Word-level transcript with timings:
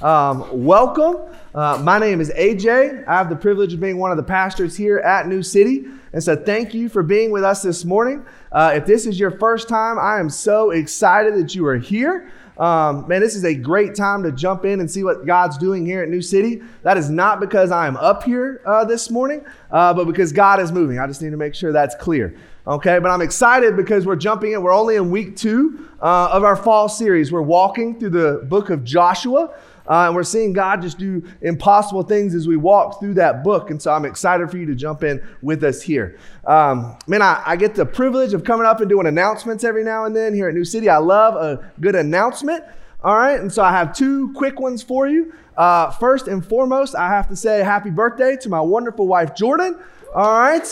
Um, 0.00 0.64
welcome. 0.64 1.34
Uh, 1.52 1.80
my 1.82 1.98
name 1.98 2.20
is 2.20 2.30
AJ. 2.30 3.06
I 3.08 3.16
have 3.16 3.28
the 3.28 3.34
privilege 3.34 3.74
of 3.74 3.80
being 3.80 3.98
one 3.98 4.12
of 4.12 4.16
the 4.16 4.22
pastors 4.22 4.76
here 4.76 4.98
at 4.98 5.26
New 5.26 5.42
City. 5.42 5.86
And 6.12 6.22
so, 6.22 6.36
thank 6.36 6.72
you 6.72 6.88
for 6.88 7.02
being 7.02 7.32
with 7.32 7.42
us 7.42 7.62
this 7.62 7.84
morning. 7.84 8.24
Uh, 8.52 8.74
if 8.76 8.86
this 8.86 9.06
is 9.06 9.18
your 9.18 9.32
first 9.32 9.68
time, 9.68 9.98
I 9.98 10.20
am 10.20 10.30
so 10.30 10.70
excited 10.70 11.34
that 11.34 11.56
you 11.56 11.66
are 11.66 11.76
here. 11.76 12.30
Um, 12.58 13.08
man, 13.08 13.20
this 13.20 13.34
is 13.34 13.44
a 13.44 13.54
great 13.54 13.96
time 13.96 14.22
to 14.22 14.30
jump 14.30 14.64
in 14.64 14.78
and 14.78 14.88
see 14.88 15.02
what 15.02 15.26
God's 15.26 15.58
doing 15.58 15.84
here 15.84 16.02
at 16.02 16.08
New 16.08 16.22
City. 16.22 16.62
That 16.82 16.96
is 16.96 17.10
not 17.10 17.40
because 17.40 17.72
I 17.72 17.88
am 17.88 17.96
up 17.96 18.22
here 18.22 18.60
uh, 18.66 18.84
this 18.84 19.10
morning, 19.10 19.44
uh, 19.72 19.94
but 19.94 20.04
because 20.04 20.32
God 20.32 20.60
is 20.60 20.70
moving. 20.70 21.00
I 21.00 21.08
just 21.08 21.22
need 21.22 21.30
to 21.30 21.36
make 21.36 21.56
sure 21.56 21.72
that's 21.72 21.96
clear. 21.96 22.36
Okay, 22.68 22.98
but 22.98 23.10
I'm 23.10 23.22
excited 23.22 23.76
because 23.76 24.06
we're 24.06 24.16
jumping 24.16 24.52
in. 24.52 24.62
We're 24.62 24.74
only 24.74 24.96
in 24.96 25.10
week 25.10 25.36
two 25.36 25.88
uh, 26.02 26.28
of 26.30 26.44
our 26.44 26.56
fall 26.56 26.88
series. 26.88 27.32
We're 27.32 27.42
walking 27.42 27.98
through 27.98 28.10
the 28.10 28.44
book 28.44 28.70
of 28.70 28.84
Joshua. 28.84 29.54
Uh, 29.88 30.06
and 30.06 30.14
we're 30.14 30.22
seeing 30.22 30.52
God 30.52 30.82
just 30.82 30.98
do 30.98 31.22
impossible 31.40 32.02
things 32.02 32.34
as 32.34 32.46
we 32.46 32.56
walk 32.56 33.00
through 33.00 33.14
that 33.14 33.42
book. 33.42 33.70
And 33.70 33.80
so 33.80 33.92
I'm 33.92 34.04
excited 34.04 34.50
for 34.50 34.58
you 34.58 34.66
to 34.66 34.74
jump 34.74 35.02
in 35.02 35.26
with 35.40 35.64
us 35.64 35.80
here. 35.80 36.18
Um, 36.46 36.96
man, 37.06 37.22
I, 37.22 37.42
I 37.46 37.56
get 37.56 37.74
the 37.74 37.86
privilege 37.86 38.34
of 38.34 38.44
coming 38.44 38.66
up 38.66 38.80
and 38.80 38.88
doing 38.88 39.06
announcements 39.06 39.64
every 39.64 39.84
now 39.84 40.04
and 40.04 40.14
then 40.14 40.34
here 40.34 40.48
at 40.48 40.54
New 40.54 40.64
City. 40.64 40.88
I 40.88 40.98
love 40.98 41.34
a 41.36 41.72
good 41.80 41.94
announcement. 41.94 42.64
All 43.02 43.16
right. 43.16 43.40
And 43.40 43.52
so 43.52 43.62
I 43.62 43.70
have 43.70 43.96
two 43.96 44.32
quick 44.34 44.60
ones 44.60 44.82
for 44.82 45.08
you. 45.08 45.32
Uh, 45.56 45.90
first 45.92 46.28
and 46.28 46.44
foremost, 46.44 46.94
I 46.94 47.08
have 47.08 47.28
to 47.28 47.36
say 47.36 47.62
happy 47.62 47.90
birthday 47.90 48.36
to 48.42 48.48
my 48.48 48.60
wonderful 48.60 49.06
wife, 49.06 49.34
Jordan. 49.34 49.78
All 50.14 50.38
right. 50.38 50.66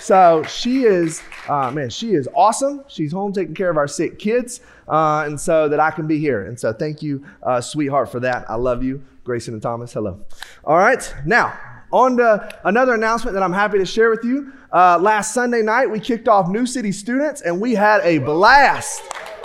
So 0.00 0.42
she 0.42 0.84
is, 0.84 1.22
uh, 1.48 1.70
man, 1.70 1.90
she 1.90 2.14
is 2.14 2.28
awesome. 2.34 2.84
She's 2.88 3.12
home 3.12 3.32
taking 3.32 3.54
care 3.54 3.70
of 3.70 3.76
our 3.76 3.88
sick 3.88 4.18
kids, 4.18 4.60
uh, 4.88 5.24
and 5.26 5.40
so 5.40 5.68
that 5.68 5.80
I 5.80 5.90
can 5.90 6.06
be 6.06 6.18
here. 6.18 6.46
And 6.46 6.58
so 6.58 6.72
thank 6.72 7.02
you, 7.02 7.24
uh, 7.42 7.60
sweetheart, 7.60 8.10
for 8.10 8.20
that. 8.20 8.48
I 8.50 8.54
love 8.54 8.82
you, 8.82 9.02
Grayson 9.24 9.54
and 9.54 9.62
Thomas. 9.62 9.92
Hello. 9.92 10.24
All 10.64 10.76
right, 10.76 11.14
now 11.24 11.52
on 11.94 12.16
to 12.16 12.58
another 12.64 12.94
announcement 12.94 13.34
that 13.34 13.42
I'm 13.42 13.52
happy 13.52 13.78
to 13.78 13.86
share 13.86 14.10
with 14.10 14.24
you. 14.24 14.52
Uh, 14.72 14.98
last 14.98 15.32
Sunday 15.32 15.62
night, 15.62 15.88
we 15.88 16.00
kicked 16.00 16.26
off 16.26 16.48
New 16.48 16.66
City 16.66 16.90
students, 16.90 17.42
and 17.42 17.60
we 17.60 17.74
had 17.74 18.00
a 18.02 18.18
blast. 18.18 19.02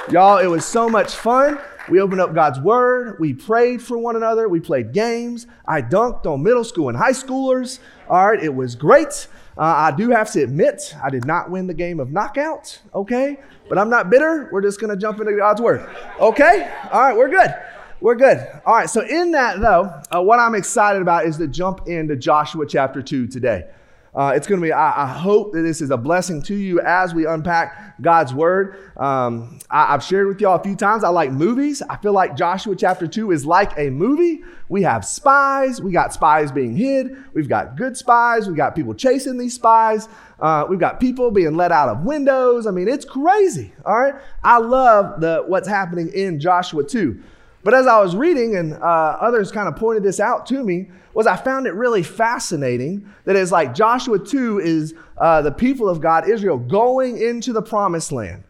Y'all, 0.09 0.39
it 0.39 0.47
was 0.47 0.65
so 0.65 0.89
much 0.89 1.13
fun. 1.13 1.59
We 1.89 2.01
opened 2.01 2.21
up 2.21 2.33
God's 2.33 2.59
Word. 2.59 3.17
We 3.19 3.33
prayed 3.35 3.81
for 3.81 3.99
one 3.99 4.15
another. 4.15 4.49
We 4.49 4.59
played 4.59 4.93
games. 4.93 5.45
I 5.67 5.83
dunked 5.83 6.25
on 6.25 6.41
middle 6.41 6.63
school 6.63 6.89
and 6.89 6.97
high 6.97 7.11
schoolers. 7.11 7.79
All 8.09 8.27
right, 8.27 8.43
it 8.43 8.53
was 8.53 8.73
great. 8.73 9.27
Uh, 9.59 9.91
I 9.91 9.91
do 9.91 10.09
have 10.11 10.31
to 10.31 10.41
admit, 10.41 10.95
I 11.03 11.09
did 11.09 11.25
not 11.25 11.51
win 11.51 11.67
the 11.67 11.73
game 11.73 11.99
of 11.99 12.13
knockout, 12.13 12.79
okay? 12.95 13.37
But 13.67 13.77
I'm 13.77 13.89
not 13.89 14.09
bitter. 14.09 14.47
We're 14.53 14.61
just 14.61 14.79
going 14.79 14.89
to 14.89 14.95
jump 14.95 15.19
into 15.19 15.33
God's 15.33 15.61
word, 15.61 15.85
okay? 16.17 16.73
All 16.93 17.01
right, 17.01 17.15
we're 17.15 17.27
good. 17.27 17.53
We're 17.99 18.15
good. 18.15 18.37
All 18.65 18.73
right, 18.75 18.89
so 18.89 19.01
in 19.01 19.31
that, 19.31 19.59
though, 19.59 20.01
uh, 20.15 20.21
what 20.21 20.39
I'm 20.39 20.55
excited 20.55 21.01
about 21.01 21.25
is 21.25 21.35
to 21.39 21.47
jump 21.49 21.89
into 21.89 22.15
Joshua 22.15 22.65
chapter 22.65 23.01
2 23.01 23.27
today. 23.27 23.65
Uh, 24.13 24.33
it's 24.35 24.47
going 24.47 24.59
to 24.59 24.65
be, 24.65 24.71
I, 24.71 25.03
I, 25.03 25.07
hope 25.07 25.53
that 25.53 25.61
this 25.61 25.81
is 25.81 25.91
a 25.91 25.97
blessing 25.97 26.41
to 26.43 26.55
you 26.55 26.81
as 26.81 27.13
we 27.13 27.27
unpack 27.27 28.01
God's 28.01 28.33
word. 28.33 28.75
Um, 28.97 29.59
I, 29.69 29.87
have 29.87 30.03
shared 30.03 30.27
with 30.27 30.41
y'all 30.41 30.59
a 30.59 30.63
few 30.63 30.75
times, 30.75 31.03
I 31.03 31.09
like 31.09 31.31
movies. 31.31 31.83
I 31.87 31.97
feel 31.97 32.13
like 32.13 32.35
Joshua 32.35 32.75
chapter 32.75 33.05
2 33.05 33.31
is 33.31 33.45
like 33.45 33.77
a 33.77 33.91
movie. 33.91 34.41
We 34.67 34.81
have 34.81 35.05
spies, 35.05 35.79
we 35.81 35.91
got 35.91 36.11
spies 36.13 36.51
being 36.51 36.75
hid, 36.75 37.15
we've 37.33 37.49
got 37.49 37.75
good 37.75 37.95
spies, 37.95 38.47
we've 38.47 38.57
got 38.57 38.75
people 38.75 38.95
chasing 38.95 39.37
these 39.37 39.53
spies, 39.53 40.07
uh, 40.39 40.65
we've 40.67 40.79
got 40.79 40.99
people 40.99 41.29
being 41.29 41.55
let 41.55 41.71
out 41.71 41.89
of 41.89 42.03
windows. 42.03 42.65
I 42.65 42.71
mean, 42.71 42.87
it's 42.87 43.05
crazy. 43.05 43.73
All 43.85 43.99
right. 43.99 44.15
I 44.43 44.57
love 44.57 45.21
the, 45.21 45.43
what's 45.45 45.67
happening 45.67 46.09
in 46.13 46.39
Joshua 46.39 46.83
2. 46.83 47.21
But 47.63 47.73
as 47.73 47.87
I 47.87 47.99
was 47.99 48.15
reading, 48.15 48.55
and 48.55 48.73
uh, 48.73 49.17
others 49.19 49.51
kind 49.51 49.67
of 49.67 49.75
pointed 49.75 50.03
this 50.03 50.19
out 50.19 50.45
to 50.47 50.63
me, 50.63 50.89
was 51.13 51.27
I 51.27 51.35
found 51.35 51.67
it 51.67 51.73
really 51.73 52.03
fascinating 52.03 53.11
that 53.25 53.35
it's 53.35 53.51
like 53.51 53.73
Joshua 53.73 54.17
2 54.17 54.59
is 54.59 54.93
uh, 55.17 55.41
the 55.41 55.51
people 55.51 55.89
of 55.89 55.99
God, 55.99 56.29
Israel, 56.29 56.57
going 56.57 57.21
into 57.21 57.51
the 57.51 57.61
promised 57.61 58.11
land. 58.11 58.43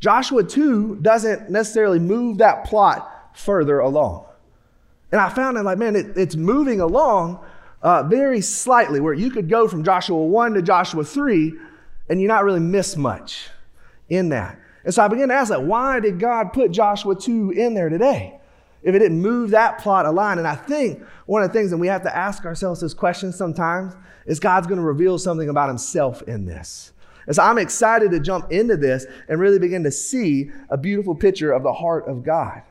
Joshua 0.00 0.42
2 0.42 0.96
doesn't 0.96 1.50
necessarily 1.50 1.98
move 1.98 2.38
that 2.38 2.64
plot 2.64 3.30
further 3.34 3.78
along. 3.78 4.26
And 5.12 5.20
I 5.20 5.28
found 5.28 5.56
it 5.56 5.62
like, 5.62 5.78
man, 5.78 5.96
it, 5.96 6.16
it's 6.16 6.36
moving 6.36 6.80
along 6.80 7.40
uh, 7.82 8.02
very 8.02 8.40
slightly, 8.40 9.00
where 9.00 9.14
you 9.14 9.30
could 9.30 9.48
go 9.48 9.68
from 9.68 9.84
Joshua 9.84 10.16
1 10.16 10.54
to 10.54 10.62
Joshua 10.62 11.04
3 11.04 11.52
and 12.08 12.20
you 12.20 12.26
not 12.26 12.44
really 12.44 12.60
miss 12.60 12.96
much 12.96 13.48
in 14.08 14.30
that. 14.30 14.58
And 14.84 14.94
so 14.94 15.04
I 15.04 15.08
began 15.08 15.28
to 15.28 15.34
ask, 15.34 15.50
like, 15.50 15.64
why 15.64 16.00
did 16.00 16.18
God 16.18 16.52
put 16.52 16.70
Joshua 16.70 17.14
2 17.14 17.52
in 17.52 17.74
there 17.74 17.88
today? 17.88 18.37
If 18.82 18.94
it 18.94 18.98
didn't 18.98 19.20
move 19.20 19.50
that 19.50 19.78
plot 19.78 20.06
aligned. 20.06 20.38
And 20.38 20.48
I 20.48 20.54
think 20.54 21.02
one 21.26 21.42
of 21.42 21.48
the 21.48 21.58
things, 21.58 21.72
and 21.72 21.80
we 21.80 21.88
have 21.88 22.02
to 22.02 22.16
ask 22.16 22.44
ourselves 22.44 22.80
this 22.80 22.94
question 22.94 23.32
sometimes, 23.32 23.94
is 24.26 24.40
God's 24.40 24.66
going 24.66 24.78
to 24.78 24.84
reveal 24.84 25.18
something 25.18 25.48
about 25.48 25.68
himself 25.68 26.22
in 26.22 26.46
this. 26.46 26.92
And 27.26 27.36
so 27.36 27.42
I'm 27.42 27.58
excited 27.58 28.10
to 28.12 28.20
jump 28.20 28.50
into 28.50 28.76
this 28.76 29.06
and 29.28 29.38
really 29.38 29.58
begin 29.58 29.84
to 29.84 29.90
see 29.90 30.50
a 30.70 30.78
beautiful 30.78 31.14
picture 31.14 31.52
of 31.52 31.62
the 31.62 31.72
heart 31.72 32.08
of 32.08 32.24
God. 32.24 32.62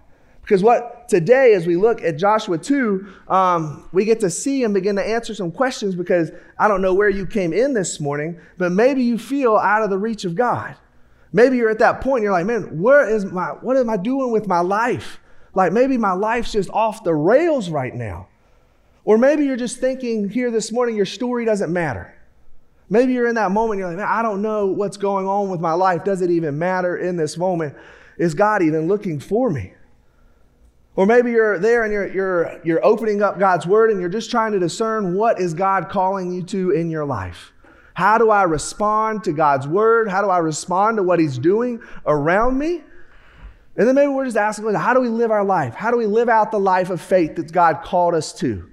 Because 0.42 0.64
what 0.64 1.10
today, 1.10 1.54
as 1.54 1.68
we 1.68 1.76
look 1.76 2.02
at 2.02 2.18
Joshua 2.18 2.58
2, 2.58 3.08
um, 3.28 3.90
we 3.92 4.06
get 4.06 4.22
to 4.22 4.30
see 4.30 4.64
and 4.64 4.74
begin 4.74 4.96
to 4.96 5.06
answer 5.06 5.36
some 5.36 5.52
questions 5.52 5.94
because 5.94 6.32
I 6.58 6.70
don't 6.70 6.82
know 6.82 6.94
where 6.94 7.10
you 7.10 7.28
came 7.28 7.52
in 7.52 7.74
this 7.74 8.00
morning, 8.00 8.40
but 8.58 8.72
maybe 8.72 9.04
you 9.04 9.18
feel 9.18 9.58
out 9.58 9.84
of 9.84 9.90
the 9.90 9.98
reach 9.98 10.24
of 10.24 10.36
God. 10.36 10.76
Maybe 11.34 11.58
you're 11.58 11.70
at 11.70 11.80
that 11.80 12.00
point 12.00 12.20
and 12.20 12.24
you're 12.24 12.32
like, 12.32 12.46
man, 12.46 12.82
where 12.82 13.08
is 13.08 13.26
my, 13.26 13.48
what 13.48 13.76
am 13.76 13.90
I 13.90 13.98
doing 13.98 14.32
with 14.32 14.48
my 14.48 14.62
life? 14.62 15.20
Like 15.58 15.74
maybe 15.74 15.98
my 15.98 16.12
life's 16.12 16.52
just 16.52 16.70
off 16.70 17.04
the 17.04 17.16
rails 17.16 17.72
right 17.72 17.94
now. 17.94 18.28
Or 19.06 19.18
maybe 19.18 19.44
you're 19.44 19.58
just 19.58 19.80
thinking 19.80 20.30
here 20.30 20.52
this 20.52 20.72
morning, 20.72 20.96
your 20.96 21.08
story 21.08 21.46
doesn't 21.46 21.74
matter. 21.74 22.14
Maybe 22.92 23.14
you're 23.14 23.28
in 23.28 23.34
that 23.36 23.50
moment, 23.50 23.80
you're 23.80 23.88
like, 23.88 23.98
man, 23.98 24.08
I 24.08 24.22
don't 24.22 24.44
know 24.44 24.68
what's 24.68 24.98
going 24.98 25.28
on 25.28 25.50
with 25.50 25.60
my 25.60 25.74
life. 25.74 26.04
Does 26.04 26.22
it 26.22 26.30
even 26.30 26.60
matter 26.60 26.98
in 26.98 27.18
this 27.18 27.40
moment? 27.40 27.76
Is 28.20 28.36
God 28.36 28.62
even 28.62 28.88
looking 28.88 29.20
for 29.20 29.50
me? 29.50 29.74
Or 30.96 31.08
maybe 31.08 31.32
you're 31.32 31.58
there 31.58 31.84
and 31.86 31.92
you're, 31.92 32.14
you're, 32.14 32.62
you're 32.64 32.86
opening 32.86 33.24
up 33.24 33.40
God's 33.40 33.66
word 33.66 33.90
and 33.90 34.00
you're 34.00 34.10
just 34.10 34.30
trying 34.30 34.52
to 34.52 34.60
discern 34.60 35.16
what 35.16 35.42
is 35.42 35.56
God 35.56 35.90
calling 35.90 36.32
you 36.32 36.44
to 36.44 36.70
in 36.70 36.92
your 36.92 37.06
life. 37.06 37.52
How 37.96 38.20
do 38.20 38.30
I 38.30 38.44
respond 38.44 39.24
to 39.24 39.34
God's 39.34 39.68
word? 39.68 40.08
How 40.08 40.22
do 40.22 40.30
I 40.30 40.38
respond 40.38 40.98
to 40.98 41.04
what 41.04 41.20
He's 41.20 41.40
doing 41.40 41.82
around 42.06 42.60
me? 42.60 42.84
And 43.78 43.88
then 43.88 43.94
maybe 43.94 44.12
we're 44.12 44.26
just 44.26 44.38
asking, 44.38 44.74
how 44.74 44.94
do 44.94 45.00
we 45.00 45.10
live 45.10 45.30
our 45.30 45.44
life? 45.44 45.76
How 45.76 45.92
do 45.92 45.98
we 45.98 46.08
live 46.08 46.30
out 46.30 46.52
the 46.52 46.60
life 46.60 46.90
of 46.90 47.00
faith 47.00 47.36
that 47.36 47.52
God 47.52 47.84
called 47.84 48.16
us 48.16 48.34
to? 48.40 48.68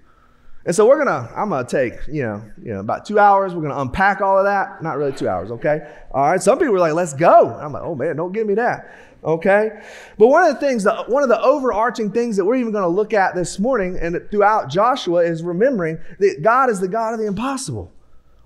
And 0.66 0.74
so 0.74 0.88
we're 0.88 0.96
gonna, 0.96 1.30
I'm 1.36 1.50
gonna 1.50 1.68
take, 1.68 1.92
you 2.08 2.22
know, 2.22 2.42
you 2.62 2.72
know, 2.72 2.80
about 2.80 3.04
two 3.04 3.18
hours. 3.18 3.54
We're 3.54 3.60
gonna 3.60 3.80
unpack 3.80 4.22
all 4.22 4.38
of 4.38 4.44
that. 4.44 4.82
Not 4.82 4.96
really 4.96 5.12
two 5.12 5.28
hours, 5.28 5.50
okay? 5.50 5.94
All 6.10 6.22
right. 6.22 6.42
Some 6.42 6.58
people 6.58 6.72
were 6.72 6.78
like, 6.78 6.94
let's 6.94 7.12
go. 7.12 7.50
I'm 7.50 7.72
like, 7.72 7.82
oh 7.82 7.94
man, 7.94 8.16
don't 8.16 8.32
give 8.32 8.46
me 8.46 8.54
that. 8.54 8.94
Okay. 9.22 9.82
But 10.16 10.28
one 10.28 10.44
of 10.44 10.54
the 10.54 10.66
things, 10.66 10.84
that, 10.84 11.10
one 11.10 11.22
of 11.22 11.28
the 11.28 11.40
overarching 11.40 12.10
things 12.10 12.36
that 12.38 12.44
we're 12.46 12.56
even 12.56 12.72
gonna 12.72 12.88
look 12.88 13.12
at 13.12 13.34
this 13.34 13.58
morning 13.58 13.98
and 14.00 14.18
throughout 14.30 14.70
Joshua 14.70 15.22
is 15.22 15.42
remembering 15.42 15.98
that 16.18 16.40
God 16.42 16.70
is 16.70 16.80
the 16.80 16.88
God 16.88 17.12
of 17.12 17.20
the 17.20 17.26
impossible. 17.26 17.92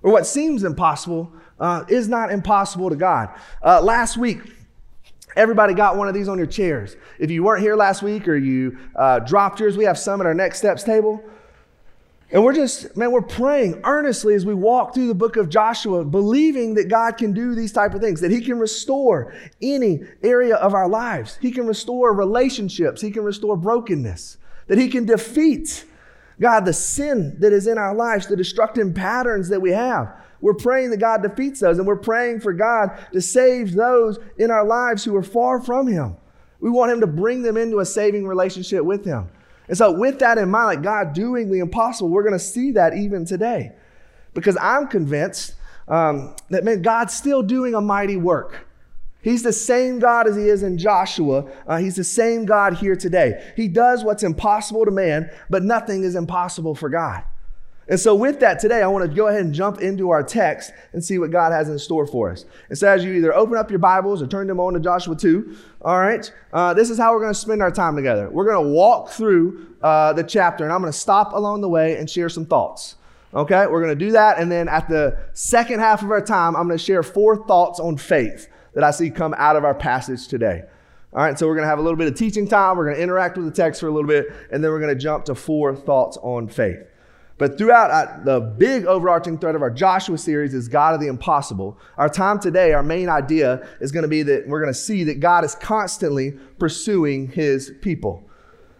Or 0.03 0.11
what 0.11 0.25
seems 0.25 0.65
impossible 0.65 1.31
uh, 1.57 1.85
is 1.87 2.09
not 2.09 2.31
impossible 2.31 2.89
to 2.89 2.95
God. 2.97 3.29
Uh, 3.63 3.81
last 3.81 4.17
week, 4.17 4.41
Everybody 5.39 5.73
got 5.73 5.95
one 5.95 6.09
of 6.09 6.13
these 6.13 6.27
on 6.27 6.37
your 6.37 6.47
chairs. 6.47 6.97
If 7.17 7.31
you 7.31 7.43
weren't 7.43 7.61
here 7.61 7.77
last 7.77 8.03
week 8.03 8.27
or 8.27 8.35
you 8.35 8.77
uh, 8.93 9.19
dropped 9.19 9.61
yours, 9.61 9.77
we 9.77 9.85
have 9.85 9.97
some 9.97 10.19
at 10.19 10.27
our 10.27 10.33
next 10.33 10.57
steps 10.57 10.83
table. 10.83 11.23
And 12.29 12.43
we're 12.43 12.53
just, 12.53 12.97
man, 12.97 13.13
we're 13.13 13.21
praying 13.21 13.79
earnestly 13.85 14.33
as 14.33 14.45
we 14.45 14.53
walk 14.53 14.93
through 14.93 15.07
the 15.07 15.15
book 15.15 15.37
of 15.37 15.47
Joshua, 15.47 16.03
believing 16.03 16.73
that 16.73 16.89
God 16.89 17.17
can 17.17 17.31
do 17.31 17.55
these 17.55 17.71
type 17.71 17.93
of 17.93 18.01
things, 18.01 18.19
that 18.19 18.31
He 18.31 18.41
can 18.41 18.59
restore 18.59 19.33
any 19.61 20.01
area 20.21 20.57
of 20.57 20.73
our 20.73 20.89
lives. 20.89 21.37
He 21.41 21.51
can 21.51 21.65
restore 21.65 22.13
relationships. 22.13 22.99
He 22.99 23.09
can 23.09 23.23
restore 23.23 23.55
brokenness. 23.55 24.35
That 24.67 24.77
He 24.77 24.89
can 24.89 25.05
defeat, 25.05 25.85
God, 26.41 26.65
the 26.65 26.73
sin 26.73 27.37
that 27.39 27.53
is 27.53 27.65
in 27.65 27.77
our 27.77 27.95
lives, 27.95 28.27
the 28.27 28.35
destructive 28.35 28.93
patterns 28.93 29.47
that 29.47 29.61
we 29.61 29.71
have. 29.71 30.13
We're 30.41 30.53
praying 30.53 30.91
that 30.91 30.97
God 30.97 31.21
defeats 31.21 31.59
those, 31.59 31.77
and 31.77 31.87
we're 31.87 31.95
praying 31.95 32.39
for 32.39 32.53
God 32.53 32.91
to 33.11 33.21
save 33.21 33.73
those 33.73 34.19
in 34.37 34.51
our 34.51 34.65
lives 34.65 35.03
who 35.03 35.15
are 35.15 35.23
far 35.23 35.61
from 35.61 35.87
Him. 35.87 36.15
We 36.59 36.69
want 36.69 36.91
Him 36.91 37.01
to 37.01 37.07
bring 37.07 37.41
them 37.41 37.57
into 37.57 37.79
a 37.79 37.85
saving 37.85 38.25
relationship 38.27 38.83
with 38.83 39.05
Him. 39.05 39.29
And 39.67 39.77
so, 39.77 39.91
with 39.91 40.19
that 40.19 40.37
in 40.37 40.49
mind, 40.49 40.65
like 40.65 40.81
God 40.81 41.13
doing 41.13 41.51
the 41.51 41.59
impossible, 41.59 42.09
we're 42.09 42.23
going 42.23 42.33
to 42.33 42.39
see 42.39 42.71
that 42.71 42.95
even 42.95 43.25
today. 43.25 43.73
Because 44.33 44.57
I'm 44.59 44.87
convinced 44.87 45.55
um, 45.87 46.35
that, 46.49 46.63
man, 46.63 46.81
God's 46.81 47.13
still 47.13 47.43
doing 47.43 47.75
a 47.75 47.81
mighty 47.81 48.17
work. 48.17 48.67
He's 49.21 49.43
the 49.43 49.53
same 49.53 49.99
God 49.99 50.27
as 50.27 50.35
he 50.35 50.47
is 50.47 50.63
in 50.63 50.77
Joshua. 50.77 51.45
Uh, 51.67 51.77
he's 51.77 51.97
the 51.97 52.03
same 52.03 52.45
God 52.45 52.75
here 52.75 52.95
today. 52.95 53.51
He 53.55 53.67
does 53.67 54.03
what's 54.03 54.23
impossible 54.23 54.85
to 54.85 54.91
man, 54.91 55.29
but 55.49 55.63
nothing 55.63 56.03
is 56.03 56.15
impossible 56.15 56.73
for 56.73 56.89
God. 56.89 57.23
And 57.89 57.99
so, 57.99 58.13
with 58.13 58.39
that 58.41 58.59
today, 58.59 58.83
I 58.83 58.87
want 58.87 59.09
to 59.09 59.15
go 59.15 59.27
ahead 59.27 59.41
and 59.41 59.53
jump 59.53 59.81
into 59.81 60.11
our 60.11 60.21
text 60.21 60.71
and 60.93 61.03
see 61.03 61.17
what 61.17 61.31
God 61.31 61.51
has 61.51 61.69
in 61.69 61.79
store 61.79 62.05
for 62.05 62.31
us. 62.31 62.45
And 62.69 62.77
so, 62.77 62.87
as 62.87 63.03
you 63.03 63.13
either 63.13 63.33
open 63.33 63.57
up 63.57 63.71
your 63.71 63.79
Bibles 63.79 64.21
or 64.21 64.27
turn 64.27 64.45
them 64.45 64.59
on 64.59 64.73
to 64.73 64.79
Joshua 64.79 65.15
2, 65.15 65.57
all 65.81 65.99
right, 65.99 66.31
uh, 66.53 66.75
this 66.75 66.91
is 66.91 66.99
how 66.99 67.11
we're 67.13 67.21
going 67.21 67.33
to 67.33 67.39
spend 67.39 67.63
our 67.63 67.71
time 67.71 67.95
together. 67.95 68.29
We're 68.29 68.45
going 68.45 68.63
to 68.63 68.71
walk 68.71 69.09
through 69.09 69.75
uh, 69.81 70.13
the 70.13 70.23
chapter, 70.23 70.63
and 70.63 70.71
I'm 70.71 70.81
going 70.81 70.93
to 70.93 70.97
stop 70.97 71.33
along 71.33 71.61
the 71.61 71.69
way 71.69 71.97
and 71.97 72.07
share 72.07 72.29
some 72.29 72.45
thoughts. 72.45 72.95
Okay, 73.33 73.65
we're 73.65 73.81
going 73.81 73.97
to 73.97 74.05
do 74.05 74.11
that. 74.11 74.37
And 74.37 74.51
then 74.51 74.67
at 74.67 74.87
the 74.87 75.17
second 75.33 75.79
half 75.79 76.03
of 76.03 76.11
our 76.11 76.21
time, 76.21 76.55
I'm 76.55 76.67
going 76.67 76.77
to 76.77 76.83
share 76.83 77.01
four 77.01 77.45
thoughts 77.47 77.79
on 77.79 77.97
faith 77.97 78.49
that 78.75 78.83
I 78.83 78.91
see 78.91 79.09
come 79.09 79.33
out 79.37 79.55
of 79.55 79.63
our 79.63 79.75
passage 79.75 80.27
today. 80.27 80.63
All 81.11 81.23
right, 81.23 81.37
so 81.37 81.47
we're 81.47 81.55
going 81.55 81.65
to 81.65 81.69
have 81.69 81.79
a 81.79 81.81
little 81.81 81.97
bit 81.97 82.07
of 82.07 82.15
teaching 82.15 82.47
time. 82.47 82.77
We're 82.77 82.85
going 82.85 82.97
to 82.97 83.01
interact 83.01 83.35
with 83.35 83.47
the 83.47 83.51
text 83.51 83.81
for 83.81 83.87
a 83.87 83.91
little 83.91 84.07
bit, 84.07 84.27
and 84.51 84.63
then 84.63 84.69
we're 84.69 84.79
going 84.79 84.95
to 84.95 85.01
jump 85.01 85.25
to 85.25 85.33
four 85.33 85.75
thoughts 85.75 86.17
on 86.21 86.47
faith. 86.47 86.88
But 87.39 87.57
throughout 87.57 87.89
uh, 87.89 88.19
the 88.25 88.41
big 88.41 88.85
overarching 88.85 89.39
thread 89.39 89.55
of 89.55 89.61
our 89.61 89.69
Joshua 89.69 90.17
series 90.17 90.53
is 90.53 90.67
God 90.67 90.93
of 90.93 90.99
the 90.99 91.07
impossible. 91.07 91.79
Our 91.97 92.09
time 92.09 92.37
today, 92.37 92.73
our 92.73 92.83
main 92.83 93.07
idea 93.07 93.65
is 93.79 93.93
going 93.93 94.03
to 94.03 94.09
be 94.09 94.23
that 94.23 94.45
we're 94.45 94.59
going 94.59 94.73
to 94.73 94.79
see 94.79 95.05
that 95.05 95.21
God 95.21 95.45
is 95.45 95.55
constantly 95.55 96.31
pursuing 96.59 97.29
his 97.29 97.71
people. 97.81 98.29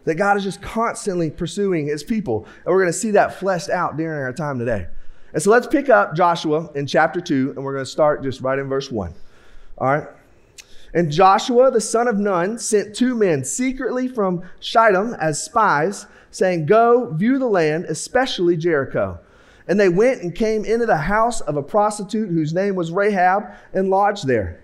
That 0.03 0.15
God 0.15 0.35
is 0.35 0.44
just 0.44 0.61
constantly 0.61 1.31
pursuing 1.31 1.88
his 1.88 2.03
people. 2.03 2.45
And 2.65 2.73
we're 2.73 2.81
going 2.81 2.91
to 2.91 3.00
see 3.00 3.11
that 3.11 3.39
fleshed 3.39 3.69
out 3.69 3.95
during 3.95 4.21
our 4.21 4.33
time 4.33 4.59
today. 4.59 4.88
And 5.31 5.41
so 5.41 5.51
let's 5.51 5.67
pick 5.67 5.88
up 5.88 6.13
Joshua 6.13 6.69
in 6.75 6.85
chapter 6.85 7.21
2, 7.21 7.53
and 7.56 7.63
we're 7.63 7.73
going 7.73 7.85
to 7.85 7.89
start 7.89 8.23
just 8.23 8.41
right 8.41 8.59
in 8.59 8.67
verse 8.67 8.91
1. 8.91 9.13
All 9.77 9.88
right? 9.88 10.07
And 10.94 11.12
Joshua, 11.12 11.71
the 11.71 11.81
son 11.81 12.07
of 12.07 12.18
Nun, 12.18 12.57
sent 12.57 12.95
two 12.95 13.15
men 13.15 13.44
secretly 13.44 14.07
from 14.07 14.44
Shittim 14.59 15.13
as 15.15 15.44
spies 15.44 16.07
saying, 16.31 16.65
Go 16.65 17.13
view 17.13 17.38
the 17.39 17.47
land, 17.47 17.86
especially 17.86 18.57
Jericho. 18.57 19.19
And 19.68 19.80
they 19.80 19.89
went 19.89 20.24
and 20.24 20.33
came 20.33 20.65
into 20.65 20.88
the 20.88 20.97
house 20.97 21.41
of 21.41 21.56
a 21.56 21.63
prostitute 21.63 22.30
whose 22.30 22.53
name 22.53 22.75
was 22.75 22.91
Rahab 22.91 23.44
and 23.74 23.89
lodged 23.89 24.25
there. 24.25 24.63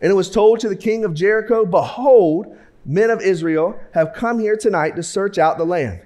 And 0.00 0.10
it 0.10 0.16
was 0.16 0.30
told 0.30 0.60
to 0.60 0.68
the 0.68 0.76
king 0.76 1.04
of 1.04 1.14
Jericho, 1.14 1.64
Behold, 1.64 2.56
men 2.84 3.10
of 3.10 3.20
Israel 3.20 3.78
have 3.92 4.14
come 4.14 4.40
here 4.40 4.56
tonight 4.56 4.96
to 4.96 5.02
search 5.02 5.38
out 5.38 5.58
the 5.58 5.64
land. 5.64 6.00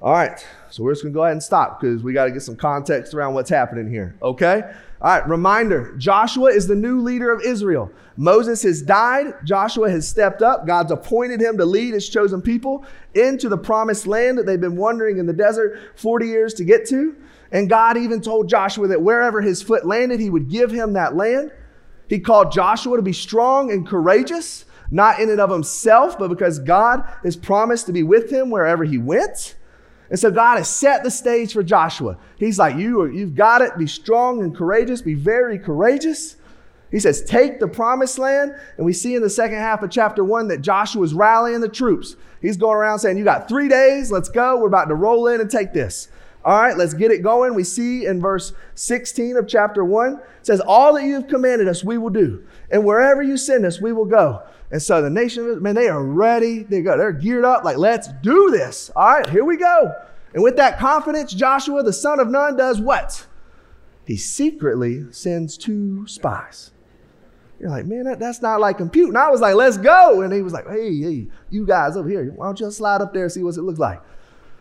All 0.00 0.12
right, 0.12 0.46
so 0.70 0.84
we're 0.84 0.92
just 0.92 1.02
gonna 1.02 1.12
go 1.12 1.24
ahead 1.24 1.32
and 1.32 1.42
stop 1.42 1.80
because 1.80 2.04
we 2.04 2.12
got 2.12 2.26
to 2.26 2.30
get 2.30 2.42
some 2.42 2.54
context 2.54 3.14
around 3.14 3.34
what's 3.34 3.50
happening 3.50 3.90
here, 3.90 4.14
okay? 4.22 4.62
All 5.00 5.18
right, 5.18 5.28
reminder 5.28 5.96
Joshua 5.98 6.50
is 6.50 6.68
the 6.68 6.76
new 6.76 7.00
leader 7.00 7.32
of 7.32 7.42
Israel. 7.42 7.90
Moses 8.16 8.62
has 8.62 8.80
died. 8.80 9.34
Joshua 9.44 9.90
has 9.90 10.06
stepped 10.06 10.40
up. 10.40 10.68
God's 10.68 10.92
appointed 10.92 11.40
him 11.40 11.58
to 11.58 11.64
lead 11.64 11.94
his 11.94 12.08
chosen 12.08 12.40
people 12.40 12.84
into 13.14 13.48
the 13.48 13.58
promised 13.58 14.06
land 14.06 14.38
that 14.38 14.46
they've 14.46 14.60
been 14.60 14.76
wandering 14.76 15.18
in 15.18 15.26
the 15.26 15.32
desert 15.32 15.80
40 15.96 16.26
years 16.28 16.54
to 16.54 16.64
get 16.64 16.86
to. 16.90 17.16
And 17.50 17.68
God 17.68 17.96
even 17.96 18.20
told 18.20 18.48
Joshua 18.48 18.86
that 18.88 19.02
wherever 19.02 19.40
his 19.40 19.62
foot 19.62 19.84
landed, 19.84 20.20
he 20.20 20.30
would 20.30 20.48
give 20.48 20.70
him 20.70 20.92
that 20.92 21.16
land. 21.16 21.50
He 22.08 22.20
called 22.20 22.52
Joshua 22.52 22.96
to 22.96 23.02
be 23.02 23.12
strong 23.12 23.72
and 23.72 23.86
courageous, 23.86 24.64
not 24.92 25.18
in 25.18 25.28
and 25.28 25.40
of 25.40 25.50
himself, 25.50 26.18
but 26.18 26.28
because 26.28 26.60
God 26.60 27.02
has 27.24 27.36
promised 27.36 27.86
to 27.86 27.92
be 27.92 28.04
with 28.04 28.30
him 28.30 28.50
wherever 28.50 28.84
he 28.84 28.98
went. 28.98 29.56
And 30.10 30.18
so 30.18 30.30
God 30.30 30.56
has 30.56 30.68
set 30.68 31.04
the 31.04 31.10
stage 31.10 31.52
for 31.52 31.62
Joshua. 31.62 32.16
He's 32.36 32.58
like, 32.58 32.76
you 32.76 33.02
are, 33.02 33.10
you've 33.10 33.34
got 33.34 33.62
it. 33.62 33.76
Be 33.76 33.86
strong 33.86 34.42
and 34.42 34.56
courageous. 34.56 35.02
Be 35.02 35.14
very 35.14 35.58
courageous. 35.58 36.36
He 36.90 36.98
says, 36.98 37.22
take 37.22 37.60
the 37.60 37.68
promised 37.68 38.18
land. 38.18 38.54
And 38.76 38.86
we 38.86 38.94
see 38.94 39.14
in 39.14 39.22
the 39.22 39.28
second 39.28 39.58
half 39.58 39.82
of 39.82 39.90
chapter 39.90 40.24
one 40.24 40.48
that 40.48 40.62
Joshua's 40.62 41.12
rallying 41.12 41.60
the 41.60 41.68
troops. 41.68 42.16
He's 42.40 42.56
going 42.56 42.76
around 42.76 43.00
saying, 43.00 43.18
you 43.18 43.24
got 43.24 43.48
three 43.48 43.68
days. 43.68 44.10
Let's 44.10 44.30
go. 44.30 44.58
We're 44.58 44.68
about 44.68 44.88
to 44.88 44.94
roll 44.94 45.26
in 45.28 45.40
and 45.40 45.50
take 45.50 45.72
this. 45.74 46.08
All 46.44 46.58
right, 46.58 46.76
let's 46.76 46.94
get 46.94 47.10
it 47.10 47.22
going. 47.22 47.54
We 47.54 47.64
see 47.64 48.06
in 48.06 48.20
verse 48.20 48.52
16 48.74 49.36
of 49.36 49.48
chapter 49.48 49.84
1, 49.84 50.14
it 50.14 50.46
says, 50.46 50.60
All 50.60 50.94
that 50.94 51.04
you 51.04 51.14
have 51.14 51.28
commanded 51.28 51.68
us, 51.68 51.82
we 51.84 51.98
will 51.98 52.10
do. 52.10 52.44
And 52.70 52.84
wherever 52.84 53.22
you 53.22 53.36
send 53.36 53.66
us, 53.66 53.80
we 53.80 53.92
will 53.92 54.06
go. 54.06 54.42
And 54.70 54.82
so 54.82 55.00
the 55.00 55.10
nation, 55.10 55.62
man, 55.62 55.74
they 55.74 55.88
are 55.88 56.02
ready. 56.02 56.62
They 56.62 56.82
go, 56.82 56.96
they're 56.96 57.12
geared 57.12 57.44
up, 57.44 57.64
like, 57.64 57.78
let's 57.78 58.08
do 58.22 58.50
this. 58.50 58.90
All 58.94 59.06
right, 59.06 59.28
here 59.28 59.44
we 59.44 59.56
go. 59.56 59.92
And 60.34 60.42
with 60.42 60.56
that 60.56 60.78
confidence, 60.78 61.32
Joshua, 61.32 61.82
the 61.82 61.92
son 61.92 62.20
of 62.20 62.28
Nun, 62.28 62.56
does 62.56 62.80
what? 62.80 63.26
He 64.06 64.16
secretly 64.16 65.10
sends 65.10 65.56
two 65.56 66.06
spies. 66.06 66.70
You're 67.58 67.70
like, 67.70 67.86
man, 67.86 68.04
that, 68.04 68.18
that's 68.20 68.40
not 68.40 68.60
like 68.60 68.76
computing. 68.76 69.16
I 69.16 69.30
was 69.30 69.40
like, 69.40 69.54
let's 69.54 69.78
go. 69.78 70.22
And 70.22 70.32
he 70.32 70.42
was 70.42 70.52
like, 70.52 70.68
hey, 70.68 70.96
hey, 71.00 71.26
you 71.50 71.66
guys 71.66 71.96
over 71.96 72.08
here, 72.08 72.30
why 72.36 72.46
don't 72.46 72.60
you 72.60 72.70
slide 72.70 73.00
up 73.00 73.12
there 73.12 73.24
and 73.24 73.32
see 73.32 73.42
what 73.42 73.56
it 73.56 73.62
looks 73.62 73.80
like? 73.80 74.00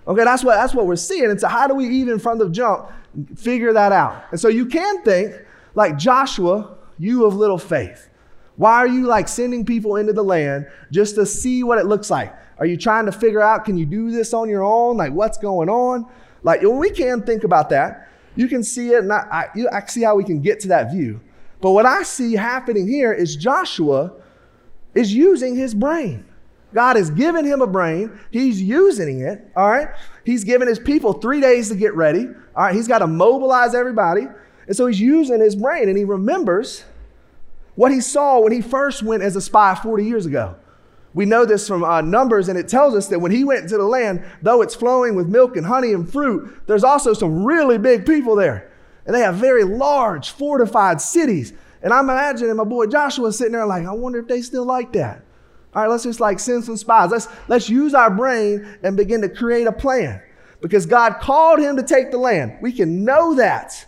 Okay, 0.08 0.24
that's 0.24 0.44
what 0.44 0.56
that's 0.56 0.74
what 0.74 0.86
we're 0.86 0.96
seeing. 0.96 1.30
And 1.30 1.40
so 1.40 1.48
how 1.48 1.68
do 1.68 1.76
we 1.76 1.86
even 1.88 2.18
from 2.18 2.38
the 2.40 2.50
jump 2.50 2.90
figure 3.36 3.74
that 3.74 3.92
out? 3.92 4.24
And 4.32 4.40
so 4.40 4.48
you 4.48 4.66
can 4.66 5.04
think 5.04 5.36
like 5.76 5.98
Joshua, 5.98 6.78
you 6.98 7.26
of 7.26 7.36
little 7.36 7.58
faith. 7.58 8.10
Why 8.58 8.74
are 8.74 8.88
you 8.88 9.06
like 9.06 9.28
sending 9.28 9.64
people 9.66 9.96
into 9.96 10.14
the 10.14 10.24
land 10.24 10.68
just 10.92 11.16
to 11.16 11.26
see 11.26 11.64
what 11.64 11.78
it 11.78 11.86
looks 11.86 12.10
like? 12.10 12.36
Are 12.58 12.66
you 12.66 12.76
trying 12.76 13.06
to 13.06 13.12
figure 13.12 13.42
out, 13.42 13.66
can 13.66 13.78
you 13.78 13.86
do 13.86 14.12
this 14.12 14.34
on 14.34 14.50
your 14.50 14.64
own? 14.64 14.98
Like, 14.98 15.14
what's 15.14 15.38
going 15.38 15.70
on? 15.70 16.08
Like, 16.44 16.62
we 16.62 16.90
can 16.90 17.22
think 17.22 17.44
about 17.44 17.70
that. 17.70 18.10
You 18.36 18.48
can 18.48 18.64
see 18.64 18.90
it, 18.90 19.04
and 19.04 19.14
I, 19.14 19.48
I, 19.56 19.78
I 19.78 19.86
see 19.86 20.02
how 20.02 20.16
we 20.16 20.24
can 20.24 20.42
get 20.42 20.60
to 20.62 20.68
that 20.70 20.92
view. 20.92 21.22
But 21.62 21.72
what 21.72 21.86
I 21.86 22.04
see 22.04 22.34
happening 22.34 22.88
here 22.88 23.14
is 23.14 23.36
Joshua 23.36 24.14
is 24.94 25.14
using 25.14 25.56
his 25.56 25.74
brain. 25.74 26.26
God 26.74 26.96
has 26.96 27.10
given 27.10 27.46
him 27.46 27.62
a 27.62 27.68
brain. 27.68 28.20
He's 28.32 28.62
using 28.62 29.22
it. 29.22 29.48
All 29.56 29.70
right. 29.70 29.88
He's 30.26 30.44
given 30.44 30.68
his 30.68 30.80
people 30.80 31.14
three 31.14 31.42
days 31.42 31.70
to 31.70 31.76
get 31.76 31.96
ready. 31.96 32.28
All 32.56 32.66
right. 32.66 32.76
He's 32.76 32.88
got 32.88 33.00
to 33.00 33.08
mobilize 33.08 33.74
everybody. 33.74 34.28
And 34.68 34.76
so 34.76 34.86
he's 34.86 35.00
using 35.00 35.40
his 35.40 35.56
brain 35.56 35.88
and 35.90 35.98
he 35.98 36.04
remembers 36.04 36.84
what 37.78 37.92
he 37.92 38.02
saw 38.02 38.40
when 38.40 38.52
he 38.52 38.60
first 38.60 39.04
went 39.04 39.24
as 39.24 39.36
a 39.36 39.42
spy 39.42 39.76
40 39.76 40.04
years 40.04 40.26
ago. 40.26 40.56
We 41.14 41.26
know 41.26 41.46
this 41.46 41.68
from 41.68 41.84
uh, 41.84 42.02
Numbers, 42.02 42.50
and 42.50 42.58
it 42.58 42.68
tells 42.68 42.96
us 42.96 43.08
that 43.08 43.20
when 43.20 43.32
he 43.32 43.44
went 43.44 43.62
into 43.62 43.78
the 43.78 43.84
land, 43.84 44.26
though 44.42 44.62
it's 44.62 44.76
flowing 44.76 45.16
with 45.16 45.28
milk 45.28 45.56
and 45.56 45.66
honey 45.66 45.94
and 45.94 46.12
fruit, 46.12 46.64
there's 46.66 46.84
also 46.84 47.14
some 47.14 47.46
really 47.46 47.78
big 47.78 48.06
people 48.06 48.36
there. 48.36 48.72
And 49.06 49.16
they 49.16 49.22
have 49.22 49.36
very 49.36 49.64
large, 49.64 50.32
fortified 50.32 51.00
cities. 51.00 51.54
And 51.84 51.94
I'm 51.94 52.10
imagining 52.10 52.56
my 52.56 52.64
boy 52.64 52.88
Joshua 52.88 53.32
sitting 53.32 53.54
there 53.54 53.66
like, 53.66 53.86
I 53.86 53.94
wonder 53.94 54.20
if 54.20 54.28
they 54.28 54.42
still 54.42 54.66
like 54.66 54.92
that. 54.94 55.24
All 55.74 55.84
right, 55.84 55.90
let's 55.90 56.04
just 56.04 56.20
like 56.20 56.40
send 56.40 56.64
some 56.64 56.78
spies. 56.78 57.12
Let's, 57.12 57.28
let's 57.48 57.70
use 57.70 57.94
our 57.94 58.10
brain 58.10 58.68
and 58.82 58.98
begin 58.98 59.22
to 59.22 59.30
create 59.30 59.68
a 59.68 59.72
plan. 59.72 60.22
Because 60.62 60.88
God 60.88 61.20
called 61.22 61.60
him 61.60 61.78
to 61.78 61.84
take 61.84 62.10
the 62.10 62.18
land. 62.18 62.58
We 62.60 62.72
can 62.72 63.06
know 63.06 63.36
that. 63.36 63.86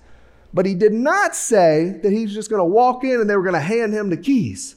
But 0.54 0.66
he 0.66 0.74
did 0.74 0.94
not 0.94 1.36
say 1.36 2.00
that 2.02 2.12
he's 2.12 2.34
just 2.34 2.50
going 2.50 2.60
to 2.60 2.66
walk 2.66 3.04
in 3.04 3.22
and 3.22 3.30
they 3.30 3.36
were 3.36 3.44
going 3.44 3.54
to 3.54 3.60
hand 3.60 3.94
him 3.94 4.10
the 4.10 4.18
keys. 4.18 4.76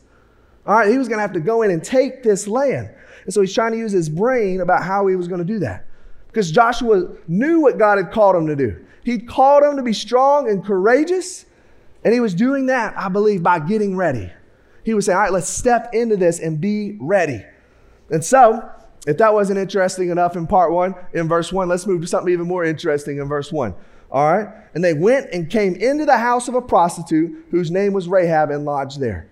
All 0.66 0.74
right, 0.74 0.90
he 0.90 0.98
was 0.98 1.08
going 1.08 1.18
to 1.18 1.22
have 1.22 1.32
to 1.32 1.40
go 1.40 1.62
in 1.62 1.70
and 1.70 1.82
take 1.82 2.22
this 2.22 2.46
land. 2.46 2.90
And 3.24 3.32
so 3.32 3.40
he's 3.40 3.54
trying 3.54 3.72
to 3.72 3.78
use 3.78 3.92
his 3.92 4.08
brain 4.08 4.60
about 4.60 4.82
how 4.82 5.06
he 5.06 5.16
was 5.16 5.28
going 5.28 5.40
to 5.40 5.44
do 5.44 5.58
that. 5.60 5.86
Because 6.26 6.50
Joshua 6.50 7.08
knew 7.26 7.60
what 7.60 7.78
God 7.78 7.98
had 7.98 8.10
called 8.10 8.36
him 8.36 8.46
to 8.46 8.56
do. 8.56 8.84
He'd 9.04 9.26
called 9.26 9.64
him 9.64 9.76
to 9.76 9.82
be 9.82 9.92
strong 9.92 10.48
and 10.48 10.64
courageous. 10.64 11.46
And 12.04 12.14
he 12.14 12.20
was 12.20 12.34
doing 12.34 12.66
that, 12.66 12.96
I 12.96 13.08
believe, 13.08 13.42
by 13.42 13.58
getting 13.58 13.96
ready. 13.96 14.30
He 14.84 14.94
was 14.94 15.06
saying, 15.06 15.16
all 15.16 15.22
right, 15.22 15.32
let's 15.32 15.48
step 15.48 15.90
into 15.92 16.16
this 16.16 16.40
and 16.40 16.60
be 16.60 16.96
ready. 17.00 17.44
And 18.10 18.24
so, 18.24 18.68
if 19.06 19.18
that 19.18 19.32
wasn't 19.32 19.58
interesting 19.58 20.10
enough 20.10 20.36
in 20.36 20.46
part 20.46 20.72
one, 20.72 20.94
in 21.12 21.28
verse 21.28 21.52
one, 21.52 21.68
let's 21.68 21.86
move 21.86 22.02
to 22.02 22.06
something 22.06 22.32
even 22.32 22.46
more 22.46 22.64
interesting 22.64 23.18
in 23.18 23.28
verse 23.28 23.52
one. 23.52 23.74
All 24.12 24.32
right? 24.32 24.48
And 24.74 24.84
they 24.84 24.94
went 24.94 25.30
and 25.32 25.50
came 25.50 25.74
into 25.74 26.04
the 26.04 26.18
house 26.18 26.46
of 26.46 26.54
a 26.54 26.62
prostitute 26.62 27.46
whose 27.50 27.70
name 27.70 27.92
was 27.92 28.06
Rahab 28.06 28.50
and 28.50 28.64
lodged 28.64 29.00
there. 29.00 29.28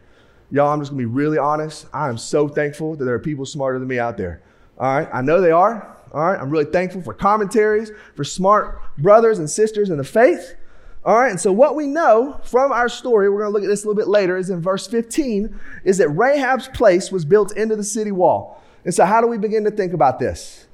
Y'all, 0.50 0.72
I'm 0.72 0.80
just 0.80 0.90
gonna 0.90 1.02
be 1.02 1.04
really 1.04 1.38
honest. 1.38 1.86
I 1.92 2.08
am 2.08 2.18
so 2.18 2.48
thankful 2.48 2.96
that 2.96 3.04
there 3.04 3.14
are 3.14 3.20
people 3.20 3.46
smarter 3.46 3.78
than 3.78 3.86
me 3.86 3.98
out 3.98 4.16
there. 4.16 4.42
All 4.78 4.98
right? 4.98 5.08
I 5.12 5.20
know 5.20 5.40
they 5.40 5.52
are. 5.52 5.96
All 6.12 6.22
right? 6.22 6.40
I'm 6.40 6.50
really 6.50 6.64
thankful 6.64 7.02
for 7.02 7.14
commentaries, 7.14 7.92
for 8.16 8.24
smart 8.24 8.80
brothers 8.98 9.38
and 9.38 9.48
sisters 9.48 9.90
in 9.90 9.98
the 9.98 10.04
faith. 10.04 10.56
All 11.02 11.16
right, 11.16 11.30
and 11.30 11.40
so 11.40 11.50
what 11.50 11.76
we 11.76 11.86
know 11.86 12.38
from 12.44 12.72
our 12.72 12.88
story, 12.90 13.30
we're 13.30 13.44
to 13.44 13.48
look 13.48 13.62
at 13.62 13.68
this 13.68 13.84
a 13.84 13.88
little 13.88 13.98
bit 13.98 14.08
later, 14.08 14.36
is 14.36 14.50
in 14.50 14.60
verse 14.60 14.86
15, 14.86 15.58
is 15.82 15.96
that 15.96 16.10
Rahab's 16.10 16.68
place 16.68 17.10
was 17.10 17.24
built 17.24 17.56
into 17.56 17.74
the 17.74 17.84
city 17.84 18.12
wall. 18.12 18.62
And 18.84 18.92
so, 18.92 19.06
how 19.06 19.22
do 19.22 19.26
we 19.26 19.38
begin 19.38 19.64
to 19.64 19.70
think 19.70 19.94
about 19.94 20.18
this? 20.18 20.66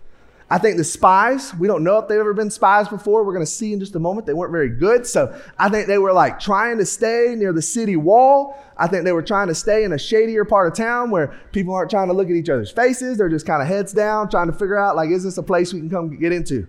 I 0.49 0.59
think 0.59 0.77
the 0.77 0.85
spies, 0.85 1.53
we 1.55 1.67
don't 1.67 1.83
know 1.83 1.99
if 1.99 2.07
they've 2.07 2.21
ever 2.21 2.33
been 2.33 2.51
spies 2.51 2.89
before. 2.89 3.25
We're 3.25 3.33
going 3.33 3.45
to 3.45 3.51
see 3.51 3.73
in 3.73 3.81
just 3.81 3.97
a 3.97 3.99
moment. 3.99 4.29
They 4.29 4.33
weren't 4.33 4.53
very 4.53 4.69
good. 4.69 5.05
So 5.05 5.37
I 5.59 5.69
think 5.69 5.89
they 5.89 5.99
were 5.99 6.13
like 6.13 6.39
trying 6.39 6.79
to 6.79 6.87
stay 6.87 7.35
near 7.37 7.53
the 7.53 7.63
city 7.63 7.97
wall. 7.97 8.57
I 8.77 8.87
think 8.87 9.05
they 9.05 9.13
were 9.13 9.23
trying 9.23 9.49
to 9.49 9.57
stay 9.57 9.83
in 9.83 9.93
a 9.93 9.99
shadier 9.99 10.45
part 10.45 10.69
of 10.69 10.75
town 10.75 11.11
where 11.11 11.37
people 11.51 11.75
aren't 11.75 11.91
trying 11.91 12.07
to 12.09 12.13
look 12.13 12.31
at 12.31 12.37
each 12.37 12.49
other's 12.49 12.71
faces. 12.71 13.19
They're 13.19 13.29
just 13.29 13.45
kind 13.45 13.61
of 13.61 13.67
heads 13.67 13.93
down, 13.93 14.29
trying 14.29 14.47
to 14.47 14.53
figure 14.53 14.79
out, 14.79 14.95
like, 14.95 15.11
is 15.11 15.25
this 15.25 15.37
a 15.37 15.43
place 15.43 15.73
we 15.73 15.81
can 15.81 15.91
come 15.91 16.17
get 16.17 16.31
into? 16.31 16.69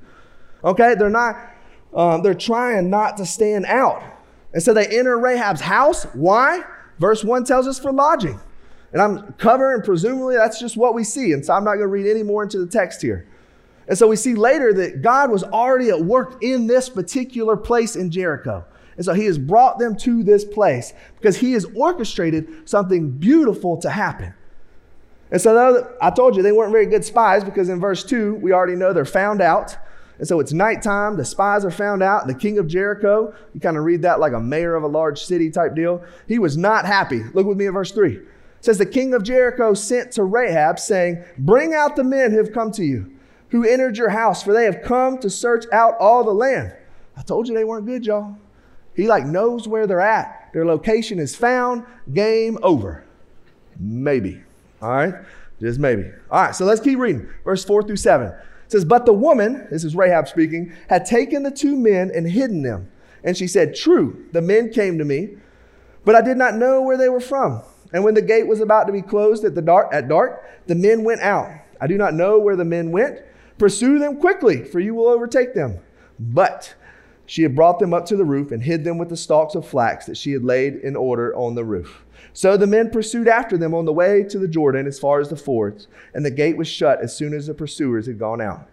Okay, 0.63 0.95
they're 0.95 1.11
not, 1.11 1.35
um, 1.93 2.23
they're 2.23 2.33
trying 2.33 2.89
not 2.89 3.17
to 3.17 3.27
stand 3.27 3.67
out. 3.67 4.01
And 4.53 4.63
so 4.63 4.73
they 4.73 4.87
enter 4.87 5.19
Rahab's 5.19 5.61
house. 5.61 6.05
Why? 6.15 6.63
Verse 6.97 7.23
1 7.23 7.43
tells 7.43 7.67
us 7.67 7.77
for 7.77 7.91
lodging. 7.91 8.39
And 8.91 9.01
I'm 9.01 9.33
covering, 9.33 9.83
presumably 9.83 10.35
that's 10.35 10.59
just 10.59 10.77
what 10.77 10.95
we 10.95 11.03
see. 11.03 11.31
And 11.33 11.45
so 11.45 11.53
I'm 11.53 11.63
not 11.63 11.73
going 11.73 11.81
to 11.81 11.87
read 11.87 12.07
any 12.07 12.23
more 12.23 12.41
into 12.41 12.57
the 12.57 12.65
text 12.65 13.03
here. 13.03 13.27
And 13.87 13.97
so 13.97 14.07
we 14.07 14.15
see 14.15 14.35
later 14.35 14.73
that 14.73 15.01
God 15.01 15.31
was 15.31 15.43
already 15.43 15.89
at 15.89 16.01
work 16.01 16.43
in 16.43 16.67
this 16.67 16.89
particular 16.89 17.55
place 17.55 17.95
in 17.95 18.11
Jericho. 18.11 18.65
And 18.97 19.05
so 19.05 19.13
he 19.13 19.25
has 19.25 19.37
brought 19.37 19.79
them 19.79 19.95
to 19.97 20.23
this 20.23 20.43
place 20.43 20.93
because 21.17 21.37
he 21.37 21.53
has 21.53 21.65
orchestrated 21.75 22.67
something 22.67 23.11
beautiful 23.11 23.77
to 23.77 23.89
happen. 23.89 24.33
And 25.31 25.41
so 25.41 25.95
I 26.01 26.09
told 26.09 26.35
you 26.35 26.41
they 26.41 26.51
weren't 26.51 26.71
very 26.71 26.85
good 26.85 27.05
spies 27.05 27.43
because 27.43 27.69
in 27.69 27.79
verse 27.79 28.03
2, 28.03 28.35
we 28.35 28.53
already 28.53 28.75
know 28.75 28.93
they're 28.93 29.05
found 29.05 29.41
out. 29.41 29.77
And 30.19 30.27
so 30.27 30.39
it's 30.39 30.51
nighttime, 30.51 31.15
the 31.15 31.25
spies 31.25 31.63
are 31.63 31.71
found 31.71 32.01
out. 32.01 32.27
The 32.27 32.33
king 32.33 32.57
of 32.57 32.67
Jericho, 32.67 33.33
you 33.53 33.59
kind 33.59 33.77
of 33.77 33.83
read 33.83 34.01
that 34.01 34.19
like 34.19 34.33
a 34.33 34.39
mayor 34.39 34.75
of 34.75 34.83
a 34.83 34.87
large 34.87 35.23
city 35.23 35.51
type 35.51 35.75
deal. 35.75 36.03
He 36.27 36.39
was 36.39 36.57
not 36.57 36.85
happy. 36.85 37.23
Look 37.33 37.45
with 37.45 37.57
me 37.57 37.67
at 37.67 37.73
verse 37.73 37.91
3. 37.91 38.15
It 38.15 38.25
says, 38.61 38.79
The 38.79 38.85
king 38.85 39.13
of 39.13 39.21
Jericho 39.21 39.75
sent 39.75 40.13
to 40.13 40.23
Rahab, 40.23 40.79
saying, 40.79 41.23
Bring 41.37 41.73
out 41.73 41.95
the 41.95 42.03
men 42.03 42.31
who 42.31 42.37
have 42.37 42.51
come 42.51 42.71
to 42.71 42.83
you, 42.83 43.11
who 43.49 43.67
entered 43.67 43.97
your 43.97 44.09
house, 44.09 44.43
for 44.43 44.53
they 44.53 44.65
have 44.65 44.81
come 44.81 45.17
to 45.19 45.29
search 45.29 45.65
out 45.71 45.95
all 45.99 46.23
the 46.23 46.33
land. 46.33 46.73
I 47.15 47.21
told 47.21 47.47
you 47.47 47.55
they 47.55 47.63
weren't 47.63 47.85
good, 47.85 48.05
y'all. 48.05 48.37
He 48.95 49.07
like 49.07 49.25
knows 49.25 49.67
where 49.67 49.87
they're 49.87 50.01
at. 50.01 50.49
Their 50.53 50.65
location 50.65 51.19
is 51.19 51.35
found. 51.35 51.85
Game 52.11 52.57
over. 52.61 53.03
Maybe. 53.79 54.41
All 54.81 54.89
right? 54.89 55.13
Just 55.59 55.79
maybe. 55.79 56.11
All 56.29 56.41
right, 56.41 56.55
so 56.55 56.65
let's 56.65 56.81
keep 56.81 56.99
reading. 56.99 57.27
Verse 57.43 57.63
4 57.63 57.83
through 57.83 57.97
7. 57.97 58.27
It 58.27 58.71
says, 58.71 58.85
But 58.85 59.05
the 59.05 59.13
woman, 59.13 59.67
this 59.71 59.83
is 59.83 59.95
Rahab 59.95 60.27
speaking, 60.27 60.73
had 60.89 61.05
taken 61.05 61.43
the 61.43 61.51
two 61.51 61.75
men 61.75 62.11
and 62.13 62.29
hidden 62.29 62.63
them. 62.63 62.91
And 63.23 63.35
she 63.35 63.47
said, 63.47 63.75
True, 63.75 64.25
the 64.31 64.41
men 64.41 64.71
came 64.71 64.97
to 64.97 65.05
me, 65.05 65.37
but 66.05 66.15
I 66.15 66.21
did 66.21 66.37
not 66.37 66.55
know 66.55 66.81
where 66.81 66.97
they 66.97 67.09
were 67.09 67.19
from. 67.19 67.61
And 67.93 68.03
when 68.03 68.13
the 68.13 68.21
gate 68.21 68.47
was 68.47 68.59
about 68.59 68.85
to 68.87 68.93
be 68.93 69.01
closed 69.01 69.43
at, 69.45 69.55
the 69.55 69.61
dark, 69.61 69.89
at 69.91 70.07
dark, 70.07 70.43
the 70.67 70.75
men 70.75 71.03
went 71.03 71.21
out. 71.21 71.49
I 71.79 71.87
do 71.87 71.97
not 71.97 72.13
know 72.13 72.39
where 72.39 72.55
the 72.55 72.65
men 72.65 72.91
went. 72.91 73.19
Pursue 73.57 73.99
them 73.99 74.17
quickly, 74.17 74.63
for 74.63 74.79
you 74.79 74.93
will 74.93 75.07
overtake 75.07 75.53
them. 75.53 75.79
But 76.19 76.75
she 77.25 77.43
had 77.43 77.55
brought 77.55 77.79
them 77.79 77.93
up 77.93 78.05
to 78.07 78.15
the 78.15 78.25
roof 78.25 78.51
and 78.51 78.63
hid 78.63 78.83
them 78.83 78.97
with 78.97 79.09
the 79.09 79.17
stalks 79.17 79.55
of 79.55 79.67
flax 79.67 80.05
that 80.05 80.17
she 80.17 80.31
had 80.31 80.43
laid 80.43 80.75
in 80.75 80.95
order 80.95 81.35
on 81.35 81.55
the 81.55 81.65
roof. 81.65 82.03
So 82.33 82.55
the 82.55 82.67
men 82.67 82.89
pursued 82.89 83.27
after 83.27 83.57
them 83.57 83.73
on 83.73 83.85
the 83.85 83.93
way 83.93 84.23
to 84.23 84.39
the 84.39 84.47
Jordan 84.47 84.87
as 84.87 84.99
far 84.99 85.19
as 85.19 85.29
the 85.29 85.35
fords, 85.35 85.87
and 86.13 86.23
the 86.23 86.31
gate 86.31 86.55
was 86.55 86.67
shut 86.67 87.01
as 87.01 87.15
soon 87.15 87.33
as 87.33 87.47
the 87.47 87.53
pursuers 87.53 88.05
had 88.05 88.19
gone 88.19 88.41
out. 88.41 88.67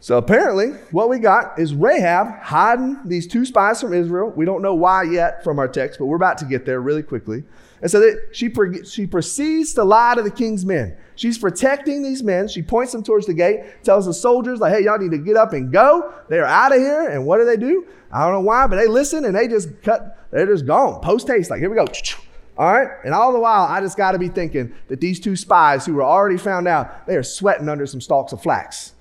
So 0.00 0.16
apparently, 0.16 0.68
what 0.92 1.08
we 1.08 1.18
got 1.18 1.58
is 1.58 1.74
Rahab 1.74 2.40
hiding 2.40 3.00
these 3.04 3.26
two 3.26 3.44
spies 3.44 3.80
from 3.80 3.92
Israel. 3.92 4.30
We 4.30 4.44
don't 4.44 4.62
know 4.62 4.74
why 4.74 5.02
yet 5.04 5.42
from 5.42 5.58
our 5.58 5.66
text, 5.66 5.98
but 5.98 6.06
we're 6.06 6.16
about 6.16 6.38
to 6.38 6.44
get 6.44 6.64
there 6.64 6.80
really 6.80 7.02
quickly. 7.02 7.42
And 7.80 7.90
so 7.90 8.14
she, 8.32 8.52
she 8.84 9.06
proceeds 9.06 9.74
to 9.74 9.84
lie 9.84 10.14
to 10.16 10.22
the 10.22 10.30
king's 10.30 10.64
men. 10.64 10.96
She's 11.14 11.38
protecting 11.38 12.02
these 12.02 12.22
men. 12.22 12.48
She 12.48 12.62
points 12.62 12.92
them 12.92 13.02
towards 13.02 13.26
the 13.26 13.34
gate, 13.34 13.84
tells 13.84 14.06
the 14.06 14.14
soldiers, 14.14 14.60
like, 14.60 14.72
hey, 14.72 14.84
y'all 14.84 14.98
need 14.98 15.10
to 15.12 15.18
get 15.18 15.36
up 15.36 15.52
and 15.52 15.72
go. 15.72 16.12
They're 16.28 16.46
out 16.46 16.72
of 16.72 16.78
here. 16.78 17.08
And 17.08 17.26
what 17.26 17.38
do 17.38 17.44
they 17.44 17.56
do? 17.56 17.86
I 18.12 18.24
don't 18.24 18.32
know 18.32 18.40
why, 18.40 18.66
but 18.66 18.76
they 18.76 18.86
listen 18.86 19.24
and 19.24 19.34
they 19.34 19.48
just 19.48 19.82
cut, 19.82 20.28
they're 20.30 20.46
just 20.46 20.66
gone. 20.66 21.00
Post 21.00 21.28
haste, 21.28 21.50
like, 21.50 21.60
here 21.60 21.70
we 21.70 21.76
go. 21.76 21.86
All 22.58 22.72
right? 22.72 22.88
And 23.04 23.14
all 23.14 23.32
the 23.32 23.38
while, 23.38 23.64
I 23.64 23.80
just 23.80 23.96
got 23.96 24.12
to 24.12 24.18
be 24.18 24.28
thinking 24.28 24.74
that 24.88 25.00
these 25.00 25.20
two 25.20 25.36
spies 25.36 25.86
who 25.86 25.94
were 25.94 26.02
already 26.02 26.38
found 26.38 26.66
out, 26.66 27.06
they 27.06 27.14
are 27.14 27.22
sweating 27.22 27.68
under 27.68 27.86
some 27.86 28.00
stalks 28.00 28.32
of 28.32 28.42
flax. 28.42 28.94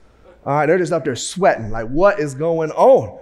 All 0.46 0.54
right? 0.54 0.66
They're 0.68 0.78
just 0.78 0.92
up 0.92 1.06
there 1.06 1.16
sweating. 1.16 1.72
Like, 1.72 1.88
what 1.88 2.20
is 2.20 2.36
going 2.36 2.72
on? 2.72 3.20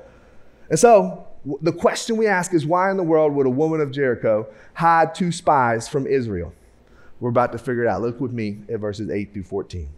And 0.69 0.77
so 0.77 1.24
the 1.61 1.71
question 1.71 2.17
we 2.17 2.27
ask 2.27 2.53
is 2.53 2.65
why 2.65 2.91
in 2.91 2.97
the 2.97 3.03
world 3.03 3.33
would 3.33 3.45
a 3.45 3.51
woman 3.51 3.81
of 3.81 3.91
Jericho 3.91 4.47
hide 4.73 5.13
two 5.13 5.31
spies 5.31 5.87
from 5.87 6.07
Israel? 6.07 6.53
We're 7.19 7.29
about 7.29 7.51
to 7.53 7.57
figure 7.57 7.83
it 7.83 7.87
out. 7.87 8.01
Look 8.01 8.19
with 8.19 8.33
me 8.33 8.59
at 8.69 8.79
verses 8.79 9.09
8 9.09 9.33
through 9.33 9.43
14. 9.43 9.81
It 9.81 9.89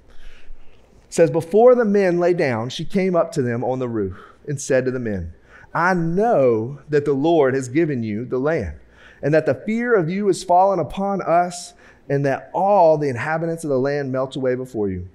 says, 1.10 1.32
Before 1.32 1.74
the 1.74 1.86
men 1.86 2.20
lay 2.20 2.34
down, 2.34 2.70
she 2.70 2.86
came 2.86 3.16
up 3.16 3.32
to 3.34 3.42
them 3.42 3.63
on 3.63 3.80
the 3.80 3.88
roof 3.88 4.18
and 4.48 4.60
said 4.60 4.86
to 4.86 4.92
the 4.92 5.00
men, 5.00 5.34
I 5.74 5.94
know 5.94 6.80
that 6.89 7.06
the 7.06 7.13
Lord 7.13 7.54
has 7.54 7.70
given 7.70 8.04
you 8.04 8.25
the 8.25 8.39
land 8.39 8.80
and 9.22 9.34
that 9.34 9.46
the 9.46 9.56
fear 9.66 9.96
of 9.96 10.10
you 10.10 10.30
is 10.30 10.44
fallen 10.44 10.80
upon 10.80 11.22
us, 11.22 11.74
and 12.10 12.25
that 12.25 12.50
all 12.54 12.98
the 12.98 13.10
inhabitants 13.10 13.63
of 13.63 13.70
the 13.70 13.80
land 13.80 14.12
melt 14.12 14.36
away 14.36 14.56
before 14.56 14.89
you. 14.89 15.08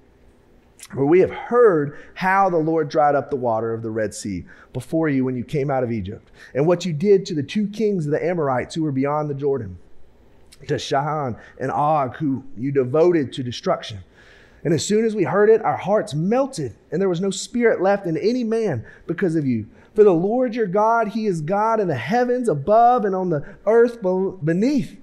For 0.93 1.05
we 1.05 1.19
have 1.21 1.31
heard 1.31 1.97
how 2.13 2.49
the 2.49 2.57
Lord 2.57 2.89
dried 2.89 3.15
up 3.15 3.29
the 3.29 3.35
water 3.35 3.73
of 3.73 3.81
the 3.81 3.89
Red 3.89 4.13
Sea 4.13 4.45
before 4.73 5.09
you 5.09 5.25
when 5.25 5.35
you 5.35 5.43
came 5.43 5.71
out 5.71 5.83
of 5.83 5.91
Egypt, 5.91 6.31
and 6.53 6.67
what 6.67 6.85
you 6.85 6.93
did 6.93 7.25
to 7.25 7.33
the 7.33 7.43
two 7.43 7.67
kings 7.67 8.05
of 8.05 8.11
the 8.11 8.23
Amorites 8.23 8.75
who 8.75 8.83
were 8.83 8.91
beyond 8.91 9.29
the 9.29 9.35
Jordan, 9.35 9.77
to 10.67 10.79
Sihon 10.79 11.35
and 11.59 11.71
Og, 11.71 12.15
who 12.17 12.43
you 12.55 12.71
devoted 12.71 13.33
to 13.33 13.43
destruction. 13.43 13.99
And 14.63 14.73
as 14.73 14.85
soon 14.85 15.03
as 15.03 15.13
we 15.13 15.23
heard 15.23 15.49
it, 15.49 15.61
our 15.61 15.75
hearts 15.75 16.13
melted, 16.13 16.73
and 16.91 17.01
there 17.01 17.09
was 17.09 17.19
no 17.19 17.31
spirit 17.31 17.81
left 17.81 18.05
in 18.05 18.15
any 18.15 18.43
man 18.43 18.85
because 19.07 19.35
of 19.35 19.45
you. 19.45 19.67
For 19.93 20.03
the 20.03 20.13
Lord 20.13 20.55
your 20.55 20.67
God, 20.67 21.09
He 21.09 21.25
is 21.25 21.41
God 21.41 21.79
in 21.79 21.87
the 21.87 21.95
heavens 21.95 22.47
above 22.47 23.03
and 23.03 23.13
on 23.13 23.29
the 23.29 23.43
earth 23.65 23.99
beneath. 24.01 24.97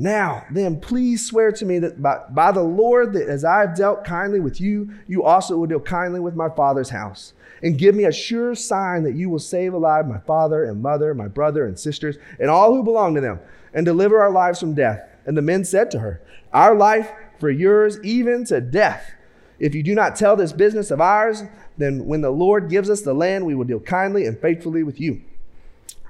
Now, 0.00 0.46
then, 0.52 0.78
please 0.78 1.26
swear 1.26 1.50
to 1.50 1.64
me 1.66 1.80
that 1.80 2.00
by, 2.00 2.20
by, 2.30 2.52
the 2.52 2.62
Lord, 2.62 3.14
that 3.14 3.28
as 3.28 3.44
I 3.44 3.62
have 3.62 3.74
dealt 3.74 4.04
kindly 4.04 4.38
with 4.38 4.60
you, 4.60 4.90
you 5.08 5.24
also 5.24 5.56
will 5.56 5.66
deal 5.66 5.80
kindly 5.80 6.20
with 6.20 6.36
my 6.36 6.48
father's 6.48 6.90
house. 6.90 7.32
And 7.64 7.76
give 7.76 7.96
me 7.96 8.04
a 8.04 8.12
sure 8.12 8.54
sign 8.54 9.02
that 9.02 9.16
you 9.16 9.28
will 9.28 9.40
save 9.40 9.74
alive 9.74 10.06
my 10.06 10.20
father 10.20 10.62
and 10.62 10.80
mother, 10.80 11.14
my 11.14 11.26
brother 11.26 11.66
and 11.66 11.76
sisters, 11.76 12.16
and 12.38 12.48
all 12.48 12.72
who 12.72 12.84
belong 12.84 13.16
to 13.16 13.20
them, 13.20 13.40
and 13.74 13.84
deliver 13.84 14.20
our 14.20 14.30
lives 14.30 14.60
from 14.60 14.74
death. 14.74 15.00
And 15.26 15.36
the 15.36 15.42
men 15.42 15.64
said 15.64 15.90
to 15.90 15.98
her, 15.98 16.22
Our 16.52 16.76
life 16.76 17.10
for 17.40 17.50
yours, 17.50 17.98
even 18.04 18.44
to 18.46 18.60
death. 18.60 19.10
If 19.58 19.74
you 19.74 19.82
do 19.82 19.96
not 19.96 20.14
tell 20.14 20.36
this 20.36 20.52
business 20.52 20.92
of 20.92 21.00
ours, 21.00 21.42
then 21.76 22.06
when 22.06 22.20
the 22.20 22.30
Lord 22.30 22.70
gives 22.70 22.88
us 22.88 23.02
the 23.02 23.14
land, 23.14 23.46
we 23.46 23.56
will 23.56 23.64
deal 23.64 23.80
kindly 23.80 24.26
and 24.26 24.38
faithfully 24.38 24.84
with 24.84 25.00
you. 25.00 25.22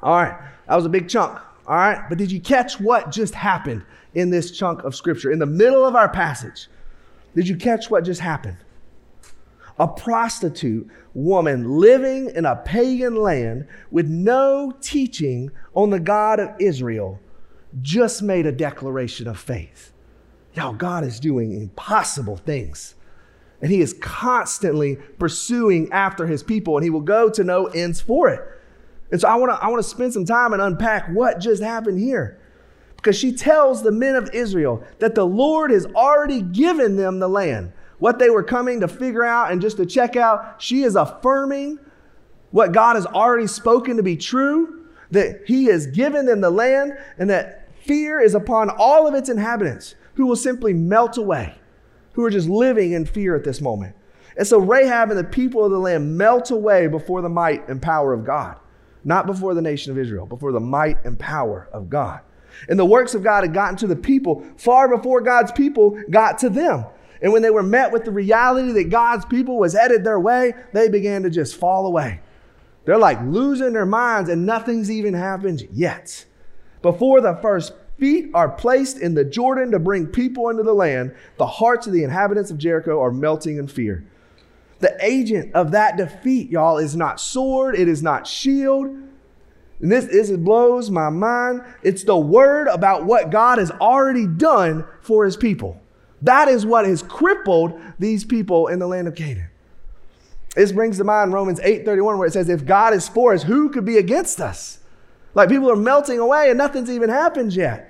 All 0.03 0.15
right, 0.15 0.39
that 0.67 0.77
was 0.77 0.85
a 0.85 0.91
big 0.91 1.09
chunk. 1.09 1.39
All 1.69 1.77
right, 1.77 2.09
but 2.09 2.17
did 2.17 2.33
you 2.33 2.41
catch 2.41 2.81
what 2.81 3.11
just 3.11 3.35
happened 3.35 3.85
in 4.15 4.31
this 4.31 4.51
chunk 4.51 4.85
of 4.85 4.97
scripture? 4.97 5.31
In 5.31 5.39
the 5.39 5.45
middle 5.45 5.85
of 5.85 5.95
our 5.95 6.09
passage, 6.09 6.69
did 7.35 7.47
you 7.47 7.57
catch 7.57 7.91
what 7.91 8.05
just 8.05 8.23
happened? 8.23 8.57
A 9.79 9.87
prostitute 9.87 10.89
woman 11.13 11.79
living 11.79 12.31
in 12.35 12.47
a 12.47 12.57
pagan 12.57 13.17
land 13.17 13.69
with 13.91 14.09
no 14.09 14.73
teaching 14.81 15.51
on 15.75 15.91
the 15.91 16.01
God 16.01 16.41
of 16.41 16.49
Israel 16.59 17.21
just 17.83 18.23
made 18.23 18.47
a 18.47 18.53
declaration 18.53 19.29
of 19.29 19.39
faith. 19.39 19.93
Y'all, 20.55 20.73
God 20.73 21.05
is 21.05 21.21
doing 21.21 21.53
impossible 21.53 22.39
things. 22.39 22.95
And 23.61 23.71
he 23.71 23.83
is 23.83 23.93
constantly 24.01 24.97
pursuing 25.19 25.93
after 25.93 26.27
his 26.27 26.43
people, 26.43 26.79
and 26.79 26.85
he 26.85 26.91
will 26.91 27.03
go 27.03 27.29
to 27.29 27.45
no 27.45 27.67
ends 27.67 28.01
for 28.01 28.31
it. 28.31 28.41
And 29.11 29.21
so 29.21 29.29
I 29.29 29.37
want 29.37 29.53
to 29.53 29.65
I 29.65 29.69
want 29.69 29.83
to 29.83 29.89
spend 29.89 30.13
some 30.13 30.25
time 30.25 30.53
and 30.53 30.61
unpack 30.61 31.09
what 31.09 31.41
just 31.41 31.63
happened 31.63 31.99
here. 31.99 32.41
Because 32.97 33.17
she 33.17 33.33
tells 33.33 33.83
the 33.83 33.93
men 33.93 34.17
of 34.17 34.31
Israel 34.33 34.83
that 34.99 35.15
the 35.15 35.25
Lord 35.25 35.71
has 35.71 35.87
already 35.87 36.43
given 36.43 36.97
them 36.97 37.21
the 37.21 37.29
land. 37.29 37.73
What 37.99 38.19
they 38.19 38.31
were 38.31 38.43
coming 38.43 38.81
to 38.81 38.89
figure 38.89 39.25
out 39.25 39.51
and 39.51 39.61
just 39.61 39.77
to 39.77 39.87
check 39.87 40.17
out, 40.17 40.61
she 40.61 40.83
is 40.83 40.97
affirming 40.97 41.79
what 42.51 42.73
God 42.73 42.97
has 42.97 43.07
already 43.07 43.47
spoken 43.47 43.97
to 43.97 44.03
be 44.03 44.17
true, 44.17 44.87
that 45.11 45.43
he 45.47 45.67
has 45.67 45.87
given 45.87 46.27
them 46.27 46.41
the 46.41 46.51
land 46.51 46.93
and 47.19 47.31
that 47.31 47.69
fear 47.85 48.21
is 48.21 48.35
upon 48.35 48.71
all 48.71 49.07
of 49.07 49.15
its 49.15 49.29
inhabitants 49.29 49.95
who 50.15 50.27
will 50.27 50.37
simply 50.37 50.73
melt 50.73 51.17
away 51.17 51.55
who 52.19 52.25
are 52.25 52.31
just 52.31 52.49
living 52.49 52.95
in 52.95 53.07
fear 53.07 53.37
at 53.37 53.45
this 53.45 53.61
moment. 53.61 53.95
And 54.37 54.45
so 54.45 54.59
Rahab 54.59 55.11
and 55.11 55.17
the 55.17 55.23
people 55.23 55.65
of 55.65 55.71
the 55.71 55.79
land 55.79 56.19
melt 56.19 56.51
away 56.51 56.89
before 56.89 57.23
the 57.23 57.29
might 57.29 57.69
and 57.69 57.81
power 57.81 58.13
of 58.13 58.25
God, 58.25 58.57
not 59.05 59.27
before 59.27 59.55
the 59.55 59.63
nation 59.63 59.93
of 59.93 59.99
Israel, 59.99 60.27
before 60.27 60.53
the 60.53 60.61
might 60.61 61.05
and 61.05 61.19
power 61.19 61.69
of 61.73 61.89
God. 61.89 62.21
And 62.69 62.79
the 62.79 62.85
works 62.85 63.15
of 63.15 63.23
God 63.23 63.45
had 63.45 63.55
gotten 63.55 63.77
to 63.79 63.87
the 63.87 63.97
people 63.97 64.45
far 64.57 64.89
before 64.89 65.21
God's 65.21 65.53
people 65.53 66.03
got 66.11 66.39
to 66.39 66.51
them. 66.51 66.85
And 67.21 67.33
when 67.33 67.43
they 67.43 67.51
were 67.51 67.63
met 67.63 67.93
with 67.93 68.05
the 68.05 68.11
reality 68.11 68.73
that 68.73 68.91
God's 68.91 69.25
people 69.25 69.59
was 69.59 69.75
headed 69.75 70.05
their 70.05 70.21
way, 70.21 70.55
they 70.73 70.89
began 70.89 71.23
to 71.25 71.31
just 71.31 71.57
fall 71.57 71.87
away. 71.87 72.21
They're 72.85 72.99
like 72.99 73.21
losing 73.23 73.73
their 73.73 73.87
minds, 73.87 74.31
and 74.31 74.47
nothing's 74.47 74.91
even 74.91 75.15
happened 75.15 75.69
yet. 75.73 76.25
Before 76.81 77.21
the 77.21 77.35
first 77.43 77.75
feet 77.99 78.31
are 78.35 78.49
placed 78.49 78.99
in 78.99 79.15
the 79.15 79.25
Jordan 79.25 79.73
to 79.73 79.79
bring 79.79 80.07
people 80.07 80.49
into 80.49 80.63
the 80.63 80.73
land, 80.73 81.15
the 81.37 81.47
hearts 81.47 81.87
of 81.87 81.93
the 81.93 82.05
inhabitants 82.05 82.51
of 82.51 82.59
Jericho 82.59 83.01
are 83.01 83.11
melting 83.11 83.59
in 83.59 83.67
fear. 83.67 84.07
The 84.81 84.97
agent 85.05 85.55
of 85.55 85.73
that 85.73 85.97
defeat, 85.97 86.51
y'all, 86.51 86.79
is 86.79 86.95
not 86.95 87.21
sword, 87.21 87.75
it 87.75 87.89
is 87.89 88.03
not 88.03 88.27
shield. 88.27 88.87
And 89.81 89.93
this, 89.93 90.07
this 90.07 90.31
blows 90.31 90.91
my 90.91 91.09
mind. 91.09 91.63
It's 91.83 92.05
the 92.05 92.17
word 92.17 92.69
about 92.69 93.05
what 93.05 93.31
God 93.31 93.59
has 93.59 93.71
already 93.71 94.27
done 94.27 94.85
for 95.01 95.25
his 95.25 95.37
people. 95.37 95.81
That 96.23 96.49
is 96.49 96.67
what 96.67 96.85
has 96.85 97.03
crippled 97.03 97.81
these 97.99 98.25
people 98.25 98.67
in 98.69 98.79
the 98.79 98.89
land 98.89 99.07
of 99.07 99.15
Canaan. 99.15 99.51
This 100.55 100.73
brings 100.73 100.99
to 100.99 101.05
mind 101.05 101.33
Romans 101.33 101.61
8:31, 101.61 102.19
where 102.19 102.27
it 102.27 102.33
says, 102.33 102.49
If 102.49 102.67
God 102.67 102.93
is 102.93 103.09
for 103.09 103.33
us, 103.33 103.45
who 103.45 103.71
could 103.71 103.85
be 103.85 103.99
against 103.99 104.41
us? 104.41 104.81
Like 105.35 105.49
people 105.49 105.71
are 105.71 105.77
melting 105.77 106.19
away 106.19 106.49
and 106.49 106.59
nothing's 106.59 106.91
even 106.91 107.11
happened 107.11 107.55
yet. 107.55 107.88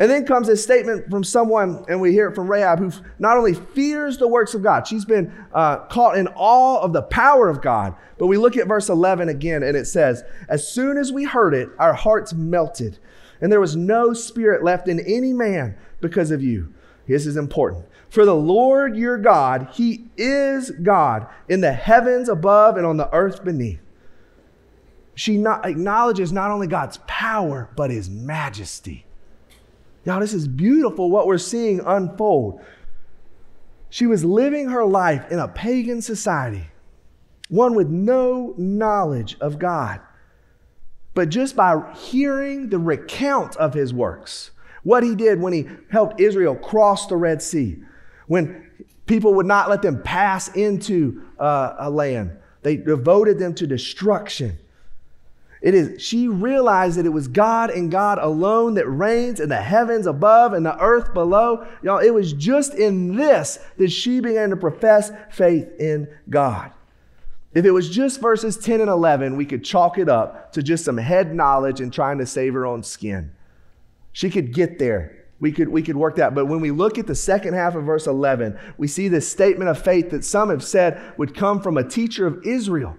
And 0.00 0.10
then 0.10 0.24
comes 0.24 0.48
a 0.48 0.56
statement 0.56 1.10
from 1.10 1.22
someone, 1.22 1.84
and 1.86 2.00
we 2.00 2.12
hear 2.12 2.28
it 2.28 2.34
from 2.34 2.50
Rahab, 2.50 2.78
who 2.78 2.90
not 3.18 3.36
only 3.36 3.52
fears 3.52 4.16
the 4.16 4.26
works 4.26 4.54
of 4.54 4.62
God, 4.62 4.88
she's 4.88 5.04
been 5.04 5.30
uh, 5.52 5.80
caught 5.88 6.16
in 6.16 6.26
awe 6.28 6.80
of 6.80 6.94
the 6.94 7.02
power 7.02 7.50
of 7.50 7.60
God. 7.60 7.94
But 8.16 8.28
we 8.28 8.38
look 8.38 8.56
at 8.56 8.66
verse 8.66 8.88
11 8.88 9.28
again, 9.28 9.62
and 9.62 9.76
it 9.76 9.84
says, 9.84 10.24
As 10.48 10.66
soon 10.66 10.96
as 10.96 11.12
we 11.12 11.24
heard 11.24 11.52
it, 11.52 11.68
our 11.78 11.92
hearts 11.92 12.32
melted, 12.32 12.98
and 13.42 13.52
there 13.52 13.60
was 13.60 13.76
no 13.76 14.14
spirit 14.14 14.64
left 14.64 14.88
in 14.88 15.00
any 15.00 15.34
man 15.34 15.76
because 16.00 16.30
of 16.30 16.42
you. 16.42 16.72
This 17.06 17.26
is 17.26 17.36
important. 17.36 17.84
For 18.08 18.24
the 18.24 18.34
Lord 18.34 18.96
your 18.96 19.18
God, 19.18 19.68
He 19.72 20.06
is 20.16 20.70
God 20.70 21.26
in 21.46 21.60
the 21.60 21.72
heavens 21.72 22.30
above 22.30 22.78
and 22.78 22.86
on 22.86 22.96
the 22.96 23.12
earth 23.14 23.44
beneath. 23.44 23.80
She 25.14 25.36
not, 25.36 25.66
acknowledges 25.66 26.32
not 26.32 26.50
only 26.50 26.68
God's 26.68 27.00
power, 27.06 27.68
but 27.76 27.90
His 27.90 28.08
majesty. 28.08 29.04
Y'all, 30.04 30.20
this 30.20 30.32
is 30.32 30.48
beautiful 30.48 31.10
what 31.10 31.26
we're 31.26 31.38
seeing 31.38 31.80
unfold. 31.80 32.60
She 33.90 34.06
was 34.06 34.24
living 34.24 34.68
her 34.68 34.84
life 34.84 35.30
in 35.30 35.38
a 35.38 35.48
pagan 35.48 36.00
society, 36.00 36.68
one 37.48 37.74
with 37.74 37.88
no 37.88 38.54
knowledge 38.56 39.36
of 39.40 39.58
God. 39.58 40.00
But 41.12 41.28
just 41.28 41.56
by 41.56 41.92
hearing 41.94 42.68
the 42.68 42.78
recount 42.78 43.56
of 43.56 43.74
his 43.74 43.92
works, 43.92 44.52
what 44.84 45.02
he 45.02 45.14
did 45.14 45.40
when 45.40 45.52
he 45.52 45.66
helped 45.90 46.20
Israel 46.20 46.54
cross 46.54 47.06
the 47.06 47.16
Red 47.16 47.42
Sea, 47.42 47.82
when 48.26 48.70
people 49.06 49.34
would 49.34 49.46
not 49.46 49.68
let 49.68 49.82
them 49.82 50.02
pass 50.02 50.48
into 50.54 51.22
uh, 51.38 51.74
a 51.78 51.90
land, 51.90 52.30
they 52.62 52.76
devoted 52.76 53.38
them 53.38 53.54
to 53.54 53.66
destruction. 53.66 54.56
It 55.62 55.74
is, 55.74 56.00
she 56.00 56.26
realized 56.26 56.98
that 56.98 57.04
it 57.04 57.10
was 57.10 57.28
God 57.28 57.70
and 57.70 57.90
God 57.90 58.18
alone 58.18 58.74
that 58.74 58.88
reigns 58.88 59.40
in 59.40 59.50
the 59.50 59.60
heavens 59.60 60.06
above 60.06 60.54
and 60.54 60.64
the 60.64 60.78
earth 60.78 61.12
below. 61.12 61.66
Y'all, 61.82 61.98
it 61.98 62.14
was 62.14 62.32
just 62.32 62.72
in 62.74 63.14
this 63.14 63.58
that 63.76 63.90
she 63.90 64.20
began 64.20 64.50
to 64.50 64.56
profess 64.56 65.12
faith 65.30 65.68
in 65.78 66.08
God. 66.30 66.72
If 67.52 67.64
it 67.64 67.72
was 67.72 67.90
just 67.90 68.20
verses 68.20 68.56
10 68.56 68.80
and 68.80 68.88
11, 68.88 69.36
we 69.36 69.44
could 69.44 69.64
chalk 69.64 69.98
it 69.98 70.08
up 70.08 70.52
to 70.52 70.62
just 70.62 70.84
some 70.84 70.96
head 70.96 71.34
knowledge 71.34 71.80
and 71.80 71.92
trying 71.92 72.18
to 72.18 72.26
save 72.26 72.54
her 72.54 72.64
own 72.64 72.82
skin. 72.82 73.32
She 74.12 74.30
could 74.30 74.54
get 74.54 74.78
there. 74.78 75.16
We 75.40 75.52
could, 75.52 75.68
we 75.68 75.82
could 75.82 75.96
work 75.96 76.16
that. 76.16 76.34
But 76.34 76.46
when 76.46 76.60
we 76.60 76.70
look 76.70 76.98
at 76.98 77.06
the 77.06 77.14
second 77.14 77.54
half 77.54 77.74
of 77.74 77.84
verse 77.84 78.06
11, 78.06 78.58
we 78.78 78.86
see 78.86 79.08
this 79.08 79.30
statement 79.30 79.70
of 79.70 79.82
faith 79.82 80.10
that 80.10 80.24
some 80.24 80.48
have 80.50 80.62
said 80.62 81.14
would 81.18 81.34
come 81.34 81.60
from 81.60 81.76
a 81.76 81.88
teacher 81.88 82.26
of 82.26 82.46
Israel. 82.46 82.96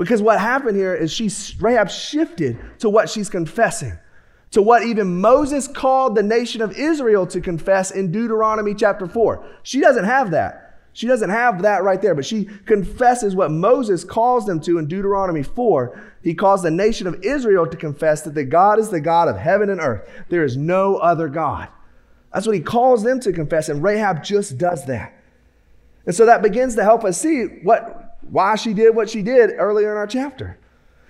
Because 0.00 0.22
what 0.22 0.40
happened 0.40 0.78
here 0.78 0.94
is 0.94 1.12
she, 1.12 1.30
Rahab 1.60 1.90
shifted 1.90 2.58
to 2.78 2.88
what 2.88 3.10
she's 3.10 3.28
confessing, 3.28 3.98
to 4.52 4.62
what 4.62 4.82
even 4.82 5.20
Moses 5.20 5.68
called 5.68 6.14
the 6.14 6.22
nation 6.22 6.62
of 6.62 6.72
Israel 6.72 7.26
to 7.26 7.38
confess 7.38 7.90
in 7.90 8.10
Deuteronomy 8.10 8.74
chapter 8.74 9.06
4. 9.06 9.44
She 9.62 9.78
doesn't 9.78 10.06
have 10.06 10.30
that. 10.30 10.78
She 10.94 11.06
doesn't 11.06 11.28
have 11.28 11.60
that 11.60 11.82
right 11.82 12.00
there, 12.00 12.14
but 12.14 12.24
she 12.24 12.46
confesses 12.64 13.36
what 13.36 13.50
Moses 13.50 14.02
calls 14.02 14.46
them 14.46 14.58
to 14.60 14.78
in 14.78 14.86
Deuteronomy 14.86 15.42
4. 15.42 16.14
He 16.22 16.32
calls 16.32 16.62
the 16.62 16.70
nation 16.70 17.06
of 17.06 17.22
Israel 17.22 17.66
to 17.66 17.76
confess 17.76 18.22
that 18.22 18.34
the 18.34 18.44
God 18.44 18.78
is 18.78 18.88
the 18.88 19.02
God 19.02 19.28
of 19.28 19.36
heaven 19.36 19.68
and 19.68 19.82
earth. 19.82 20.08
There 20.30 20.44
is 20.44 20.56
no 20.56 20.96
other 20.96 21.28
God. 21.28 21.68
That's 22.32 22.46
what 22.46 22.56
he 22.56 22.62
calls 22.62 23.02
them 23.02 23.20
to 23.20 23.34
confess, 23.34 23.68
and 23.68 23.82
Rahab 23.82 24.24
just 24.24 24.56
does 24.56 24.86
that. 24.86 25.12
And 26.06 26.14
so 26.14 26.24
that 26.24 26.40
begins 26.40 26.74
to 26.76 26.84
help 26.84 27.04
us 27.04 27.20
see 27.20 27.44
what 27.62 28.09
why 28.30 28.56
she 28.56 28.72
did 28.72 28.94
what 28.94 29.10
she 29.10 29.22
did 29.22 29.50
earlier 29.56 29.90
in 29.90 29.96
our 29.96 30.06
chapter. 30.06 30.58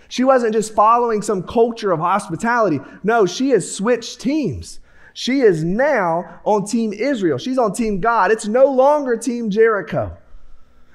She 0.08 0.24
wasn't 0.24 0.54
just 0.54 0.74
following 0.74 1.22
some 1.22 1.42
culture 1.42 1.92
of 1.92 2.00
hospitality. 2.00 2.80
No, 3.04 3.26
she 3.26 3.50
has 3.50 3.72
switched 3.72 4.20
teams. 4.20 4.80
She 5.12 5.40
is 5.40 5.62
now 5.62 6.40
on 6.44 6.66
Team 6.66 6.92
Israel. 6.92 7.38
She's 7.38 7.58
on 7.58 7.72
Team 7.72 8.00
God. 8.00 8.32
It's 8.32 8.46
no 8.46 8.64
longer 8.64 9.16
Team 9.16 9.50
Jericho. 9.50 10.16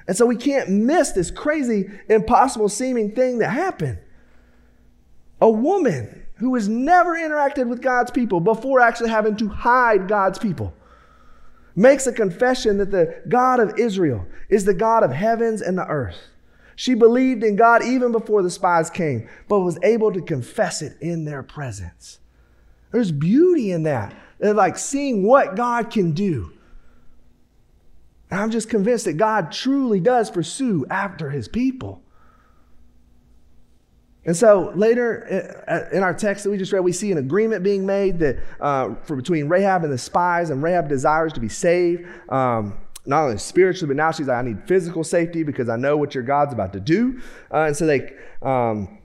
And 0.08 0.16
so 0.16 0.26
we 0.26 0.36
can't 0.36 0.70
miss 0.70 1.12
this 1.12 1.32
crazy, 1.32 1.90
impossible 2.10 2.70
seeming 2.70 3.14
thing 3.14 3.40
that 3.40 3.50
happened. 3.50 4.00
A 5.42 5.50
woman 5.50 6.26
who 6.36 6.54
has 6.56 6.68
never 6.68 7.16
interacted 7.16 7.68
with 7.68 7.82
God's 7.82 8.12
people 8.12 8.40
before 8.40 8.82
actually 8.82 9.10
having 9.10 9.38
to 9.38 9.48
hide 9.48 10.08
God's 10.08 10.40
people 10.40 10.74
makes 11.76 12.08
a 12.08 12.14
confession 12.14 12.78
that 12.78 12.92
the 12.92 13.22
God 13.28 13.60
of 13.60 13.78
Israel 13.78 14.26
is 14.50 14.66
the 14.66 14.74
God 14.74 15.04
of 15.04 15.12
heavens 15.12 15.62
and 15.62 15.78
the 15.78 15.86
earth. 15.88 16.18
She 16.78 16.94
believed 16.94 17.44
in 17.44 17.56
God 17.56 17.84
even 17.84 18.12
before 18.12 18.42
the 18.42 18.50
spies 18.50 18.90
came, 18.90 19.30
but 19.48 19.62
was 19.62 19.80
able 19.84 20.12
to 20.12 20.22
confess 20.22 20.82
it 20.82 20.98
in 21.02 21.26
their 21.26 21.44
presence. 21.44 22.20
There's 22.92 23.12
beauty 23.12 23.72
in 23.72 23.84
that. 23.84 24.16
Like 24.40 24.78
seeing 24.78 25.24
what 25.24 25.56
God 25.56 25.90
can 25.92 26.12
do. 26.12 26.52
And 28.30 28.40
I'm 28.40 28.52
just 28.52 28.70
convinced 28.70 29.06
that 29.06 29.14
God 29.14 29.52
truly 29.52 30.00
does 30.00 30.30
pursue 30.32 30.86
after 30.90 31.30
his 31.30 31.48
people. 31.48 32.02
And 34.26 34.36
so 34.36 34.72
later 34.76 35.64
uh, 35.68 35.96
in 35.96 36.04
our 36.04 36.14
text 36.14 36.44
that 36.44 36.50
we 36.50 36.58
just 36.58 36.72
read, 36.72 36.80
we 36.80 36.92
see 36.92 37.12
an 37.12 37.20
agreement 37.20 37.64
being 37.64 37.86
made 37.86 38.20
that 38.20 38.40
uh, 38.60 38.96
for 39.04 39.16
between 39.16 39.48
Rahab 39.48 39.84
and 39.84 39.94
the 39.94 39.98
spies, 39.98 40.50
and 40.50 40.64
Rahab 40.64 40.90
desires 40.90 41.32
to 41.34 41.40
be 41.40 41.50
saved, 41.50 42.08
um, 42.30 42.78
not 43.06 43.24
only 43.24 43.38
spiritually, 43.38 43.88
but 43.88 43.98
now 43.98 44.12
she's 44.12 44.28
like, 44.28 44.38
I 44.38 44.42
need 44.42 44.68
physical 44.68 45.04
safety 45.04 45.44
because 45.44 45.70
I 45.70 45.76
know 45.76 45.96
what 45.96 46.16
your 46.16 46.24
God's 46.24 46.54
about 46.54 46.74
to 46.74 46.80
do. 46.80 47.22
Uh, 47.54 47.66
and 47.66 47.78
so 47.78 47.86
they, 47.86 48.14
um, 48.42 48.98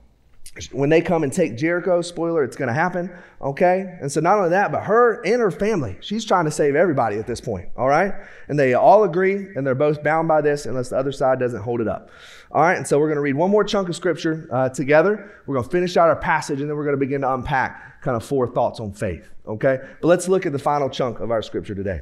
when 0.71 0.89
they 0.89 1.01
come 1.01 1.23
and 1.23 1.31
take 1.31 1.55
Jericho, 1.55 2.01
spoiler, 2.01 2.43
it's 2.43 2.57
going 2.57 2.67
to 2.67 2.73
happen. 2.73 3.09
Okay. 3.41 3.97
And 4.01 4.11
so 4.11 4.19
not 4.19 4.37
only 4.37 4.49
that, 4.49 4.71
but 4.71 4.83
her 4.83 5.21
and 5.25 5.39
her 5.39 5.51
family, 5.51 5.97
she's 6.01 6.25
trying 6.25 6.45
to 6.45 6.51
save 6.51 6.75
everybody 6.75 7.17
at 7.17 7.27
this 7.27 7.39
point. 7.39 7.69
All 7.77 7.87
right. 7.87 8.13
And 8.49 8.59
they 8.59 8.73
all 8.73 9.03
agree, 9.03 9.35
and 9.55 9.65
they're 9.65 9.75
both 9.75 10.03
bound 10.03 10.27
by 10.27 10.41
this 10.41 10.65
unless 10.65 10.89
the 10.89 10.97
other 10.97 11.11
side 11.11 11.39
doesn't 11.39 11.61
hold 11.61 11.79
it 11.79 11.87
up. 11.87 12.09
All 12.53 12.61
right, 12.61 12.75
and 12.75 12.85
so 12.85 12.99
we're 12.99 13.07
going 13.07 13.15
to 13.15 13.21
read 13.21 13.35
one 13.35 13.49
more 13.49 13.63
chunk 13.63 13.87
of 13.87 13.95
scripture 13.95 14.45
uh, 14.51 14.67
together. 14.67 15.31
We're 15.45 15.55
going 15.55 15.63
to 15.63 15.71
finish 15.71 15.95
out 15.95 16.09
our 16.09 16.17
passage, 16.17 16.59
and 16.59 16.69
then 16.69 16.75
we're 16.75 16.83
going 16.83 16.97
to 16.97 16.99
begin 16.99 17.21
to 17.21 17.33
unpack 17.33 18.01
kind 18.01 18.17
of 18.17 18.25
four 18.25 18.45
thoughts 18.45 18.81
on 18.81 18.91
faith. 18.91 19.29
Okay, 19.47 19.79
but 20.01 20.07
let's 20.07 20.27
look 20.27 20.45
at 20.45 20.51
the 20.51 20.59
final 20.59 20.89
chunk 20.89 21.21
of 21.21 21.31
our 21.31 21.41
scripture 21.41 21.73
today. 21.73 22.01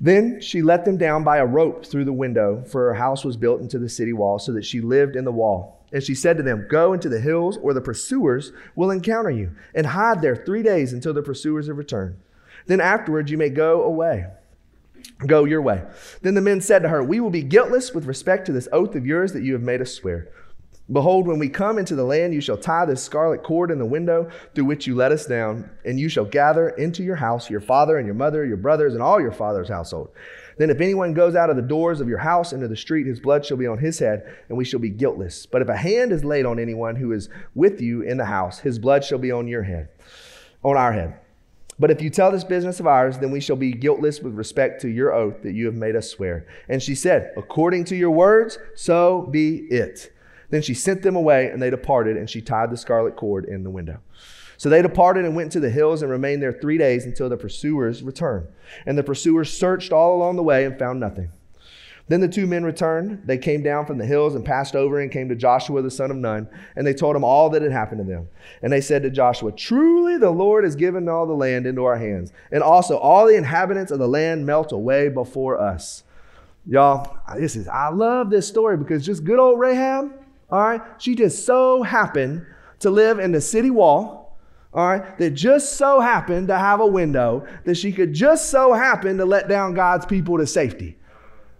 Then 0.00 0.40
she 0.40 0.62
let 0.62 0.84
them 0.84 0.96
down 0.96 1.24
by 1.24 1.38
a 1.38 1.46
rope 1.46 1.84
through 1.84 2.04
the 2.04 2.12
window, 2.12 2.62
for 2.68 2.82
her 2.82 2.94
house 2.94 3.24
was 3.24 3.36
built 3.36 3.60
into 3.60 3.80
the 3.80 3.88
city 3.88 4.12
wall, 4.12 4.38
so 4.38 4.52
that 4.52 4.64
she 4.64 4.80
lived 4.80 5.16
in 5.16 5.24
the 5.24 5.32
wall. 5.32 5.84
And 5.92 6.04
she 6.04 6.14
said 6.14 6.36
to 6.36 6.44
them, 6.44 6.68
Go 6.70 6.92
into 6.92 7.08
the 7.08 7.20
hills, 7.20 7.56
or 7.56 7.74
the 7.74 7.80
pursuers 7.80 8.52
will 8.76 8.92
encounter 8.92 9.30
you, 9.30 9.50
and 9.74 9.86
hide 9.86 10.22
there 10.22 10.36
three 10.36 10.62
days 10.62 10.92
until 10.92 11.12
the 11.12 11.22
pursuers 11.22 11.66
have 11.66 11.78
returned. 11.78 12.16
Then 12.66 12.80
afterwards 12.80 13.30
you 13.30 13.38
may 13.38 13.50
go 13.50 13.82
away. 13.82 14.26
Go 15.26 15.44
your 15.44 15.62
way. 15.62 15.82
Then 16.22 16.34
the 16.34 16.40
men 16.40 16.60
said 16.60 16.82
to 16.82 16.88
her, 16.88 17.02
We 17.02 17.20
will 17.20 17.30
be 17.30 17.42
guiltless 17.42 17.92
with 17.92 18.04
respect 18.04 18.46
to 18.46 18.52
this 18.52 18.68
oath 18.72 18.94
of 18.94 19.06
yours 19.06 19.32
that 19.32 19.42
you 19.42 19.52
have 19.54 19.62
made 19.62 19.80
us 19.80 19.92
swear. 19.92 20.28
Behold, 20.92 21.26
when 21.26 21.40
we 21.40 21.48
come 21.48 21.78
into 21.78 21.96
the 21.96 22.04
land, 22.04 22.32
you 22.32 22.40
shall 22.40 22.56
tie 22.56 22.84
this 22.84 23.02
scarlet 23.02 23.42
cord 23.42 23.72
in 23.72 23.78
the 23.78 23.84
window 23.84 24.30
through 24.54 24.66
which 24.66 24.86
you 24.86 24.94
let 24.94 25.10
us 25.10 25.26
down, 25.26 25.68
and 25.84 25.98
you 25.98 26.08
shall 26.08 26.24
gather 26.24 26.68
into 26.70 27.02
your 27.02 27.16
house 27.16 27.50
your 27.50 27.60
father 27.60 27.98
and 27.98 28.06
your 28.06 28.14
mother, 28.14 28.44
your 28.44 28.56
brothers, 28.56 28.94
and 28.94 29.02
all 29.02 29.20
your 29.20 29.32
father's 29.32 29.68
household. 29.68 30.10
Then, 30.58 30.70
if 30.70 30.80
anyone 30.80 31.12
goes 31.12 31.34
out 31.34 31.50
of 31.50 31.56
the 31.56 31.62
doors 31.62 32.00
of 32.00 32.08
your 32.08 32.18
house 32.18 32.52
into 32.52 32.68
the 32.68 32.76
street, 32.76 33.06
his 33.06 33.18
blood 33.18 33.44
shall 33.44 33.56
be 33.56 33.66
on 33.66 33.78
his 33.78 33.98
head, 33.98 34.32
and 34.48 34.56
we 34.56 34.64
shall 34.64 34.78
be 34.78 34.90
guiltless. 34.90 35.44
But 35.44 35.60
if 35.60 35.68
a 35.68 35.76
hand 35.76 36.12
is 36.12 36.24
laid 36.24 36.46
on 36.46 36.60
anyone 36.60 36.94
who 36.94 37.12
is 37.12 37.28
with 37.56 37.80
you 37.80 38.02
in 38.02 38.16
the 38.16 38.24
house, 38.24 38.60
his 38.60 38.78
blood 38.78 39.04
shall 39.04 39.18
be 39.18 39.32
on 39.32 39.48
your 39.48 39.64
head, 39.64 39.88
on 40.62 40.76
our 40.76 40.92
head. 40.92 41.18
But 41.78 41.90
if 41.90 42.00
you 42.00 42.08
tell 42.08 42.32
this 42.32 42.44
business 42.44 42.80
of 42.80 42.86
ours, 42.86 43.18
then 43.18 43.30
we 43.30 43.40
shall 43.40 43.56
be 43.56 43.72
guiltless 43.72 44.20
with 44.20 44.34
respect 44.34 44.80
to 44.82 44.88
your 44.88 45.12
oath 45.12 45.42
that 45.42 45.52
you 45.52 45.66
have 45.66 45.74
made 45.74 45.94
us 45.94 46.08
swear. 46.08 46.46
And 46.68 46.82
she 46.82 46.94
said, 46.94 47.32
According 47.36 47.84
to 47.86 47.96
your 47.96 48.10
words, 48.10 48.58
so 48.74 49.28
be 49.30 49.66
it. 49.70 50.12
Then 50.48 50.62
she 50.62 50.74
sent 50.74 51.02
them 51.02 51.16
away, 51.16 51.50
and 51.50 51.60
they 51.60 51.70
departed, 51.70 52.16
and 52.16 52.30
she 52.30 52.40
tied 52.40 52.70
the 52.70 52.76
scarlet 52.76 53.16
cord 53.16 53.44
in 53.44 53.62
the 53.62 53.70
window. 53.70 54.00
So 54.56 54.70
they 54.70 54.80
departed 54.80 55.24
and 55.24 55.36
went 55.36 55.52
to 55.52 55.60
the 55.60 55.70
hills 55.70 56.00
and 56.00 56.10
remained 56.10 56.42
there 56.42 56.52
three 56.52 56.78
days 56.78 57.04
until 57.04 57.28
the 57.28 57.36
pursuers 57.36 58.02
returned. 58.02 58.48
And 58.86 58.96
the 58.96 59.02
pursuers 59.02 59.52
searched 59.52 59.92
all 59.92 60.16
along 60.16 60.36
the 60.36 60.42
way 60.42 60.64
and 60.64 60.78
found 60.78 60.98
nothing. 60.98 61.30
Then 62.08 62.20
the 62.20 62.28
two 62.28 62.46
men 62.46 62.64
returned. 62.64 63.22
They 63.24 63.36
came 63.36 63.62
down 63.62 63.84
from 63.84 63.98
the 63.98 64.06
hills 64.06 64.36
and 64.36 64.44
passed 64.44 64.76
over 64.76 65.00
and 65.00 65.10
came 65.10 65.28
to 65.28 65.34
Joshua 65.34 65.82
the 65.82 65.90
son 65.90 66.12
of 66.12 66.16
Nun, 66.16 66.48
and 66.76 66.86
they 66.86 66.94
told 66.94 67.16
him 67.16 67.24
all 67.24 67.50
that 67.50 67.62
had 67.62 67.72
happened 67.72 67.98
to 67.98 68.04
them. 68.04 68.28
And 68.62 68.72
they 68.72 68.80
said 68.80 69.02
to 69.02 69.10
Joshua, 69.10 69.50
Truly 69.50 70.16
the 70.16 70.30
Lord 70.30 70.62
has 70.62 70.76
given 70.76 71.08
all 71.08 71.26
the 71.26 71.34
land 71.34 71.66
into 71.66 71.84
our 71.84 71.98
hands, 71.98 72.32
and 72.52 72.62
also 72.62 72.96
all 72.96 73.26
the 73.26 73.36
inhabitants 73.36 73.90
of 73.90 73.98
the 73.98 74.08
land 74.08 74.46
melt 74.46 74.70
away 74.70 75.08
before 75.08 75.60
us. 75.60 76.04
Y'all, 76.68 77.16
this 77.36 77.56
is 77.56 77.68
I 77.68 77.88
love 77.88 78.30
this 78.30 78.46
story 78.46 78.76
because 78.76 79.04
just 79.04 79.24
good 79.24 79.38
old 79.38 79.58
Rahab, 79.58 80.12
all 80.50 80.60
right, 80.60 80.82
she 80.98 81.14
just 81.14 81.44
so 81.44 81.82
happened 81.82 82.46
to 82.80 82.90
live 82.90 83.18
in 83.18 83.32
the 83.32 83.40
city 83.40 83.70
wall, 83.70 84.36
all 84.72 84.86
right, 84.86 85.18
that 85.18 85.30
just 85.30 85.74
so 85.74 86.00
happened 86.00 86.48
to 86.48 86.58
have 86.58 86.80
a 86.80 86.86
window 86.86 87.46
that 87.64 87.76
she 87.76 87.90
could 87.90 88.12
just 88.12 88.50
so 88.50 88.72
happen 88.72 89.16
to 89.18 89.24
let 89.24 89.48
down 89.48 89.74
God's 89.74 90.06
people 90.06 90.38
to 90.38 90.46
safety. 90.46 90.98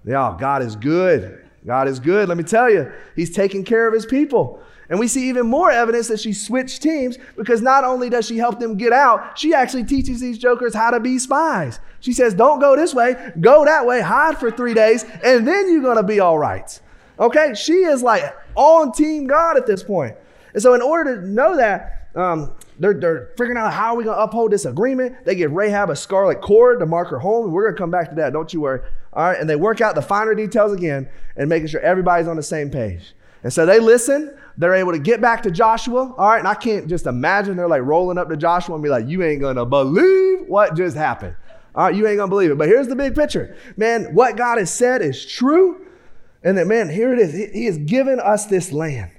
Yeah, 0.06 0.36
God 0.38 0.62
is 0.62 0.76
good. 0.76 1.44
God 1.66 1.88
is 1.88 1.98
good. 1.98 2.28
Let 2.28 2.38
me 2.38 2.44
tell 2.44 2.70
you, 2.70 2.90
He's 3.16 3.34
taking 3.34 3.64
care 3.64 3.88
of 3.88 3.92
His 3.92 4.06
people. 4.06 4.62
And 4.88 5.00
we 5.00 5.08
see 5.08 5.28
even 5.28 5.46
more 5.46 5.70
evidence 5.70 6.06
that 6.08 6.20
she 6.20 6.32
switched 6.32 6.80
teams 6.80 7.18
because 7.36 7.60
not 7.60 7.82
only 7.82 8.08
does 8.08 8.24
she 8.24 8.38
help 8.38 8.60
them 8.60 8.76
get 8.76 8.92
out, 8.92 9.36
she 9.36 9.52
actually 9.52 9.82
teaches 9.82 10.20
these 10.20 10.38
jokers 10.38 10.74
how 10.74 10.92
to 10.92 11.00
be 11.00 11.18
spies. 11.18 11.80
She 11.98 12.12
says, 12.12 12.34
Don't 12.34 12.60
go 12.60 12.76
this 12.76 12.94
way, 12.94 13.32
go 13.40 13.64
that 13.64 13.84
way, 13.84 14.00
hide 14.00 14.38
for 14.38 14.50
three 14.50 14.74
days, 14.74 15.04
and 15.24 15.46
then 15.46 15.72
you're 15.72 15.82
gonna 15.82 16.04
be 16.04 16.20
all 16.20 16.38
right. 16.38 16.80
Okay? 17.18 17.54
She 17.54 17.72
is 17.72 18.02
like 18.02 18.22
on 18.54 18.92
team 18.92 19.26
God 19.26 19.56
at 19.56 19.66
this 19.66 19.82
point. 19.82 20.14
And 20.54 20.62
so, 20.62 20.74
in 20.74 20.82
order 20.82 21.20
to 21.20 21.26
know 21.26 21.56
that, 21.56 22.08
um, 22.14 22.54
they're, 22.78 22.94
they're 22.94 23.30
figuring 23.38 23.56
out 23.56 23.72
how 23.72 23.94
we 23.94 24.04
going 24.04 24.16
to 24.16 24.22
uphold 24.22 24.50
this 24.50 24.64
agreement. 24.64 25.24
They 25.24 25.34
give 25.34 25.52
Rahab 25.52 25.90
a 25.90 25.96
scarlet 25.96 26.40
cord 26.40 26.80
to 26.80 26.86
mark 26.86 27.08
her 27.08 27.18
home. 27.18 27.50
We're 27.50 27.64
going 27.64 27.74
to 27.74 27.80
come 27.80 27.90
back 27.90 28.10
to 28.10 28.14
that. 28.16 28.32
Don't 28.32 28.52
you 28.52 28.60
worry. 28.60 28.80
All 29.12 29.24
right. 29.24 29.40
And 29.40 29.48
they 29.48 29.56
work 29.56 29.80
out 29.80 29.94
the 29.94 30.02
finer 30.02 30.34
details 30.34 30.72
again 30.72 31.08
and 31.36 31.48
making 31.48 31.68
sure 31.68 31.80
everybody's 31.80 32.28
on 32.28 32.36
the 32.36 32.42
same 32.42 32.70
page. 32.70 33.14
And 33.42 33.52
so 33.52 33.64
they 33.64 33.78
listen. 33.78 34.36
They're 34.58 34.74
able 34.74 34.92
to 34.92 34.98
get 34.98 35.20
back 35.20 35.42
to 35.44 35.50
Joshua. 35.50 36.14
All 36.16 36.28
right. 36.28 36.38
And 36.38 36.48
I 36.48 36.54
can't 36.54 36.88
just 36.88 37.06
imagine 37.06 37.56
they're 37.56 37.68
like 37.68 37.82
rolling 37.82 38.18
up 38.18 38.28
to 38.28 38.36
Joshua 38.36 38.74
and 38.74 38.82
be 38.82 38.90
like, 38.90 39.06
you 39.06 39.22
ain't 39.22 39.40
going 39.40 39.56
to 39.56 39.64
believe 39.64 40.46
what 40.46 40.76
just 40.76 40.96
happened. 40.96 41.36
All 41.74 41.84
right. 41.84 41.94
You 41.94 42.06
ain't 42.06 42.16
going 42.16 42.28
to 42.28 42.34
believe 42.34 42.50
it. 42.50 42.58
But 42.58 42.68
here's 42.68 42.88
the 42.88 42.96
big 42.96 43.14
picture. 43.14 43.56
Man, 43.76 44.14
what 44.14 44.36
God 44.36 44.58
has 44.58 44.72
said 44.72 45.02
is 45.02 45.24
true. 45.24 45.86
And 46.42 46.56
that, 46.58 46.66
man, 46.66 46.88
here 46.88 47.12
it 47.12 47.18
is. 47.18 47.32
He 47.52 47.66
has 47.66 47.78
given 47.78 48.20
us 48.20 48.46
this 48.46 48.70
land. 48.72 49.10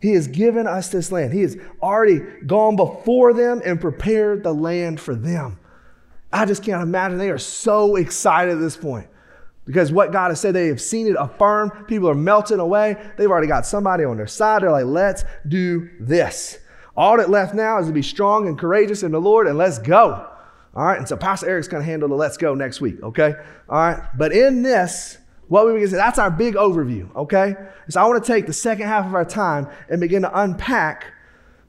He 0.00 0.12
has 0.12 0.28
given 0.28 0.66
us 0.66 0.88
this 0.88 1.10
land. 1.10 1.32
He 1.32 1.42
has 1.42 1.56
already 1.82 2.20
gone 2.46 2.76
before 2.76 3.32
them 3.32 3.60
and 3.64 3.80
prepared 3.80 4.44
the 4.44 4.52
land 4.52 5.00
for 5.00 5.14
them. 5.14 5.58
I 6.32 6.44
just 6.44 6.62
can't 6.62 6.82
imagine. 6.82 7.18
They 7.18 7.30
are 7.30 7.38
so 7.38 7.96
excited 7.96 8.52
at 8.52 8.60
this 8.60 8.76
point 8.76 9.08
because 9.64 9.90
what 9.90 10.12
God 10.12 10.30
has 10.30 10.40
said, 10.40 10.54
they 10.54 10.68
have 10.68 10.80
seen 10.80 11.06
it 11.06 11.16
affirmed. 11.18 11.72
People 11.88 12.08
are 12.08 12.14
melting 12.14 12.60
away. 12.60 12.96
They've 13.16 13.30
already 13.30 13.48
got 13.48 13.66
somebody 13.66 14.04
on 14.04 14.16
their 14.16 14.26
side. 14.26 14.62
They're 14.62 14.70
like, 14.70 14.86
let's 14.86 15.24
do 15.46 15.90
this. 16.00 16.58
All 16.96 17.16
that 17.16 17.30
left 17.30 17.54
now 17.54 17.78
is 17.78 17.86
to 17.86 17.92
be 17.92 18.02
strong 18.02 18.48
and 18.48 18.58
courageous 18.58 19.02
in 19.02 19.12
the 19.12 19.20
Lord 19.20 19.46
and 19.46 19.58
let's 19.58 19.78
go. 19.78 20.26
All 20.74 20.84
right. 20.84 20.98
And 20.98 21.08
so 21.08 21.16
Pastor 21.16 21.48
Eric's 21.48 21.68
going 21.68 21.82
to 21.82 21.86
handle 21.86 22.08
the 22.08 22.14
let's 22.14 22.36
go 22.36 22.54
next 22.54 22.80
week. 22.80 23.02
Okay. 23.02 23.34
All 23.68 23.78
right. 23.78 24.02
But 24.16 24.32
in 24.32 24.62
this, 24.62 25.18
what 25.48 25.66
we 25.66 25.80
can 25.80 25.88
say, 25.88 25.96
that's 25.96 26.18
our 26.18 26.30
big 26.30 26.54
overview, 26.54 27.14
okay? 27.16 27.54
So 27.88 28.00
I 28.00 28.06
want 28.06 28.22
to 28.22 28.32
take 28.32 28.46
the 28.46 28.52
second 28.52 28.86
half 28.86 29.06
of 29.06 29.14
our 29.14 29.24
time 29.24 29.68
and 29.88 30.00
begin 30.00 30.22
to 30.22 30.40
unpack 30.40 31.06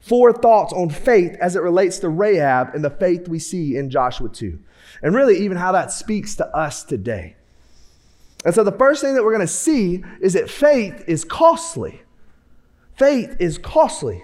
four 0.00 0.32
thoughts 0.32 0.72
on 0.72 0.90
faith 0.90 1.36
as 1.40 1.56
it 1.56 1.62
relates 1.62 1.98
to 2.00 2.08
Rahab 2.08 2.74
and 2.74 2.84
the 2.84 2.90
faith 2.90 3.28
we 3.28 3.38
see 3.38 3.76
in 3.76 3.90
Joshua 3.90 4.28
2. 4.28 4.58
And 5.02 5.14
really, 5.14 5.38
even 5.38 5.56
how 5.56 5.72
that 5.72 5.92
speaks 5.92 6.36
to 6.36 6.46
us 6.56 6.84
today. 6.84 7.36
And 8.44 8.54
so 8.54 8.64
the 8.64 8.72
first 8.72 9.02
thing 9.02 9.14
that 9.14 9.24
we're 9.24 9.34
going 9.34 9.46
to 9.46 9.52
see 9.52 10.02
is 10.20 10.34
that 10.34 10.50
faith 10.50 11.04
is 11.06 11.24
costly. 11.24 12.02
Faith 12.96 13.36
is 13.38 13.58
costly. 13.58 14.22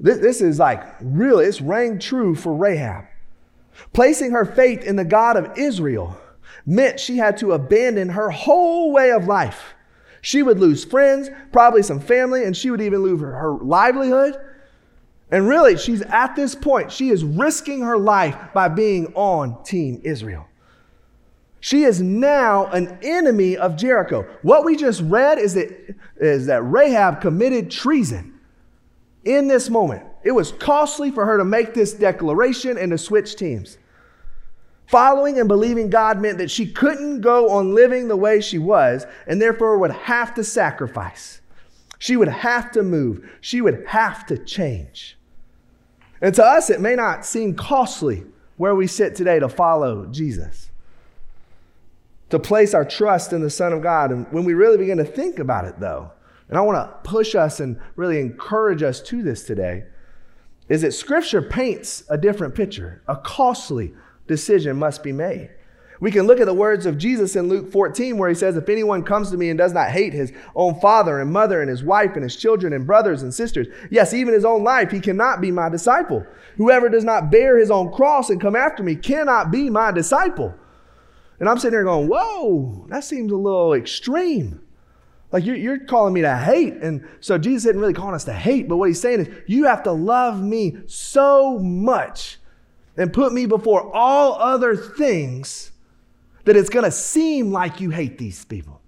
This, 0.00 0.18
this 0.18 0.40
is 0.40 0.58
like 0.58 0.82
really, 1.00 1.44
it's 1.46 1.60
rang 1.60 1.98
true 1.98 2.34
for 2.34 2.54
Rahab. 2.54 3.04
Placing 3.92 4.32
her 4.32 4.44
faith 4.44 4.82
in 4.82 4.96
the 4.96 5.04
God 5.04 5.36
of 5.36 5.56
Israel 5.56 6.18
meant 6.66 7.00
she 7.00 7.16
had 7.16 7.36
to 7.38 7.52
abandon 7.52 8.10
her 8.10 8.30
whole 8.30 8.92
way 8.92 9.10
of 9.10 9.26
life. 9.26 9.74
She 10.20 10.42
would 10.42 10.60
lose 10.60 10.84
friends, 10.84 11.28
probably 11.50 11.82
some 11.82 12.00
family, 12.00 12.44
and 12.44 12.56
she 12.56 12.70
would 12.70 12.80
even 12.80 13.02
lose 13.02 13.20
her, 13.20 13.32
her 13.32 13.52
livelihood. 13.52 14.36
And 15.30 15.48
really, 15.48 15.76
she's 15.76 16.02
at 16.02 16.36
this 16.36 16.54
point, 16.54 16.92
she 16.92 17.08
is 17.08 17.24
risking 17.24 17.80
her 17.80 17.98
life 17.98 18.36
by 18.54 18.68
being 18.68 19.12
on 19.14 19.62
Team 19.64 20.00
Israel. 20.04 20.46
She 21.60 21.84
is 21.84 22.02
now 22.02 22.66
an 22.66 22.98
enemy 23.02 23.56
of 23.56 23.76
Jericho. 23.76 24.26
What 24.42 24.64
we 24.64 24.76
just 24.76 25.00
read 25.02 25.38
is 25.38 25.54
that, 25.54 25.96
is 26.16 26.46
that 26.46 26.62
Rahab 26.62 27.20
committed 27.20 27.70
treason 27.70 28.38
in 29.24 29.48
this 29.48 29.70
moment. 29.70 30.04
It 30.24 30.32
was 30.32 30.52
costly 30.52 31.10
for 31.10 31.24
her 31.24 31.38
to 31.38 31.44
make 31.44 31.72
this 31.72 31.94
declaration 31.94 32.76
and 32.76 32.90
to 32.90 32.98
switch 32.98 33.36
teams. 33.36 33.78
Following 34.86 35.38
and 35.38 35.48
believing 35.48 35.88
God 35.88 36.20
meant 36.20 36.38
that 36.38 36.50
she 36.50 36.70
couldn't 36.70 37.20
go 37.20 37.50
on 37.50 37.74
living 37.74 38.08
the 38.08 38.16
way 38.16 38.40
she 38.40 38.58
was 38.58 39.06
and 39.26 39.40
therefore 39.40 39.78
would 39.78 39.92
have 39.92 40.34
to 40.34 40.44
sacrifice. 40.44 41.40
She 41.98 42.16
would 42.16 42.28
have 42.28 42.72
to 42.72 42.82
move. 42.82 43.30
She 43.40 43.60
would 43.60 43.84
have 43.86 44.26
to 44.26 44.36
change. 44.36 45.16
And 46.20 46.34
to 46.34 46.44
us, 46.44 46.68
it 46.68 46.80
may 46.80 46.94
not 46.94 47.24
seem 47.24 47.54
costly 47.54 48.24
where 48.56 48.74
we 48.74 48.86
sit 48.86 49.14
today 49.14 49.38
to 49.38 49.48
follow 49.48 50.06
Jesus, 50.06 50.70
to 52.30 52.38
place 52.38 52.74
our 52.74 52.84
trust 52.84 53.32
in 53.32 53.40
the 53.40 53.50
Son 53.50 53.72
of 53.72 53.82
God. 53.82 54.10
And 54.10 54.30
when 54.32 54.44
we 54.44 54.54
really 54.54 54.78
begin 54.78 54.98
to 54.98 55.04
think 55.04 55.38
about 55.38 55.64
it, 55.64 55.80
though, 55.80 56.12
and 56.48 56.58
I 56.58 56.60
want 56.60 56.76
to 56.76 57.08
push 57.08 57.34
us 57.34 57.60
and 57.60 57.80
really 57.96 58.20
encourage 58.20 58.82
us 58.82 59.00
to 59.02 59.22
this 59.22 59.44
today, 59.44 59.84
is 60.68 60.82
that 60.82 60.92
Scripture 60.92 61.42
paints 61.42 62.04
a 62.08 62.18
different 62.18 62.54
picture, 62.54 63.02
a 63.08 63.16
costly, 63.16 63.94
decision 64.26 64.78
must 64.78 65.02
be 65.02 65.12
made. 65.12 65.50
We 66.02 66.10
can 66.10 66.26
look 66.26 66.40
at 66.40 66.46
the 66.46 66.52
words 66.52 66.84
of 66.84 66.98
Jesus 66.98 67.36
in 67.36 67.48
Luke 67.48 67.70
14, 67.70 68.18
where 68.18 68.28
he 68.28 68.34
says, 68.34 68.56
If 68.56 68.68
anyone 68.68 69.04
comes 69.04 69.30
to 69.30 69.36
me 69.36 69.50
and 69.50 69.56
does 69.56 69.72
not 69.72 69.90
hate 69.90 70.12
his 70.12 70.32
own 70.56 70.80
father 70.80 71.20
and 71.20 71.32
mother 71.32 71.60
and 71.60 71.70
his 71.70 71.84
wife 71.84 72.14
and 72.14 72.24
his 72.24 72.34
children 72.34 72.72
and 72.72 72.84
brothers 72.84 73.22
and 73.22 73.32
sisters, 73.32 73.68
yes, 73.88 74.12
even 74.12 74.34
his 74.34 74.44
own 74.44 74.64
life, 74.64 74.90
he 74.90 74.98
cannot 74.98 75.40
be 75.40 75.52
my 75.52 75.68
disciple. 75.68 76.26
Whoever 76.56 76.88
does 76.88 77.04
not 77.04 77.30
bear 77.30 77.56
his 77.56 77.70
own 77.70 77.92
cross 77.92 78.30
and 78.30 78.40
come 78.40 78.56
after 78.56 78.82
me 78.82 78.96
cannot 78.96 79.52
be 79.52 79.70
my 79.70 79.92
disciple. 79.92 80.52
And 81.38 81.48
I'm 81.48 81.58
sitting 81.58 81.70
there 81.70 81.84
going, 81.84 82.08
Whoa, 82.08 82.84
that 82.88 83.04
seems 83.04 83.30
a 83.30 83.36
little 83.36 83.74
extreme. 83.74 84.60
Like 85.30 85.44
you're, 85.44 85.54
you're 85.54 85.78
calling 85.78 86.14
me 86.14 86.22
to 86.22 86.36
hate. 86.36 86.74
And 86.74 87.08
so 87.20 87.38
Jesus 87.38 87.66
isn't 87.66 87.80
really 87.80 87.94
calling 87.94 88.16
us 88.16 88.24
to 88.24 88.32
hate, 88.32 88.68
but 88.68 88.76
what 88.76 88.88
he's 88.88 89.00
saying 89.00 89.20
is, 89.20 89.28
You 89.46 89.66
have 89.66 89.84
to 89.84 89.92
love 89.92 90.42
me 90.42 90.78
so 90.86 91.60
much 91.60 92.38
and 92.96 93.12
put 93.12 93.32
me 93.32 93.46
before 93.46 93.94
all 93.94 94.34
other 94.34 94.76
things 94.76 95.72
that 96.44 96.56
it's 96.56 96.70
going 96.70 96.84
to 96.84 96.90
seem 96.90 97.52
like 97.52 97.80
you 97.80 97.90
hate 97.90 98.18
these 98.18 98.44
people. 98.44 98.80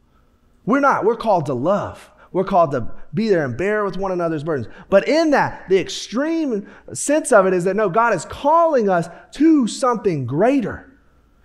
We're 0.67 0.81
not. 0.81 1.05
We're 1.05 1.17
called 1.17 1.47
to 1.47 1.55
love. 1.55 2.11
We're 2.33 2.45
called 2.45 2.73
to 2.73 2.91
be 3.15 3.29
there 3.29 3.45
and 3.45 3.57
bear 3.57 3.85
with 3.85 3.97
one 3.97 4.11
another's 4.11 4.43
burdens. 4.43 4.67
But 4.91 5.07
in 5.07 5.31
that, 5.31 5.69
the 5.69 5.79
extreme 5.79 6.69
sense 6.93 7.31
of 7.31 7.47
it 7.47 7.55
is 7.55 7.65
that 7.65 7.77
no, 7.77 7.89
God 7.89 8.13
is 8.13 8.25
calling 8.25 8.89
us 8.89 9.09
to 9.33 9.69
something 9.69 10.27
greater. 10.27 10.91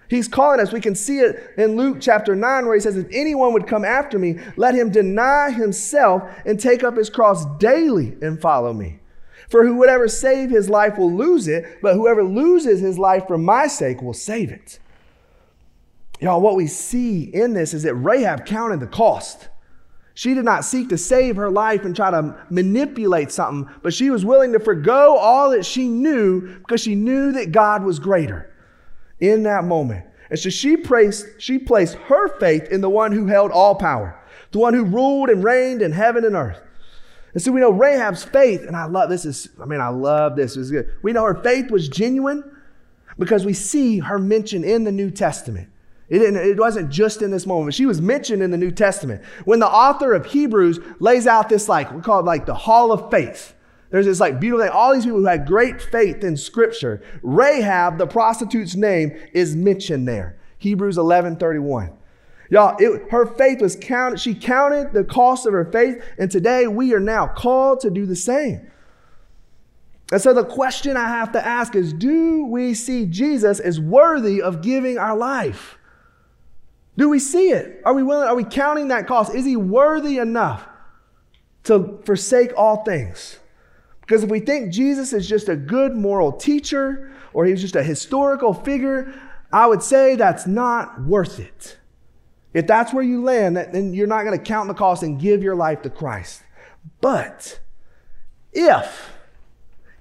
He's 0.10 0.28
calling 0.28 0.60
us. 0.60 0.74
We 0.74 0.82
can 0.82 0.96
see 0.96 1.20
it 1.20 1.54
in 1.58 1.76
Luke 1.76 1.98
chapter 2.02 2.36
9, 2.36 2.66
where 2.66 2.74
he 2.74 2.82
says, 2.82 2.98
If 2.98 3.06
anyone 3.12 3.54
would 3.54 3.68
come 3.68 3.86
after 3.86 4.18
me, 4.18 4.40
let 4.58 4.74
him 4.74 4.92
deny 4.92 5.52
himself 5.52 6.24
and 6.46 6.60
take 6.60 6.84
up 6.84 6.98
his 6.98 7.12
cross 7.12 7.46
daily 7.60 8.18
and 8.24 8.42
follow 8.42 8.74
me. 8.74 8.99
For 9.50 9.66
whoever 9.66 10.08
save 10.08 10.52
his 10.52 10.70
life 10.70 10.98
will 10.98 11.12
lose 11.12 11.48
it, 11.48 11.80
but 11.82 11.96
whoever 11.96 12.24
loses 12.24 12.80
his 12.80 13.00
life 13.00 13.28
for 13.28 13.38
my 13.38 13.68
sake 13.68 14.02
will 14.02 14.14
save 14.14 14.52
it. 14.52 14.80
Y'all, 16.20 16.42
what 16.42 16.56
we 16.56 16.68
see 16.68 17.24
in 17.24 17.54
this 17.54 17.74
is 17.74 17.84
that 17.84 17.96
Rahab 17.96 18.46
counted 18.46 18.80
the 18.80 18.88
cost. 18.88 19.50
She 20.14 20.34
did 20.34 20.44
not 20.44 20.66
seek 20.66 20.90
to 20.90 20.98
save 20.98 21.38
her 21.38 21.50
life 21.50 21.86
and 21.86 21.96
try 21.96 22.12
to 22.12 22.36
manipulate 22.50 23.32
something, 23.32 23.74
but 23.82 23.94
she 23.94 24.10
was 24.10 24.26
willing 24.26 24.52
to 24.52 24.60
forego 24.60 25.16
all 25.16 25.52
that 25.52 25.66
she 25.66 25.88
knew 25.88 26.58
because 26.58 26.82
she 26.82 26.94
knew 26.94 27.32
that 27.32 27.54
God 27.54 27.84
was 27.84 28.00
greater 28.00 28.54
in 29.20 29.44
that 29.44 29.64
moment. 29.64 30.06
And 30.30 30.38
so 30.38 30.50
she 30.50 30.78
placed, 30.78 31.26
she 31.40 31.58
placed 31.58 31.96
her 31.96 32.38
faith 32.38 32.68
in 32.70 32.82
the 32.82 32.90
one 32.90 33.14
who 33.14 33.28
held 33.28 33.52
all 33.52 33.76
power, 33.76 34.22
the 34.52 34.60
one 34.60 34.74
who 34.74 34.84
ruled 34.84 35.30
and 35.30 35.44
reigned 35.44 35.82
in 35.82 35.94
heaven 35.94 36.26
and 36.26 36.36
earth. 36.36 36.62
And 37.34 37.42
so 37.42 37.52
we 37.52 37.62
know 37.62 37.72
Rahab's 37.72 38.24
faith, 38.24 38.64
and 38.66 38.76
I 38.76 38.86
love 38.86 39.10
this 39.10 39.26
is, 39.26 39.50
I 39.62 39.66
mean, 39.66 39.82
I 39.82 39.90
love 39.90 40.36
this. 40.36 40.58
It's 40.58 40.72
good. 40.72 40.92
We 41.02 41.14
know 41.14 41.24
her 41.26 41.36
faith 41.36 41.70
was 41.70 41.88
genuine 41.88 42.44
because 43.18 43.46
we 43.46 43.54
see 43.54 44.00
her 44.00 44.18
mentioned 44.18 44.66
in 44.66 44.84
the 44.84 44.92
New 44.92 45.12
Testament. 45.12 45.70
It, 46.10 46.22
it 46.22 46.58
wasn't 46.58 46.90
just 46.90 47.22
in 47.22 47.30
this 47.30 47.46
moment. 47.46 47.76
She 47.76 47.86
was 47.86 48.02
mentioned 48.02 48.42
in 48.42 48.50
the 48.50 48.58
New 48.58 48.72
Testament. 48.72 49.24
When 49.46 49.60
the 49.60 49.68
author 49.68 50.14
of 50.14 50.26
Hebrews 50.26 50.80
lays 51.00 51.28
out 51.28 51.50
this, 51.50 51.70
like, 51.70 51.94
we 51.94 52.02
call 52.02 52.20
it 52.20 52.26
like 52.26 52.48
the 52.48 52.56
hall 52.56 52.92
of 52.92 53.12
faith. 53.12 53.54
There's 53.92 54.06
this 54.06 54.20
like 54.20 54.40
beautiful 54.40 54.66
thing. 54.66 54.74
All 54.74 54.94
these 54.94 55.06
people 55.06 55.20
who 55.20 55.26
had 55.26 55.48
great 55.48 55.82
faith 55.82 56.24
in 56.24 56.38
scripture. 56.38 57.02
Rahab, 57.24 57.98
the 57.98 58.08
prostitute's 58.08 58.76
name, 58.76 59.18
is 59.34 59.56
mentioned 59.56 60.08
there. 60.08 60.38
Hebrews 60.60 60.98
11 60.98 61.38
31. 61.38 61.98
Y'all, 62.50 62.76
it, 62.80 63.10
her 63.12 63.26
faith 63.26 63.62
was 63.62 63.76
counted. 63.76 64.20
She 64.20 64.34
counted 64.34 64.92
the 64.92 65.04
cost 65.04 65.46
of 65.46 65.54
her 65.54 65.66
faith, 65.66 66.04
and 66.18 66.32
today 66.32 66.68
we 66.68 66.94
are 66.94 67.00
now 67.00 67.28
called 67.28 67.82
to 67.82 67.92
do 67.92 68.06
the 68.06 68.16
same. 68.16 68.70
And 70.12 70.20
so 70.20 70.34
the 70.34 70.44
question 70.44 70.98
I 70.98 71.08
have 71.08 71.32
to 71.34 71.46
ask 71.46 71.76
is 71.76 71.94
do 71.94 72.46
we 72.46 72.74
see 72.74 73.06
Jesus 73.06 73.60
as 73.60 73.80
worthy 73.80 74.42
of 74.42 74.62
giving 74.62 74.98
our 74.98 75.16
life? 75.16 75.78
Do 76.98 77.10
we 77.10 77.20
see 77.20 77.52
it? 77.52 77.82
Are 77.86 77.94
we 77.94 78.04
willing? 78.04 78.28
Are 78.28 78.36
we 78.36 78.44
counting 78.44 78.90
that 78.90 79.08
cost? 79.08 79.34
Is 79.34 79.46
he 79.46 79.56
worthy 79.56 80.18
enough 80.18 80.68
to 81.66 82.00
forsake 82.04 82.52
all 82.58 82.84
things? 82.84 83.38
Because 84.02 84.24
if 84.24 84.30
we 84.30 84.40
think 84.40 84.74
Jesus 84.74 85.14
is 85.14 85.30
just 85.30 85.48
a 85.48 85.56
good 85.56 85.96
moral 85.96 86.32
teacher 86.32 87.12
or 87.32 87.46
he's 87.46 87.62
just 87.62 87.76
a 87.76 87.84
historical 87.84 88.56
figure, 88.56 89.14
I 89.54 89.68
would 89.68 89.84
say 89.84 90.16
that's 90.16 90.48
not 90.48 91.02
worth 91.04 91.40
it. 91.40 91.78
If 92.54 92.68
that's 92.68 92.94
where 92.94 93.04
you 93.04 93.24
land, 93.24 93.58
then 93.58 93.94
you're 93.94 94.08
not 94.08 94.24
going 94.24 94.38
to 94.38 94.44
count 94.44 94.68
the 94.68 94.74
cost 94.74 95.04
and 95.04 95.20
give 95.20 95.44
your 95.44 95.56
life 95.56 95.82
to 95.84 95.90
Christ. 95.90 96.44
But 97.02 97.60
if, 98.52 99.14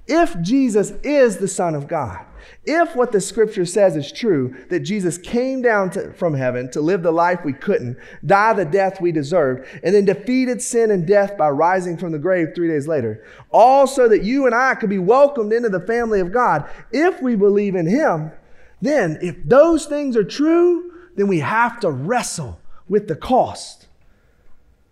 if 0.06 0.40
Jesus 0.40 0.92
is 1.02 1.36
the 1.36 1.48
Son 1.48 1.74
of 1.74 1.88
God, 1.88 2.24
if 2.64 2.94
what 2.96 3.12
the 3.12 3.20
scripture 3.20 3.64
says 3.64 3.96
is 3.96 4.12
true, 4.12 4.54
that 4.68 4.80
Jesus 4.80 5.18
came 5.18 5.62
down 5.62 5.90
to, 5.90 6.12
from 6.12 6.34
heaven 6.34 6.70
to 6.72 6.80
live 6.80 7.02
the 7.02 7.10
life 7.10 7.40
we 7.44 7.52
couldn't, 7.52 7.98
die 8.24 8.52
the 8.52 8.64
death 8.64 9.00
we 9.00 9.12
deserved, 9.12 9.66
and 9.82 9.94
then 9.94 10.04
defeated 10.04 10.62
sin 10.62 10.90
and 10.90 11.06
death 11.06 11.36
by 11.36 11.48
rising 11.48 11.96
from 11.96 12.12
the 12.12 12.18
grave 12.18 12.48
three 12.54 12.68
days 12.68 12.88
later, 12.88 13.24
all 13.50 13.86
so 13.86 14.08
that 14.08 14.22
you 14.22 14.46
and 14.46 14.54
I 14.54 14.74
could 14.74 14.90
be 14.90 14.98
welcomed 14.98 15.52
into 15.52 15.68
the 15.68 15.86
family 15.86 16.20
of 16.20 16.32
God, 16.32 16.68
if 16.92 17.20
we 17.20 17.36
believe 17.36 17.74
in 17.74 17.86
Him, 17.86 18.32
then 18.80 19.18
if 19.20 19.36
those 19.44 19.86
things 19.86 20.16
are 20.16 20.24
true, 20.24 20.92
then 21.18 21.26
we 21.26 21.40
have 21.40 21.80
to 21.80 21.90
wrestle 21.90 22.60
with 22.88 23.08
the 23.08 23.16
cost. 23.16 23.88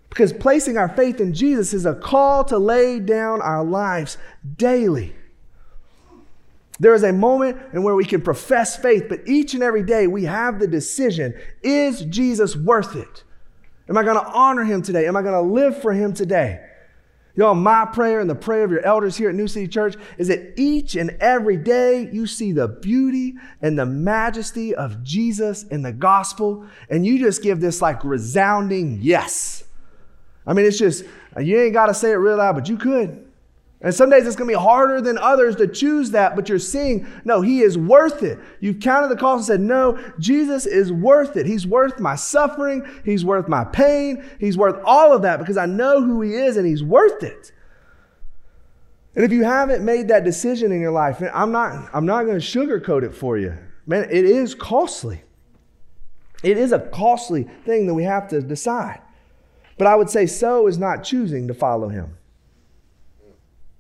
Because 0.09 0.33
placing 0.33 0.77
our 0.77 0.89
faith 0.89 1.21
in 1.21 1.33
Jesus 1.33 1.73
is 1.73 1.87
a 1.87 1.95
call 1.95 2.43
to 2.47 2.59
lay 2.59 2.99
down 2.99 3.41
our 3.41 3.63
lives 3.63 4.19
daily. 4.57 5.15
There 6.81 6.95
is 6.95 7.05
a 7.05 7.13
moment 7.13 7.59
in 7.73 7.85
where 7.85 7.95
we 7.95 8.05
can 8.05 8.23
profess 8.23 8.77
faith, 8.77 9.05
but 9.09 9.21
each 9.29 9.55
and 9.55 9.63
every 9.63 9.85
day 9.85 10.09
we 10.09 10.25
have 10.25 10.59
the 10.59 10.67
decision 10.67 11.33
is 11.63 12.01
Jesus 12.03 12.57
worth 12.57 12.97
it? 12.97 13.23
Am 13.89 13.97
I 13.97 14.03
going 14.03 14.19
to 14.19 14.27
honor 14.33 14.65
him 14.65 14.83
today? 14.83 15.07
Am 15.07 15.17
I 15.17 15.23
going 15.23 15.33
to 15.33 15.53
live 15.53 15.81
for 15.81 15.93
him 15.93 16.13
today? 16.13 16.61
Y'all, 17.37 17.55
my 17.55 17.85
prayer 17.85 18.21
and 18.21 18.31
the 18.31 18.35
prayer 18.35 18.65
of 18.65 18.71
your 18.71 18.85
elders 18.85 19.17
here 19.17 19.29
at 19.29 19.35
New 19.35 19.47
City 19.47 19.69
Church 19.69 19.95
is 20.17 20.29
that 20.29 20.59
each 20.59 20.97
and 20.97 21.11
every 21.21 21.59
day 21.59 22.09
you 22.11 22.27
see 22.27 22.51
the 22.51 22.67
beauty 22.67 23.35
and 23.61 23.79
the 23.79 23.85
majesty 23.85 24.75
of 24.75 25.05
Jesus 25.05 25.63
in 25.65 25.83
the 25.83 25.93
gospel, 25.93 26.65
and 26.89 27.05
you 27.05 27.19
just 27.19 27.43
give 27.43 27.61
this 27.61 27.83
like 27.83 28.03
resounding 28.05 28.99
yes. 29.03 29.65
I 30.47 30.55
mean, 30.55 30.65
it's 30.65 30.79
just, 30.79 31.05
you 31.39 31.61
ain't 31.61 31.75
got 31.75 31.87
to 31.87 31.95
say 31.95 32.13
it 32.13 32.15
real 32.15 32.39
loud, 32.39 32.55
but 32.55 32.69
you 32.69 32.79
could. 32.79 33.26
And 33.83 33.95
some 33.95 34.09
days 34.09 34.27
it's 34.27 34.37
going 34.37 34.49
to 34.49 34.57
be 34.57 34.63
harder 34.63 35.03
than 35.03 35.19
others 35.19 35.55
to 35.57 35.67
choose 35.69 36.11
that, 36.13 36.35
but 36.35 36.49
you're 36.49 36.59
seeing, 36.59 37.07
no, 37.25 37.43
he 37.43 37.61
is 37.61 37.77
worth 37.77 38.23
it. 38.23 38.39
You've 38.59 38.81
counted 38.81 39.09
the 39.09 39.17
cost 39.17 39.41
and 39.41 39.47
said, 39.47 39.61
no, 39.61 39.99
Jesus 40.19 40.65
is 40.65 40.91
worth 40.91 41.37
it. 41.37 41.45
He's 41.45 41.67
worth 41.67 42.01
my 42.01 42.15
suffering. 42.15 42.89
He's 43.05 43.25
worth 43.25 43.49
my 43.49 43.65
pain. 43.65 44.25
He's 44.41 44.57
worth 44.57 44.83
all 44.85 45.13
of 45.13 45.23
that 45.23 45.39
because 45.39 45.59
I 45.59 45.67
know 45.67 46.03
who 46.03 46.23
he 46.23 46.33
is 46.33 46.57
and 46.57 46.67
he's 46.67 46.83
worth 46.83 47.23
it. 47.23 47.53
And 49.15 49.25
if 49.25 49.33
you 49.33 49.45
haven't 49.45 49.85
made 49.85 50.09
that 50.09 50.25
decision 50.25 50.73
in 50.73 50.81
your 50.81 50.91
life, 50.91 51.23
I'm 51.33 51.53
not, 51.53 51.91
I'm 51.93 52.07
not 52.07 52.25
going 52.25 52.41
to 52.41 52.45
sugarcoat 52.45 53.03
it 53.03 53.15
for 53.15 53.37
you. 53.39 53.57
Man, 53.87 54.05
it 54.11 54.25
is 54.25 54.55
costly. 54.55 55.23
It 56.43 56.59
is 56.59 56.73
a 56.73 56.79
costly 56.79 57.45
thing 57.65 57.87
that 57.87 57.95
we 57.95 58.05
have 58.05 58.29
to 58.29 58.41
decide. 58.41 59.01
But 59.79 59.87
I 59.87 59.97
would 59.97 60.11
say 60.11 60.27
so 60.27 60.67
is 60.67 60.79
not 60.79 61.05
choosing 61.05 61.49
to 61.49 61.55
follow 61.55 61.89
him. 61.89 62.17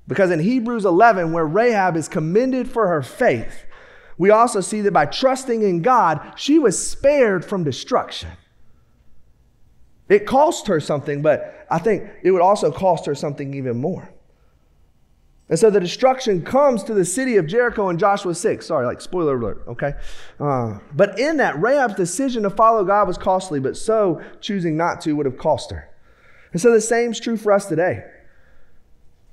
Because 0.08 0.30
in 0.30 0.40
Hebrews 0.40 0.84
11, 0.84 1.32
where 1.32 1.46
Rahab 1.46 1.96
is 1.96 2.08
commended 2.08 2.68
for 2.68 2.86
her 2.88 3.02
faith, 3.02 3.64
we 4.18 4.30
also 4.30 4.60
see 4.60 4.80
that 4.82 4.92
by 4.92 5.06
trusting 5.06 5.62
in 5.62 5.82
God, 5.82 6.34
she 6.36 6.58
was 6.58 6.90
spared 6.90 7.44
from 7.44 7.64
destruction. 7.64 8.30
It 10.08 10.26
cost 10.26 10.68
her 10.68 10.80
something, 10.80 11.22
but 11.22 11.66
I 11.70 11.78
think 11.78 12.08
it 12.22 12.30
would 12.30 12.42
also 12.42 12.70
cost 12.70 13.06
her 13.06 13.14
something 13.14 13.54
even 13.54 13.78
more. 13.78 14.12
And 15.48 15.58
so 15.58 15.70
the 15.70 15.80
destruction 15.80 16.42
comes 16.42 16.82
to 16.84 16.94
the 16.94 17.04
city 17.04 17.36
of 17.36 17.46
Jericho 17.46 17.88
in 17.88 17.98
Joshua 17.98 18.34
6. 18.34 18.66
Sorry, 18.66 18.86
like 18.86 19.00
spoiler 19.00 19.36
alert, 19.36 19.62
okay? 19.68 19.94
Uh, 20.40 20.78
but 20.92 21.18
in 21.18 21.36
that, 21.36 21.58
Rahab's 21.60 21.94
decision 21.94 22.42
to 22.44 22.50
follow 22.50 22.84
God 22.84 23.06
was 23.06 23.18
costly, 23.18 23.60
but 23.60 23.76
so 23.76 24.20
choosing 24.40 24.76
not 24.76 25.00
to 25.02 25.12
would 25.14 25.26
have 25.26 25.38
cost 25.38 25.70
her. 25.70 25.88
And 26.52 26.60
so 26.60 26.72
the 26.72 26.80
same 26.80 27.12
is 27.12 27.20
true 27.20 27.36
for 27.36 27.52
us 27.52 27.66
today. 27.66 28.04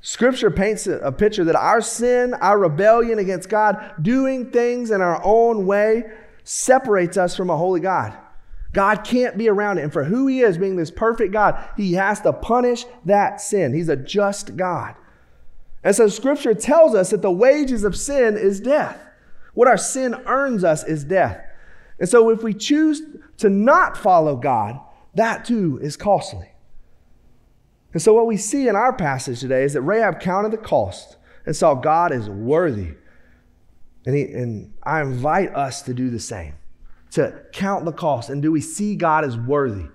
Scripture 0.05 0.51
paints 0.51 0.85
a 0.85 1.13
picture 1.13 1.45
that 1.45 1.55
our 1.55 1.79
sin, 1.79 2.33
our 2.33 2.59
rebellion 2.59 3.19
against 3.19 3.47
God, 3.47 3.93
doing 4.01 4.51
things 4.51 4.91
in 4.91 4.99
our 4.99 5.21
own 5.23 5.65
way, 5.65 6.03
separates 6.43 7.15
us 7.15 7.37
from 7.37 7.49
a 7.49 7.55
holy 7.55 7.79
God. 7.79 8.13
God 8.73 9.05
can't 9.05 9.37
be 9.37 9.47
around 9.47 9.77
it. 9.77 9.83
And 9.83 9.93
for 9.93 10.03
who 10.03 10.27
He 10.27 10.41
is, 10.41 10.57
being 10.57 10.75
this 10.75 10.91
perfect 10.91 11.31
God, 11.31 11.57
He 11.77 11.93
has 11.93 12.19
to 12.21 12.33
punish 12.33 12.85
that 13.05 13.39
sin. 13.39 13.73
He's 13.73 13.87
a 13.87 13.95
just 13.95 14.57
God. 14.57 14.93
And 15.85 15.95
so 15.95 16.09
Scripture 16.09 16.53
tells 16.53 16.95
us 16.95 17.11
that 17.11 17.21
the 17.21 17.31
wages 17.31 17.85
of 17.85 17.95
sin 17.95 18.35
is 18.35 18.59
death. 18.59 18.99
What 19.53 19.69
our 19.69 19.77
sin 19.77 20.15
earns 20.25 20.65
us 20.65 20.83
is 20.83 21.05
death. 21.05 21.41
And 21.97 22.09
so 22.09 22.29
if 22.29 22.43
we 22.43 22.53
choose 22.53 23.01
to 23.37 23.49
not 23.49 23.95
follow 23.95 24.35
God, 24.35 24.81
that 25.15 25.45
too 25.45 25.79
is 25.81 25.95
costly. 25.95 26.52
And 27.93 28.01
so, 28.01 28.13
what 28.13 28.25
we 28.25 28.37
see 28.37 28.67
in 28.67 28.75
our 28.75 28.91
passage 28.91 29.39
today 29.39 29.63
is 29.63 29.73
that 29.73 29.81
Rahab 29.81 30.19
counted 30.19 30.51
the 30.51 30.57
cost 30.57 31.17
and 31.45 31.55
saw 31.55 31.75
God 31.75 32.11
as 32.11 32.29
worthy. 32.29 32.95
And, 34.05 34.15
he, 34.15 34.23
and 34.23 34.73
I 34.83 35.01
invite 35.01 35.55
us 35.55 35.83
to 35.83 35.93
do 35.93 36.09
the 36.09 36.19
same, 36.19 36.55
to 37.11 37.41
count 37.53 37.85
the 37.85 37.91
cost. 37.91 38.29
And 38.29 38.41
do 38.41 38.51
we 38.51 38.61
see 38.61 38.95
God 38.95 39.23
as 39.23 39.37
worthy? 39.37 39.85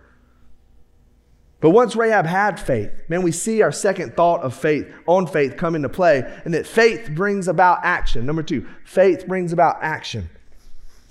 But 1.60 1.70
once 1.70 1.96
Rahab 1.96 2.24
had 2.24 2.60
faith, 2.60 2.90
man, 3.08 3.22
we 3.22 3.32
see 3.32 3.62
our 3.62 3.72
second 3.72 4.14
thought 4.14 4.42
of 4.42 4.54
faith, 4.54 4.86
on 5.06 5.26
faith, 5.26 5.56
come 5.56 5.74
into 5.74 5.88
play, 5.88 6.22
and 6.44 6.54
that 6.54 6.68
faith 6.68 7.10
brings 7.10 7.48
about 7.48 7.80
action. 7.82 8.24
Number 8.24 8.44
two, 8.44 8.66
faith 8.84 9.26
brings 9.26 9.52
about 9.52 9.78
action. 9.82 10.30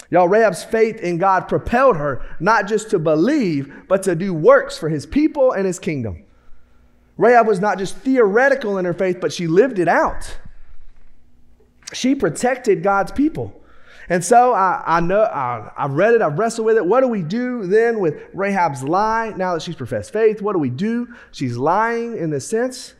Y'all, 0.09 0.29
Rahab's 0.29 0.63
faith 0.63 1.01
in 1.01 1.17
God 1.17 1.49
propelled 1.49 1.97
her 1.97 2.25
not 2.39 2.65
just 2.65 2.89
to 2.91 2.99
believe, 2.99 3.73
but 3.89 4.03
to 4.03 4.15
do 4.15 4.33
works 4.33 4.77
for 4.77 4.87
his 4.87 5.05
people 5.05 5.51
and 5.51 5.65
his 5.65 5.79
kingdom. 5.79 6.23
Rahab 7.17 7.47
was 7.47 7.59
not 7.59 7.77
just 7.77 7.97
theoretical 7.97 8.77
in 8.77 8.85
her 8.85 8.93
faith, 8.93 9.19
but 9.19 9.33
she 9.33 9.47
lived 9.47 9.79
it 9.79 9.87
out. 9.87 10.37
She 11.93 12.15
protected 12.15 12.83
God's 12.83 13.11
people. 13.11 13.59
And 14.09 14.23
so 14.23 14.53
I, 14.53 14.83
I 14.85 14.99
know 15.01 15.21
I, 15.23 15.71
I've 15.75 15.91
read 15.91 16.13
it, 16.13 16.21
I've 16.21 16.39
wrestled 16.39 16.65
with 16.65 16.77
it. 16.77 16.85
What 16.85 17.01
do 17.01 17.07
we 17.07 17.23
do 17.23 17.65
then 17.67 17.99
with 17.99 18.15
Rahab's 18.33 18.83
lie 18.83 19.33
now 19.35 19.53
that 19.53 19.61
she's 19.61 19.75
professed 19.75 20.13
faith? 20.13 20.41
What 20.41 20.53
do 20.53 20.59
we 20.59 20.69
do? 20.69 21.13
She's 21.31 21.57
lying 21.57 22.17
in 22.17 22.29
this 22.29 22.47
sense. 22.47 22.93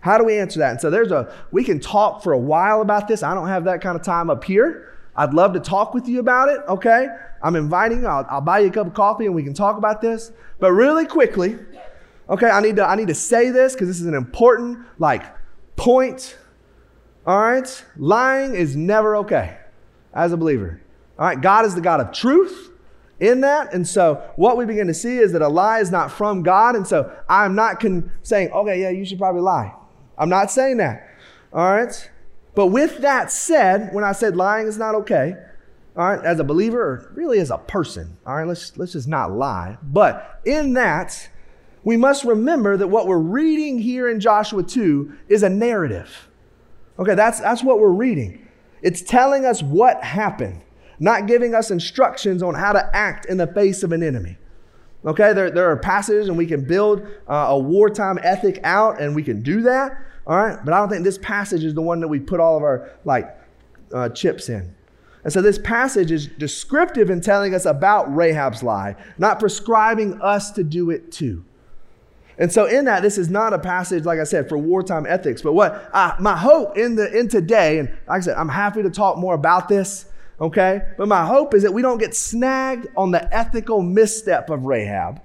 How 0.00 0.18
do 0.18 0.24
we 0.24 0.38
answer 0.38 0.58
that? 0.60 0.72
And 0.72 0.80
so 0.80 0.90
there's 0.90 1.10
a 1.10 1.32
we 1.50 1.64
can 1.64 1.80
talk 1.80 2.22
for 2.22 2.32
a 2.32 2.38
while 2.38 2.80
about 2.80 3.08
this. 3.08 3.22
I 3.22 3.34
don't 3.34 3.48
have 3.48 3.64
that 3.64 3.80
kind 3.80 3.96
of 3.96 4.02
time 4.02 4.30
up 4.30 4.44
here. 4.44 4.96
I'd 5.14 5.34
love 5.34 5.52
to 5.54 5.60
talk 5.60 5.94
with 5.94 6.08
you 6.08 6.20
about 6.20 6.48
it, 6.48 6.60
okay? 6.68 7.08
I'm 7.42 7.56
inviting. 7.56 8.06
I'll, 8.06 8.26
I'll 8.28 8.40
buy 8.40 8.60
you 8.60 8.68
a 8.68 8.70
cup 8.70 8.86
of 8.86 8.94
coffee 8.94 9.26
and 9.26 9.34
we 9.34 9.42
can 9.42 9.54
talk 9.54 9.76
about 9.76 10.00
this. 10.00 10.32
But 10.60 10.72
really 10.72 11.06
quickly, 11.06 11.58
Okay, 12.30 12.48
I 12.48 12.60
need 12.60 12.76
to 12.76 12.84
I 12.86 12.94
need 12.94 13.08
to 13.08 13.14
say 13.14 13.50
this 13.50 13.72
because 13.72 13.88
this 13.88 14.00
is 14.00 14.06
an 14.06 14.14
important 14.14 14.78
like 14.98 15.24
point. 15.76 16.36
All 17.26 17.38
right? 17.38 17.84
Lying 17.96 18.54
is 18.54 18.76
never 18.76 19.16
okay 19.16 19.58
as 20.14 20.32
a 20.32 20.36
believer. 20.36 20.80
All 21.18 21.26
right, 21.26 21.40
God 21.40 21.64
is 21.64 21.74
the 21.74 21.80
God 21.80 22.00
of 22.00 22.12
truth 22.12 22.70
in 23.20 23.40
that. 23.40 23.74
And 23.74 23.86
so 23.86 24.22
what 24.36 24.56
we 24.56 24.64
begin 24.64 24.86
to 24.86 24.94
see 24.94 25.18
is 25.18 25.32
that 25.32 25.42
a 25.42 25.48
lie 25.48 25.80
is 25.80 25.90
not 25.90 26.10
from 26.10 26.42
God. 26.42 26.76
And 26.76 26.86
so 26.86 27.12
I'm 27.28 27.54
not 27.54 27.80
con- 27.80 28.10
saying, 28.22 28.50
okay, 28.52 28.80
yeah, 28.80 28.90
you 28.90 29.04
should 29.04 29.18
probably 29.18 29.42
lie. 29.42 29.74
I'm 30.16 30.28
not 30.28 30.50
saying 30.50 30.78
that. 30.78 31.08
All 31.52 31.70
right? 31.70 32.10
But 32.54 32.68
with 32.68 32.98
that 32.98 33.30
said, 33.30 33.92
when 33.92 34.04
I 34.04 34.12
said 34.12 34.36
lying 34.36 34.66
is 34.66 34.78
not 34.78 34.94
okay, 34.96 35.34
all 35.96 36.08
right, 36.08 36.24
as 36.24 36.38
a 36.38 36.44
believer 36.44 36.80
or 36.80 37.12
really 37.14 37.40
as 37.40 37.50
a 37.50 37.58
person, 37.58 38.16
all 38.24 38.36
right, 38.36 38.46
let's 38.46 38.76
let's 38.76 38.92
just 38.92 39.08
not 39.08 39.32
lie. 39.32 39.78
But 39.82 40.40
in 40.44 40.74
that, 40.74 41.28
we 41.88 41.96
must 41.96 42.24
remember 42.24 42.76
that 42.76 42.88
what 42.88 43.06
we're 43.06 43.16
reading 43.16 43.78
here 43.78 44.10
in 44.10 44.20
Joshua 44.20 44.62
2 44.62 45.10
is 45.28 45.42
a 45.42 45.48
narrative. 45.48 46.28
Okay, 46.98 47.14
that's, 47.14 47.40
that's 47.40 47.64
what 47.64 47.80
we're 47.80 47.88
reading. 47.88 48.46
It's 48.82 49.00
telling 49.00 49.46
us 49.46 49.62
what 49.62 50.04
happened, 50.04 50.60
not 50.98 51.26
giving 51.26 51.54
us 51.54 51.70
instructions 51.70 52.42
on 52.42 52.52
how 52.52 52.74
to 52.74 52.94
act 52.94 53.24
in 53.24 53.38
the 53.38 53.46
face 53.46 53.82
of 53.82 53.92
an 53.92 54.02
enemy. 54.02 54.36
Okay, 55.06 55.32
there, 55.32 55.50
there 55.50 55.70
are 55.70 55.78
passages 55.78 56.28
and 56.28 56.36
we 56.36 56.44
can 56.44 56.62
build 56.62 57.06
uh, 57.26 57.46
a 57.48 57.58
wartime 57.58 58.18
ethic 58.22 58.60
out 58.64 59.00
and 59.00 59.16
we 59.16 59.22
can 59.22 59.40
do 59.40 59.62
that. 59.62 59.92
All 60.26 60.36
right, 60.36 60.62
but 60.62 60.74
I 60.74 60.80
don't 60.80 60.90
think 60.90 61.04
this 61.04 61.16
passage 61.16 61.64
is 61.64 61.72
the 61.72 61.80
one 61.80 62.00
that 62.00 62.08
we 62.08 62.20
put 62.20 62.38
all 62.38 62.58
of 62.58 62.64
our 62.64 62.90
like 63.06 63.34
uh, 63.94 64.10
chips 64.10 64.50
in. 64.50 64.74
And 65.24 65.32
so 65.32 65.40
this 65.40 65.58
passage 65.58 66.10
is 66.10 66.26
descriptive 66.26 67.08
in 67.08 67.22
telling 67.22 67.54
us 67.54 67.64
about 67.64 68.14
Rahab's 68.14 68.62
lie, 68.62 68.94
not 69.16 69.40
prescribing 69.40 70.20
us 70.20 70.50
to 70.50 70.62
do 70.62 70.90
it 70.90 71.10
too. 71.10 71.46
And 72.38 72.52
so 72.52 72.66
in 72.66 72.84
that, 72.84 73.02
this 73.02 73.18
is 73.18 73.28
not 73.28 73.52
a 73.52 73.58
passage, 73.58 74.04
like 74.04 74.20
I 74.20 74.24
said, 74.24 74.48
for 74.48 74.56
wartime 74.56 75.06
ethics. 75.06 75.42
But 75.42 75.54
what 75.54 75.90
uh, 75.92 76.14
my 76.20 76.36
hope 76.36 76.78
in 76.78 76.94
the 76.94 77.12
in 77.16 77.28
today, 77.28 77.78
and 77.78 77.88
like 78.06 78.18
I 78.18 78.20
said, 78.20 78.36
I'm 78.36 78.48
happy 78.48 78.82
to 78.82 78.90
talk 78.90 79.18
more 79.18 79.34
about 79.34 79.68
this. 79.68 80.06
Okay, 80.40 80.82
but 80.96 81.08
my 81.08 81.26
hope 81.26 81.52
is 81.52 81.64
that 81.64 81.72
we 81.72 81.82
don't 81.82 81.98
get 81.98 82.14
snagged 82.14 82.86
on 82.96 83.10
the 83.10 83.34
ethical 83.36 83.82
misstep 83.82 84.50
of 84.50 84.64
Rahab 84.64 85.20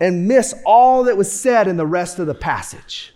and 0.00 0.28
miss 0.28 0.54
all 0.66 1.04
that 1.04 1.16
was 1.16 1.32
said 1.32 1.66
in 1.66 1.78
the 1.78 1.86
rest 1.86 2.18
of 2.18 2.26
the 2.26 2.34
passage. 2.34 3.14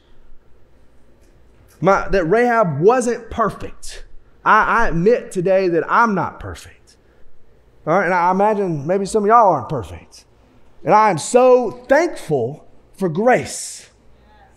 My, 1.82 2.08
that 2.08 2.24
Rahab 2.24 2.80
wasn't 2.80 3.28
perfect. 3.28 4.04
I, 4.42 4.84
I 4.84 4.88
admit 4.88 5.32
today 5.32 5.68
that 5.68 5.84
I'm 5.86 6.14
not 6.14 6.40
perfect. 6.40 6.96
All 7.86 7.98
right, 7.98 8.06
and 8.06 8.14
I 8.14 8.30
imagine 8.30 8.86
maybe 8.86 9.04
some 9.04 9.24
of 9.24 9.28
y'all 9.28 9.52
aren't 9.52 9.68
perfect. 9.68 10.24
And 10.82 10.94
I 10.94 11.10
am 11.10 11.18
so 11.18 11.72
thankful 11.88 12.65
for 12.96 13.08
grace. 13.08 13.90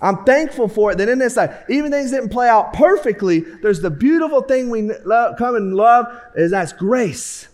I'm 0.02 0.24
thankful 0.24 0.70
for 0.70 0.92
it 0.92 0.98
that 1.00 1.10
in 1.10 1.20
this 1.20 1.36
life, 1.36 1.66
even 1.70 1.92
things 1.92 2.12
didn't 2.12 2.30
play 2.30 2.48
out 2.48 2.74
perfectly, 2.74 3.40
there's 3.40 3.82
the 3.82 3.90
beautiful 3.90 4.42
thing 4.42 4.70
we 4.70 4.84
love, 5.04 5.38
come 5.38 5.56
and 5.56 5.76
love 5.76 6.06
is 6.36 6.52
that's 6.52 6.72
grace. 6.72 7.50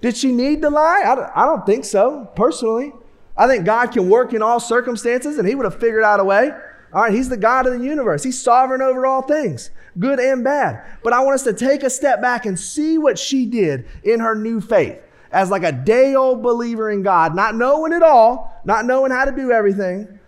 Did 0.00 0.16
she 0.16 0.30
need 0.30 0.62
to 0.62 0.70
lie? 0.70 1.02
I 1.04 1.14
don't, 1.16 1.30
I 1.34 1.44
don't 1.44 1.66
think 1.66 1.84
so, 1.84 2.30
personally. 2.36 2.92
I 3.36 3.48
think 3.48 3.64
God 3.64 3.92
can 3.92 4.08
work 4.08 4.32
in 4.32 4.42
all 4.42 4.60
circumstances 4.60 5.38
and 5.38 5.48
he 5.48 5.54
would 5.54 5.64
have 5.64 5.80
figured 5.80 6.04
out 6.04 6.20
a 6.20 6.24
way. 6.24 6.50
All 6.92 7.02
right, 7.02 7.12
he's 7.12 7.28
the 7.28 7.36
God 7.36 7.66
of 7.66 7.78
the 7.78 7.84
universe. 7.84 8.22
He's 8.22 8.40
sovereign 8.40 8.80
over 8.80 9.04
all 9.04 9.22
things, 9.22 9.70
good 9.98 10.20
and 10.20 10.44
bad. 10.44 10.82
But 11.02 11.12
I 11.12 11.20
want 11.20 11.34
us 11.34 11.42
to 11.44 11.52
take 11.52 11.82
a 11.82 11.90
step 11.90 12.22
back 12.22 12.46
and 12.46 12.58
see 12.58 12.96
what 12.96 13.18
she 13.18 13.44
did 13.44 13.86
in 14.04 14.20
her 14.20 14.36
new 14.36 14.60
faith 14.60 15.00
as 15.32 15.50
like 15.50 15.64
a 15.64 15.72
day 15.72 16.14
old 16.14 16.42
believer 16.42 16.90
in 16.90 17.02
God, 17.02 17.34
not 17.34 17.54
knowing 17.54 17.92
it 17.92 18.02
all, 18.02 18.55
not 18.66 18.84
knowing 18.84 19.12
how 19.12 19.24
to 19.24 19.32
do 19.32 19.52
everything, 19.52 20.18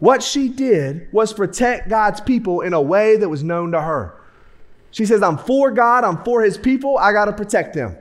what 0.00 0.22
she 0.22 0.48
did 0.48 1.08
was 1.12 1.32
protect 1.32 1.88
God's 1.88 2.20
people 2.20 2.60
in 2.60 2.74
a 2.74 2.82
way 2.82 3.16
that 3.16 3.28
was 3.28 3.42
known 3.42 3.72
to 3.72 3.80
her. 3.80 4.20
She 4.90 5.06
says, 5.06 5.22
I'm 5.22 5.38
for 5.38 5.70
God, 5.70 6.04
I'm 6.04 6.22
for 6.24 6.42
his 6.42 6.58
people, 6.58 6.98
I 6.98 7.12
got 7.12 7.24
to 7.26 7.32
protect 7.32 7.74
them. 7.74 7.96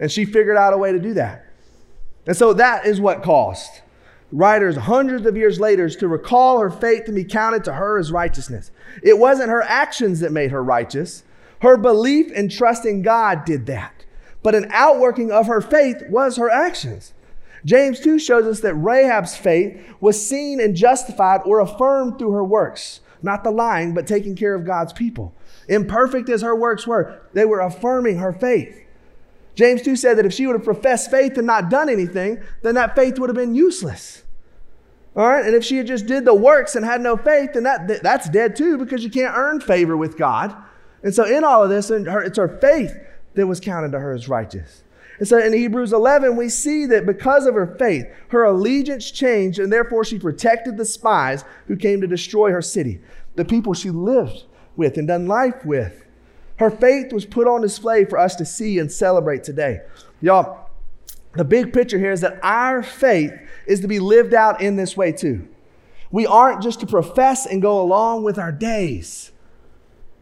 And 0.00 0.10
she 0.10 0.24
figured 0.24 0.56
out 0.56 0.72
a 0.72 0.78
way 0.78 0.90
to 0.90 0.98
do 0.98 1.14
that. 1.14 1.46
And 2.26 2.36
so 2.36 2.52
that 2.54 2.86
is 2.86 3.00
what 3.00 3.22
caused 3.22 3.82
writers 4.32 4.76
hundreds 4.76 5.24
of 5.24 5.36
years 5.36 5.60
later 5.60 5.88
to 5.88 6.08
recall 6.08 6.58
her 6.58 6.70
faith 6.70 7.04
and 7.06 7.14
be 7.14 7.24
counted 7.24 7.62
to 7.64 7.74
her 7.74 7.98
as 7.98 8.10
righteousness. 8.10 8.70
It 9.02 9.18
wasn't 9.18 9.50
her 9.50 9.62
actions 9.62 10.20
that 10.20 10.32
made 10.32 10.50
her 10.50 10.64
righteous, 10.64 11.22
her 11.62 11.76
belief 11.76 12.32
and 12.34 12.50
trust 12.50 12.84
in 12.84 13.02
God 13.02 13.44
did 13.44 13.66
that. 13.66 14.04
But 14.42 14.54
an 14.54 14.66
outworking 14.70 15.30
of 15.30 15.46
her 15.46 15.60
faith 15.60 16.02
was 16.08 16.36
her 16.36 16.50
actions. 16.50 17.12
James 17.66 17.98
2 17.98 18.20
shows 18.20 18.46
us 18.46 18.60
that 18.60 18.74
Rahab's 18.74 19.36
faith 19.36 19.78
was 20.00 20.24
seen 20.24 20.60
and 20.60 20.76
justified 20.76 21.40
or 21.44 21.58
affirmed 21.58 22.16
through 22.16 22.30
her 22.30 22.44
works, 22.44 23.00
not 23.22 23.42
the 23.42 23.50
lying, 23.50 23.92
but 23.92 24.06
taking 24.06 24.36
care 24.36 24.54
of 24.54 24.64
God's 24.64 24.92
people. 24.92 25.34
Imperfect 25.68 26.28
as 26.28 26.42
her 26.42 26.54
works 26.54 26.86
were, 26.86 27.20
they 27.32 27.44
were 27.44 27.60
affirming 27.60 28.18
her 28.18 28.32
faith. 28.32 28.84
James 29.56 29.82
2 29.82 29.96
said 29.96 30.16
that 30.16 30.26
if 30.26 30.32
she 30.32 30.46
would 30.46 30.54
have 30.54 30.64
professed 30.64 31.10
faith 31.10 31.36
and 31.36 31.46
not 31.46 31.68
done 31.68 31.88
anything, 31.88 32.40
then 32.62 32.76
that 32.76 32.94
faith 32.94 33.18
would 33.18 33.28
have 33.28 33.36
been 33.36 33.56
useless. 33.56 34.22
All 35.16 35.26
right, 35.26 35.44
and 35.44 35.54
if 35.54 35.64
she 35.64 35.78
had 35.78 35.88
just 35.88 36.06
did 36.06 36.24
the 36.24 36.34
works 36.34 36.76
and 36.76 36.84
had 36.84 37.00
no 37.00 37.16
faith, 37.16 37.54
then 37.54 37.64
that, 37.64 38.00
that's 38.02 38.28
dead 38.28 38.54
too 38.54 38.78
because 38.78 39.02
you 39.02 39.10
can't 39.10 39.36
earn 39.36 39.60
favor 39.60 39.96
with 39.96 40.16
God. 40.16 40.54
And 41.02 41.12
so 41.12 41.24
in 41.24 41.42
all 41.42 41.64
of 41.64 41.70
this, 41.70 41.90
it's 41.90 42.36
her 42.36 42.58
faith 42.60 42.96
that 43.34 43.46
was 43.46 43.58
counted 43.58 43.90
to 43.92 43.98
her 43.98 44.12
as 44.12 44.28
righteous. 44.28 44.84
And 45.18 45.26
so 45.26 45.38
in 45.38 45.52
Hebrews 45.52 45.92
11, 45.92 46.36
we 46.36 46.48
see 46.48 46.86
that 46.86 47.06
because 47.06 47.46
of 47.46 47.54
her 47.54 47.76
faith, 47.78 48.06
her 48.28 48.44
allegiance 48.44 49.10
changed, 49.10 49.58
and 49.58 49.72
therefore 49.72 50.04
she 50.04 50.18
protected 50.18 50.76
the 50.76 50.84
spies 50.84 51.44
who 51.68 51.76
came 51.76 52.00
to 52.00 52.06
destroy 52.06 52.50
her 52.50 52.62
city, 52.62 53.00
the 53.34 53.44
people 53.44 53.72
she 53.72 53.90
lived 53.90 54.44
with 54.76 54.98
and 54.98 55.08
done 55.08 55.26
life 55.26 55.64
with. 55.64 56.04
Her 56.56 56.70
faith 56.70 57.12
was 57.12 57.24
put 57.24 57.46
on 57.46 57.60
display 57.60 58.04
for 58.04 58.18
us 58.18 58.34
to 58.36 58.44
see 58.44 58.78
and 58.78 58.90
celebrate 58.90 59.44
today. 59.44 59.80
Y'all, 60.20 60.70
the 61.34 61.44
big 61.44 61.72
picture 61.72 61.98
here 61.98 62.12
is 62.12 62.22
that 62.22 62.38
our 62.42 62.82
faith 62.82 63.32
is 63.66 63.80
to 63.80 63.88
be 63.88 63.98
lived 63.98 64.32
out 64.32 64.60
in 64.60 64.76
this 64.76 64.96
way 64.96 65.12
too. 65.12 65.48
We 66.10 66.26
aren't 66.26 66.62
just 66.62 66.80
to 66.80 66.86
profess 66.86 67.46
and 67.46 67.60
go 67.60 67.80
along 67.80 68.22
with 68.22 68.38
our 68.38 68.52
days, 68.52 69.32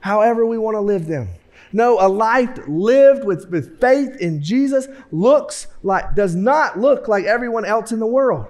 however 0.01 0.45
we 0.45 0.59
want 0.59 0.75
to 0.77 0.81
live 0.81 1.07
them. 1.07 1.29
No, 1.75 1.99
a 2.01 2.07
life 2.07 2.57
lived 2.69 3.25
with, 3.25 3.51
with 3.51 3.81
faith 3.81 4.15
in 4.21 4.41
Jesus 4.41 4.87
looks 5.11 5.67
like, 5.83 6.15
does 6.15 6.37
not 6.37 6.79
look 6.79 7.09
like 7.09 7.25
everyone 7.25 7.65
else 7.65 7.91
in 7.91 7.99
the 7.99 8.07
world. 8.07 8.47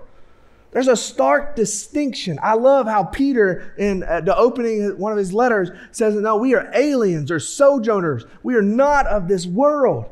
There's 0.72 0.88
a 0.88 0.96
stark 0.96 1.56
distinction. 1.56 2.38
I 2.42 2.52
love 2.52 2.86
how 2.86 3.04
Peter, 3.04 3.72
in 3.78 4.02
uh, 4.02 4.20
the 4.20 4.36
opening 4.36 4.98
one 4.98 5.10
of 5.10 5.16
his 5.16 5.32
letters, 5.32 5.70
says, 5.90 6.14
No, 6.16 6.36
we 6.36 6.54
are 6.54 6.70
aliens 6.74 7.30
or 7.30 7.40
sojourners. 7.40 8.26
We 8.42 8.56
are 8.56 8.62
not 8.62 9.06
of 9.06 9.26
this 9.26 9.46
world. 9.46 10.04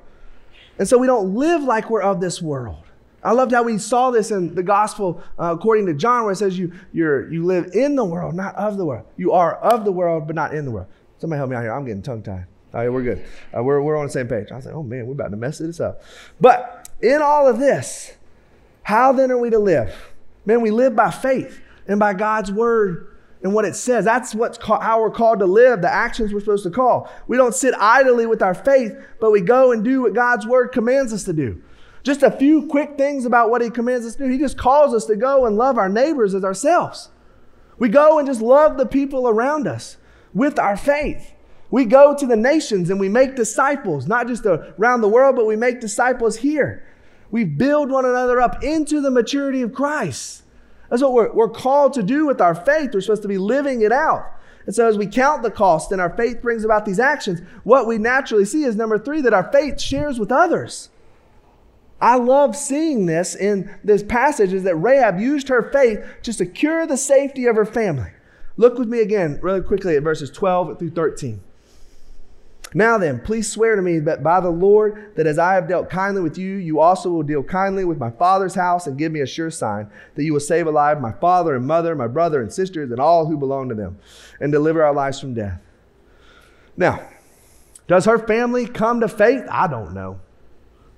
And 0.78 0.88
so 0.88 0.96
we 0.96 1.06
don't 1.06 1.34
live 1.34 1.62
like 1.62 1.90
we're 1.90 2.00
of 2.00 2.18
this 2.18 2.40
world. 2.40 2.82
I 3.22 3.32
loved 3.32 3.52
how 3.52 3.62
we 3.62 3.76
saw 3.76 4.10
this 4.10 4.30
in 4.30 4.54
the 4.54 4.62
gospel 4.62 5.22
uh, 5.38 5.54
according 5.54 5.84
to 5.84 5.92
John, 5.92 6.22
where 6.22 6.32
it 6.32 6.36
says 6.36 6.58
you, 6.58 6.72
you're, 6.94 7.30
you 7.30 7.44
live 7.44 7.72
in 7.74 7.94
the 7.94 8.06
world, 8.06 8.34
not 8.34 8.54
of 8.54 8.78
the 8.78 8.86
world. 8.86 9.04
You 9.18 9.32
are 9.32 9.56
of 9.56 9.84
the 9.84 9.92
world, 9.92 10.26
but 10.26 10.34
not 10.34 10.54
in 10.54 10.64
the 10.64 10.70
world. 10.70 10.86
Somebody 11.18 11.36
help 11.36 11.50
me 11.50 11.56
out 11.56 11.62
here. 11.62 11.74
I'm 11.74 11.84
getting 11.84 12.00
tongue 12.00 12.22
tied. 12.22 12.46
All 12.74 12.80
right, 12.80 12.88
we're 12.88 13.02
good. 13.02 13.24
Uh, 13.56 13.62
we're, 13.62 13.82
we're 13.82 13.96
on 13.96 14.06
the 14.06 14.12
same 14.12 14.28
page. 14.28 14.48
I 14.50 14.56
was 14.56 14.64
like, 14.64 14.74
oh 14.74 14.82
man, 14.82 15.06
we're 15.06 15.12
about 15.12 15.30
to 15.30 15.36
mess 15.36 15.58
this 15.58 15.80
up. 15.80 16.02
But 16.40 16.88
in 17.02 17.20
all 17.20 17.46
of 17.46 17.58
this, 17.58 18.12
how 18.82 19.12
then 19.12 19.30
are 19.30 19.38
we 19.38 19.50
to 19.50 19.58
live? 19.58 20.12
Man, 20.46 20.60
we 20.60 20.70
live 20.70 20.96
by 20.96 21.10
faith 21.10 21.60
and 21.86 22.00
by 22.00 22.14
God's 22.14 22.50
word 22.50 23.08
and 23.42 23.52
what 23.52 23.64
it 23.64 23.76
says. 23.76 24.04
That's 24.04 24.34
what's 24.34 24.56
called, 24.56 24.82
how 24.82 25.00
we're 25.00 25.10
called 25.10 25.40
to 25.40 25.46
live, 25.46 25.82
the 25.82 25.92
actions 25.92 26.32
we're 26.32 26.40
supposed 26.40 26.64
to 26.64 26.70
call. 26.70 27.10
We 27.26 27.36
don't 27.36 27.54
sit 27.54 27.74
idly 27.78 28.26
with 28.26 28.42
our 28.42 28.54
faith, 28.54 28.96
but 29.20 29.30
we 29.30 29.40
go 29.40 29.72
and 29.72 29.84
do 29.84 30.02
what 30.02 30.14
God's 30.14 30.46
word 30.46 30.68
commands 30.68 31.12
us 31.12 31.24
to 31.24 31.32
do. 31.32 31.62
Just 32.02 32.22
a 32.22 32.30
few 32.30 32.66
quick 32.66 32.96
things 32.96 33.26
about 33.26 33.50
what 33.50 33.62
he 33.62 33.70
commands 33.70 34.06
us 34.06 34.16
to 34.16 34.24
do. 34.24 34.30
He 34.30 34.38
just 34.38 34.56
calls 34.58 34.94
us 34.94 35.04
to 35.06 35.16
go 35.16 35.46
and 35.46 35.56
love 35.56 35.78
our 35.78 35.88
neighbors 35.88 36.34
as 36.34 36.44
ourselves. 36.44 37.10
We 37.78 37.88
go 37.88 38.18
and 38.18 38.26
just 38.26 38.40
love 38.40 38.76
the 38.76 38.86
people 38.86 39.28
around 39.28 39.66
us 39.66 39.98
with 40.34 40.58
our 40.58 40.76
faith. 40.76 41.31
We 41.72 41.86
go 41.86 42.14
to 42.14 42.26
the 42.26 42.36
nations 42.36 42.90
and 42.90 43.00
we 43.00 43.08
make 43.08 43.34
disciples, 43.34 44.06
not 44.06 44.28
just 44.28 44.44
around 44.44 45.00
the 45.00 45.08
world, 45.08 45.36
but 45.36 45.46
we 45.46 45.56
make 45.56 45.80
disciples 45.80 46.36
here. 46.36 46.84
We 47.30 47.44
build 47.44 47.90
one 47.90 48.04
another 48.04 48.42
up 48.42 48.62
into 48.62 49.00
the 49.00 49.10
maturity 49.10 49.62
of 49.62 49.72
Christ. 49.72 50.42
That's 50.90 51.00
what 51.00 51.14
we're, 51.14 51.32
we're 51.32 51.48
called 51.48 51.94
to 51.94 52.02
do 52.02 52.26
with 52.26 52.42
our 52.42 52.54
faith. 52.54 52.90
We're 52.92 53.00
supposed 53.00 53.22
to 53.22 53.28
be 53.28 53.38
living 53.38 53.80
it 53.80 53.90
out. 53.90 54.22
And 54.66 54.74
so, 54.74 54.86
as 54.86 54.98
we 54.98 55.06
count 55.06 55.42
the 55.42 55.50
cost 55.50 55.92
and 55.92 56.00
our 56.00 56.14
faith 56.14 56.42
brings 56.42 56.62
about 56.62 56.84
these 56.84 57.00
actions, 57.00 57.40
what 57.64 57.86
we 57.86 57.96
naturally 57.96 58.44
see 58.44 58.64
is 58.64 58.76
number 58.76 58.98
three, 58.98 59.22
that 59.22 59.32
our 59.32 59.50
faith 59.50 59.80
shares 59.80 60.20
with 60.20 60.30
others. 60.30 60.90
I 62.02 62.16
love 62.16 62.54
seeing 62.54 63.06
this 63.06 63.34
in 63.34 63.74
this 63.82 64.02
passage 64.02 64.52
is 64.52 64.64
that 64.64 64.76
Rahab 64.76 65.18
used 65.18 65.48
her 65.48 65.70
faith 65.72 66.04
to 66.24 66.34
secure 66.34 66.86
the 66.86 66.98
safety 66.98 67.46
of 67.46 67.56
her 67.56 67.64
family. 67.64 68.10
Look 68.58 68.76
with 68.76 68.88
me 68.88 69.00
again, 69.00 69.38
really 69.40 69.62
quickly, 69.62 69.96
at 69.96 70.02
verses 70.02 70.30
12 70.30 70.78
through 70.78 70.90
13. 70.90 71.40
Now 72.74 72.96
then, 72.96 73.20
please 73.20 73.50
swear 73.50 73.76
to 73.76 73.82
me 73.82 73.98
that 74.00 74.22
by 74.22 74.40
the 74.40 74.50
Lord, 74.50 75.14
that 75.16 75.26
as 75.26 75.38
I 75.38 75.54
have 75.54 75.68
dealt 75.68 75.90
kindly 75.90 76.22
with 76.22 76.38
you, 76.38 76.56
you 76.56 76.80
also 76.80 77.10
will 77.10 77.22
deal 77.22 77.42
kindly 77.42 77.84
with 77.84 77.98
my 77.98 78.10
father's 78.10 78.54
house 78.54 78.86
and 78.86 78.96
give 78.96 79.12
me 79.12 79.20
a 79.20 79.26
sure 79.26 79.50
sign 79.50 79.90
that 80.14 80.24
you 80.24 80.32
will 80.32 80.40
save 80.40 80.66
alive 80.66 81.00
my 81.00 81.12
father 81.12 81.54
and 81.54 81.66
mother, 81.66 81.94
my 81.94 82.06
brother 82.06 82.40
and 82.40 82.52
sisters, 82.52 82.90
and 82.90 83.00
all 83.00 83.26
who 83.26 83.36
belong 83.36 83.68
to 83.68 83.74
them, 83.74 83.98
and 84.40 84.52
deliver 84.52 84.82
our 84.82 84.94
lives 84.94 85.20
from 85.20 85.34
death. 85.34 85.60
Now, 86.76 87.06
does 87.86 88.06
her 88.06 88.18
family 88.18 88.66
come 88.66 89.00
to 89.00 89.08
faith? 89.08 89.44
I 89.50 89.66
don't 89.66 89.92
know. 89.92 90.20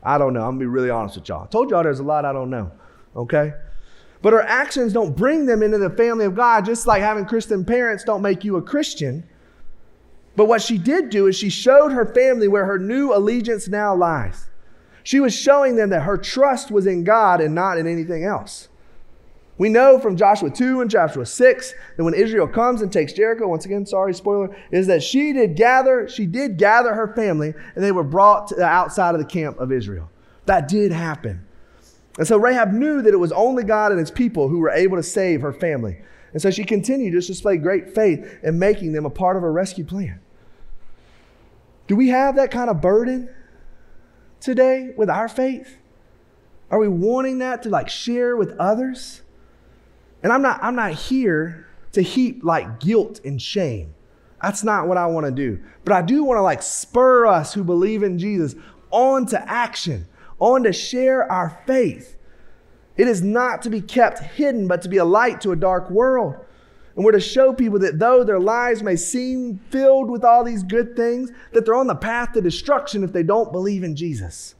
I 0.03 0.19
don't 0.19 0.35
know. 0.35 0.43
I'm 0.43 0.53
gonna 0.53 0.61
be 0.61 0.67
really 0.67 0.91
honest 0.91 1.17
with 1.17 1.29
y'all. 1.29 1.45
I 1.45 1.47
told 1.47 1.71
y'all 1.71 1.83
there's 1.83 1.99
a 1.99 2.05
lot 2.05 2.25
I 2.25 2.33
don't 2.33 2.51
know. 2.51 2.71
Okay? 3.17 3.55
But 4.23 4.33
her 4.33 4.43
actions 4.43 4.93
don't 4.93 5.17
bring 5.17 5.47
them 5.47 5.63
into 5.63 5.79
the 5.79 5.91
family 5.91 6.25
of 6.25 6.35
God, 6.35 6.65
just 6.65 6.87
like 6.87 7.03
having 7.03 7.27
Christian 7.27 7.65
parents 7.65 8.05
don't 8.05 8.23
make 8.23 8.45
you 8.45 8.57
a 8.57 8.63
Christian. 8.63 9.29
But 10.37 10.47
what 10.47 10.62
she 10.62 10.79
did 10.79 11.11
do 11.11 11.27
is 11.27 11.37
she 11.37 11.49
showed 11.49 11.92
her 11.92 12.07
family 12.07 12.49
where 12.49 12.66
her 12.66 12.79
new 12.79 13.14
allegiance 13.14 13.68
now 13.68 13.94
lies. 13.94 14.49
She 15.03 15.20
was 15.20 15.35
showing 15.35 15.77
them 15.77 15.90
that 15.90 16.03
her 16.03 16.16
trust 16.16 16.70
was 16.70 16.87
in 16.87 17.05
God 17.05 17.40
and 17.40 17.55
not 17.55 17.79
in 17.79 17.87
anything 17.87 18.25
else. 18.25 18.68
We 19.57 19.68
know 19.68 20.01
from 20.01 20.16
Joshua 20.16 20.51
2 20.51 20.81
and 20.81 20.90
Joshua 20.90 21.25
6 21.25 21.75
that 21.97 22.03
when 22.03 22.14
Israel 22.14 22.49
comes 22.49 22.83
and 22.83 22.92
takes 22.92 23.12
Jericho, 23.12 23.47
once 23.47 23.64
again, 23.64 23.87
sorry, 23.87 24.12
spoiler, 24.12 24.57
is 24.73 24.88
that 24.88 25.03
she 25.03 25.33
did 25.33 25.55
gather, 25.55 26.09
she 26.09 26.27
did 26.27 26.57
gather 26.57 26.92
her 26.92 27.14
family 27.14 27.55
and 27.75 27.85
they 27.85 27.92
were 27.92 28.03
brought 28.03 28.49
to 28.49 28.57
the 28.57 28.64
outside 28.64 29.14
of 29.14 29.20
the 29.20 29.27
camp 29.27 29.61
of 29.61 29.70
Israel. 29.70 30.11
That 30.47 30.66
did 30.66 30.90
happen. 30.90 31.47
And 32.18 32.27
so 32.27 32.37
Rahab 32.37 32.73
knew 32.73 33.03
that 33.03 33.14
it 33.14 33.18
was 33.18 33.33
only 33.33 33.62
God 33.62 33.92
and 33.92 34.01
his 34.01 34.11
people 34.11 34.49
who 34.49 34.59
were 34.59 34.70
able 34.70 34.97
to 34.97 35.03
save 35.03 35.40
her 35.42 35.53
family. 35.53 35.99
And 36.33 36.42
so 36.42 36.51
she 36.51 36.64
continued 36.64 37.12
to 37.12 37.25
display 37.25 37.57
great 37.57 37.94
faith 37.94 38.38
in 38.42 38.59
making 38.59 38.92
them 38.92 39.07
a 39.07 39.11
part 39.11 39.37
of 39.37 39.42
her 39.42 39.53
rescue 39.53 39.85
plan. 39.85 40.20
Do 41.87 41.97
we 41.97 42.09
have 42.09 42.37
that 42.37 42.51
kind 42.51 42.70
of 42.70 42.81
burden 42.81 43.29
today 44.40 44.92
with 44.97 45.11
our 45.11 45.29
faith? 45.29 45.77
Are 46.70 46.79
we 46.79 46.88
wanting 46.88 47.38
that 47.38 47.62
to 47.64 47.68
like 47.68 47.88
share 47.88 48.37
with 48.37 48.57
others? 48.59 49.23
And 50.23 50.33
I'm 50.33 50.42
not 50.42 50.62
I'm 50.62 50.75
not 50.75 50.92
here 50.92 51.66
to 51.92 52.03
heap 52.03 52.42
like 52.42 52.81
guilt 52.81 53.20
and 53.25 53.40
shame. 53.40 53.94
That's 54.42 54.64
not 54.64 54.88
what 54.88 54.97
I 54.97 55.07
want 55.07 55.27
to 55.27 55.33
do. 55.33 55.62
But 55.85 55.94
I 55.94 56.03
do 56.03 56.25
want 56.25 56.38
to 56.38 56.42
like 56.42 56.62
spur 56.62 57.27
us 57.27 57.55
who 57.55 57.64
believe 57.64 58.03
in 58.03 58.18
Jesus 58.18 58.55
on 58.91 59.26
to 59.26 59.51
action, 59.51 60.07
on 60.39 60.64
to 60.64 60.72
share 60.72 61.30
our 61.30 61.61
faith. 61.66 62.16
It 62.97 63.09
is 63.09 63.22
not 63.22 63.62
to 63.62 63.70
be 63.70 63.80
kept 63.80 64.20
hidden, 64.20 64.68
but 64.68 64.82
to 64.82 64.89
be 64.89 64.99
a 64.99 65.05
light 65.05 65.41
to 65.43 65.53
a 65.53 65.57
dark 65.57 65.91
world. 65.91 66.37
And 66.97 67.05
we're 67.05 67.12
to 67.12 67.20
show 67.20 67.53
people 67.53 67.78
that 67.80 67.99
though 67.99 68.22
their 68.22 68.38
lives 68.38 68.82
may 68.82 68.97
seem 68.97 69.59
filled 69.70 70.11
with 70.11 70.24
all 70.24 70.45
these 70.45 70.62
good 70.62 70.95
things, 70.95 71.30
that 71.53 71.64
they're 71.64 71.74
on 71.74 71.88
the 71.88 71.95
path 71.95 72.32
to 72.32 72.40
destruction 72.40 73.03
if 73.03 73.12
they 73.12 73.22
don't 73.22 73.51
believe 73.51 73.82
in 73.82 73.97
Jesus. 73.97 74.55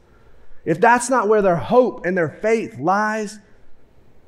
If 0.65 0.81
that's 0.81 1.09
not 1.09 1.29
where 1.29 1.41
their 1.41 1.55
hope 1.55 2.05
and 2.05 2.17
their 2.17 2.29
faith 2.29 2.77
lies, 2.77 3.39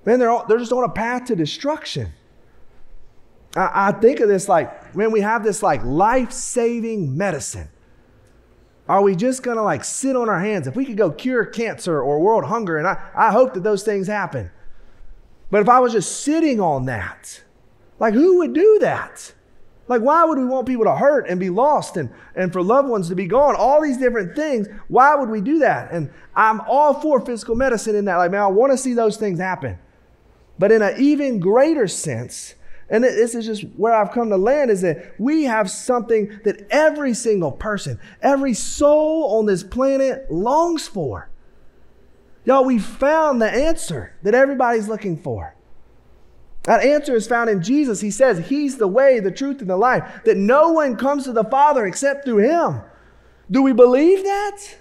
man, 0.06 0.20
they're, 0.20 0.40
they're 0.48 0.60
just 0.60 0.72
on 0.72 0.84
a 0.84 0.90
path 0.90 1.26
to 1.26 1.36
destruction. 1.36 2.14
I, 3.56 3.90
I 3.90 3.92
think 3.92 4.20
of 4.20 4.30
this 4.30 4.48
like, 4.48 4.96
man, 4.96 5.12
we 5.12 5.22
have 5.22 5.44
this 5.44 5.62
like 5.62 5.84
life 5.84 6.32
saving 6.32 7.18
medicine. 7.18 7.68
Are 8.88 9.02
we 9.02 9.16
just 9.16 9.44
gonna 9.44 9.64
like 9.64 9.84
sit 9.84 10.16
on 10.16 10.30
our 10.30 10.40
hands? 10.40 10.66
If 10.68 10.76
we 10.78 10.86
could 10.86 10.96
go 10.96 11.12
cure 11.12 11.44
cancer 11.44 12.02
or 12.02 12.20
world 12.20 12.46
hunger, 12.46 12.78
and 12.78 12.88
I, 12.88 13.02
I 13.14 13.32
hope 13.32 13.54
that 13.56 13.64
those 13.64 13.84
things 13.84 14.08
happen. 14.08 14.50
But 15.52 15.62
if 15.62 15.68
I 15.70 15.80
was 15.80 15.92
just 15.92 16.22
sitting 16.22 16.62
on 16.62 16.86
that, 16.86 17.42
like 18.00 18.14
who 18.14 18.38
would 18.38 18.54
do 18.54 18.78
that? 18.82 19.34
Like, 19.88 20.02
why 20.02 20.26
would 20.26 20.38
we 20.38 20.46
want 20.46 20.68
people 20.68 20.84
to 20.84 20.96
hurt 20.96 21.28
and 21.30 21.40
be 21.40 21.50
lost 21.50 21.96
and, 21.96 22.10
and 22.36 22.52
for 22.52 22.62
loved 22.62 22.90
ones 22.90 23.08
to 23.08 23.16
be 23.16 23.26
gone? 23.26 23.56
All 23.56 23.82
these 23.82 23.98
different 23.98 24.36
things. 24.36 24.68
Why 24.90 25.16
would 25.16 25.30
we 25.30 25.40
do 25.40 25.60
that? 25.60 25.92
And 25.92 26.12
I'm 26.36 26.62
all 26.62 26.96
for 26.96 27.22
physical 27.22 27.56
medicine 27.56 27.96
in 27.96 28.06
that. 28.06 28.18
Like, 28.18 28.32
man, 28.32 28.42
I 28.42 28.48
want 28.48 28.74
to 28.74 28.78
see 28.78 28.94
those 28.94 29.16
things 29.16 29.40
happen. 29.40 29.80
But 30.60 30.72
in 30.72 30.82
an 30.82 30.96
even 31.00 31.40
greater 31.40 31.88
sense, 31.88 32.56
and 32.90 33.04
this 33.04 33.36
is 33.36 33.46
just 33.46 33.64
where 33.76 33.94
I've 33.94 34.12
come 34.12 34.30
to 34.30 34.38
land 34.38 34.72
is 34.72 34.82
that 34.82 35.14
we 35.20 35.44
have 35.44 35.70
something 35.70 36.40
that 36.44 36.68
every 36.70 37.14
single 37.14 37.52
person, 37.52 38.00
every 38.22 38.54
soul 38.54 39.38
on 39.38 39.46
this 39.46 39.64
planet 39.64 40.32
longs 40.32 40.88
for. 40.88 41.30
Y'all, 42.46 42.64
we 42.64 42.80
found 42.80 43.42
the 43.42 43.50
answer 43.50 44.16
that 44.24 44.34
everybody's 44.34 44.88
looking 44.88 45.18
for. 45.18 45.54
That 46.68 46.84
answer 46.84 47.16
is 47.16 47.28
found 47.28 47.50
in 47.50 47.64
Jesus. 47.64 48.02
He 48.02 48.12
says 48.12 48.50
He's 48.50 48.78
the 48.78 48.90
way, 48.90 49.22
the 49.22 49.32
truth, 49.32 49.62
and 49.62 49.70
the 49.70 49.78
life, 49.78 50.04
that 50.26 50.36
no 50.36 50.74
one 50.74 50.98
comes 50.98 51.24
to 51.24 51.32
the 51.32 51.46
Father 51.46 51.86
except 51.86 52.26
through 52.26 52.40
Him. 52.40 52.82
Do 53.50 53.64
we 53.64 53.72
believe 53.72 54.24
that? 54.24 54.76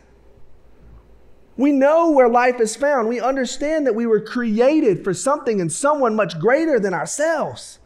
We 1.57 1.71
know 1.71 2.11
where 2.11 2.29
life 2.29 2.61
is 2.61 2.75
found. 2.75 3.09
We 3.09 3.21
understand 3.21 3.87
that 3.87 3.95
we 3.95 4.05
were 4.05 4.21
created 4.21 5.05
for 5.05 5.15
something 5.15 5.61
and 5.61 5.73
someone 5.73 6.17
much 6.17 6.41
greater 6.41 6.81
than 6.81 6.93
ourselves. 6.93 7.79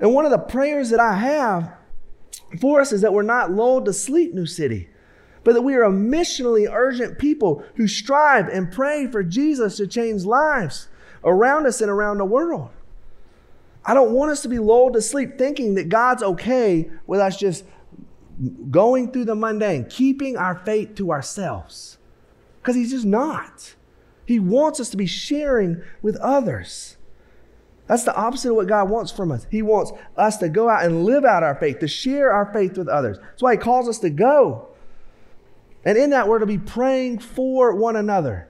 And 0.00 0.14
one 0.14 0.24
of 0.24 0.30
the 0.30 0.38
prayers 0.38 0.88
that 0.88 1.00
I 1.00 1.16
have 1.16 1.74
for 2.58 2.80
us 2.80 2.92
is 2.92 3.02
that 3.02 3.12
we're 3.12 3.22
not 3.22 3.52
lulled 3.52 3.84
to 3.84 3.92
sleep, 3.92 4.32
New 4.32 4.46
City, 4.46 4.88
but 5.44 5.52
that 5.52 5.62
we 5.62 5.74
are 5.74 5.84
a 5.84 5.92
missionally 5.92 6.66
urgent 6.66 7.18
people 7.18 7.62
who 7.74 7.86
strive 7.86 8.48
and 8.48 8.72
pray 8.72 9.06
for 9.06 9.22
Jesus 9.22 9.76
to 9.76 9.86
change 9.86 10.24
lives 10.24 10.88
around 11.24 11.66
us 11.66 11.80
and 11.80 11.90
around 11.90 12.18
the 12.18 12.24
world. 12.24 12.70
I 13.84 13.94
don't 13.94 14.12
want 14.12 14.30
us 14.30 14.42
to 14.42 14.48
be 14.48 14.58
lulled 14.58 14.94
to 14.94 15.02
sleep 15.02 15.38
thinking 15.38 15.74
that 15.74 15.88
God's 15.88 16.22
okay 16.22 16.90
with 17.06 17.20
us 17.20 17.36
just 17.36 17.64
going 18.70 19.12
through 19.12 19.26
the 19.26 19.34
mundane, 19.34 19.86
keeping 19.88 20.36
our 20.36 20.54
faith 20.54 20.94
to 20.96 21.12
ourselves. 21.12 21.98
Because 22.60 22.76
He's 22.76 22.90
just 22.90 23.06
not. 23.06 23.74
He 24.26 24.38
wants 24.38 24.80
us 24.80 24.90
to 24.90 24.96
be 24.96 25.06
sharing 25.06 25.82
with 26.02 26.16
others. 26.16 26.96
That's 27.86 28.04
the 28.04 28.14
opposite 28.14 28.50
of 28.50 28.56
what 28.56 28.68
God 28.68 28.88
wants 28.88 29.10
from 29.10 29.32
us. 29.32 29.46
He 29.50 29.62
wants 29.62 29.92
us 30.16 30.36
to 30.36 30.48
go 30.48 30.68
out 30.68 30.84
and 30.84 31.04
live 31.04 31.24
out 31.24 31.42
our 31.42 31.56
faith, 31.56 31.80
to 31.80 31.88
share 31.88 32.30
our 32.30 32.52
faith 32.52 32.78
with 32.78 32.86
others. 32.86 33.18
That's 33.18 33.42
why 33.42 33.54
He 33.54 33.58
calls 33.58 33.88
us 33.88 33.98
to 34.00 34.10
go. 34.10 34.68
And 35.84 35.96
in 35.96 36.10
that, 36.10 36.28
we're 36.28 36.38
to 36.38 36.46
be 36.46 36.58
praying 36.58 37.20
for 37.20 37.74
one 37.74 37.96
another. 37.96 38.49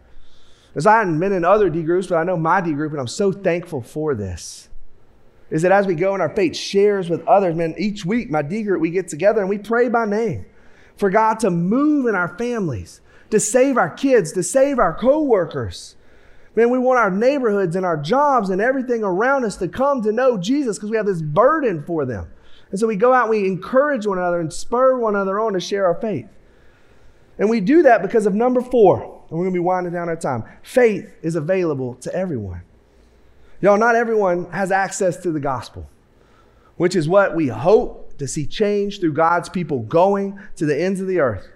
As 0.74 0.86
I 0.86 0.98
haven't 0.98 1.18
been 1.18 1.32
in 1.32 1.44
other 1.44 1.68
D 1.68 1.82
groups, 1.82 2.06
but 2.06 2.16
I 2.16 2.24
know 2.24 2.36
my 2.36 2.60
D 2.60 2.72
group, 2.72 2.92
and 2.92 3.00
I'm 3.00 3.08
so 3.08 3.32
thankful 3.32 3.82
for 3.82 4.14
this. 4.14 4.68
Is 5.50 5.62
that 5.62 5.72
as 5.72 5.86
we 5.86 5.96
go 5.96 6.12
and 6.12 6.22
our 6.22 6.34
faith 6.34 6.54
shares 6.56 7.10
with 7.10 7.26
others, 7.26 7.56
man, 7.56 7.74
each 7.76 8.04
week, 8.04 8.30
my 8.30 8.42
D 8.42 8.62
group, 8.62 8.80
we 8.80 8.90
get 8.90 9.08
together 9.08 9.40
and 9.40 9.48
we 9.48 9.58
pray 9.58 9.88
by 9.88 10.06
name 10.06 10.46
for 10.96 11.10
God 11.10 11.40
to 11.40 11.50
move 11.50 12.06
in 12.06 12.14
our 12.14 12.36
families, 12.38 13.00
to 13.30 13.40
save 13.40 13.76
our 13.76 13.90
kids, 13.90 14.32
to 14.32 14.42
save 14.42 14.78
our 14.78 14.94
coworkers 14.94 15.96
Man, 16.56 16.70
we 16.70 16.78
want 16.78 16.98
our 16.98 17.10
neighborhoods 17.10 17.76
and 17.76 17.86
our 17.86 17.96
jobs 17.96 18.50
and 18.50 18.60
everything 18.60 19.04
around 19.04 19.44
us 19.44 19.56
to 19.56 19.68
come 19.68 20.02
to 20.02 20.12
know 20.12 20.36
Jesus 20.36 20.76
because 20.76 20.90
we 20.90 20.96
have 20.96 21.06
this 21.06 21.22
burden 21.22 21.84
for 21.84 22.04
them. 22.04 22.30
And 22.70 22.78
so 22.78 22.86
we 22.86 22.96
go 22.96 23.12
out 23.12 23.22
and 23.22 23.30
we 23.30 23.46
encourage 23.46 24.06
one 24.06 24.18
another 24.18 24.40
and 24.40 24.52
spur 24.52 24.98
one 24.98 25.14
another 25.14 25.38
on 25.40 25.52
to 25.52 25.60
share 25.60 25.86
our 25.86 26.00
faith. 26.00 26.26
And 27.38 27.48
we 27.48 27.60
do 27.60 27.82
that 27.82 28.02
because 28.02 28.26
of 28.26 28.34
number 28.34 28.60
four, 28.60 29.19
and 29.30 29.38
we're 29.38 29.44
going 29.44 29.54
to 29.54 29.60
be 29.60 29.64
winding 29.64 29.92
down 29.92 30.08
our 30.08 30.16
time. 30.16 30.44
Faith 30.62 31.14
is 31.22 31.36
available 31.36 31.94
to 31.96 32.14
everyone. 32.14 32.62
Y'all, 33.60 33.78
not 33.78 33.94
everyone 33.94 34.50
has 34.50 34.72
access 34.72 35.16
to 35.18 35.30
the 35.30 35.40
gospel, 35.40 35.88
which 36.76 36.96
is 36.96 37.08
what 37.08 37.36
we 37.36 37.48
hope 37.48 38.18
to 38.18 38.26
see 38.26 38.46
change 38.46 39.00
through 39.00 39.12
God's 39.12 39.48
people 39.48 39.80
going 39.80 40.38
to 40.56 40.66
the 40.66 40.78
ends 40.78 41.00
of 41.00 41.06
the 41.06 41.20
earth. 41.20 41.48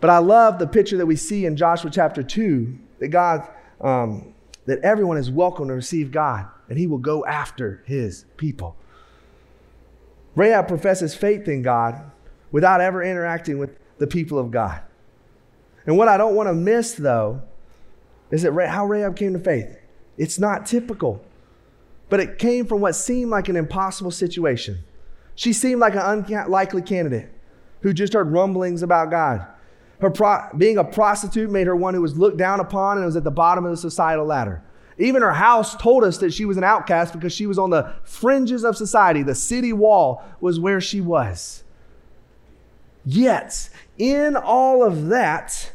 But 0.00 0.10
I 0.10 0.18
love 0.18 0.58
the 0.58 0.66
picture 0.66 0.96
that 0.96 1.06
we 1.06 1.16
see 1.16 1.44
in 1.44 1.56
Joshua 1.56 1.90
chapter 1.90 2.22
2 2.22 2.78
that 3.00 3.08
God 3.08 3.48
um, 3.80 4.34
that 4.66 4.80
everyone 4.80 5.16
is 5.16 5.30
welcome 5.30 5.68
to 5.68 5.74
receive 5.74 6.10
God 6.10 6.46
and 6.68 6.78
he 6.78 6.86
will 6.86 6.98
go 6.98 7.24
after 7.24 7.82
his 7.86 8.24
people. 8.36 8.76
Rahab 10.36 10.68
professes 10.68 11.14
faith 11.14 11.48
in 11.48 11.62
God 11.62 12.10
without 12.52 12.80
ever 12.80 13.02
interacting 13.02 13.58
with 13.58 13.78
the 13.98 14.06
people 14.06 14.38
of 14.38 14.50
God. 14.50 14.80
And 15.88 15.96
what 15.96 16.06
I 16.06 16.18
don't 16.18 16.34
want 16.34 16.50
to 16.50 16.52
miss, 16.52 16.92
though, 16.92 17.40
is 18.30 18.42
that 18.42 18.52
how 18.68 18.84
Rahab 18.84 19.16
came 19.16 19.32
to 19.32 19.38
faith. 19.38 19.74
It's 20.18 20.38
not 20.38 20.66
typical, 20.66 21.24
but 22.10 22.20
it 22.20 22.38
came 22.38 22.66
from 22.66 22.82
what 22.82 22.94
seemed 22.94 23.30
like 23.30 23.48
an 23.48 23.56
impossible 23.56 24.10
situation. 24.10 24.80
She 25.34 25.54
seemed 25.54 25.80
like 25.80 25.94
an 25.94 26.26
unlikely 26.30 26.82
candidate 26.82 27.30
who 27.80 27.94
just 27.94 28.12
heard 28.12 28.30
rumblings 28.30 28.82
about 28.82 29.10
God. 29.10 29.46
Her 30.00 30.10
pro- 30.10 30.50
being 30.58 30.76
a 30.76 30.84
prostitute 30.84 31.50
made 31.50 31.66
her 31.66 31.74
one 31.74 31.94
who 31.94 32.02
was 32.02 32.18
looked 32.18 32.36
down 32.36 32.60
upon 32.60 32.98
and 32.98 33.06
was 33.06 33.16
at 33.16 33.24
the 33.24 33.30
bottom 33.30 33.64
of 33.64 33.70
the 33.70 33.78
societal 33.78 34.26
ladder. 34.26 34.62
Even 34.98 35.22
her 35.22 35.32
house 35.32 35.74
told 35.74 36.04
us 36.04 36.18
that 36.18 36.34
she 36.34 36.44
was 36.44 36.58
an 36.58 36.64
outcast 36.64 37.14
because 37.14 37.32
she 37.32 37.46
was 37.46 37.58
on 37.58 37.70
the 37.70 37.94
fringes 38.04 38.62
of 38.62 38.76
society. 38.76 39.22
The 39.22 39.34
city 39.34 39.72
wall 39.72 40.22
was 40.38 40.60
where 40.60 40.82
she 40.82 41.00
was. 41.00 41.64
Yet, 43.06 43.70
in 43.96 44.36
all 44.36 44.84
of 44.84 45.06
that, 45.06 45.72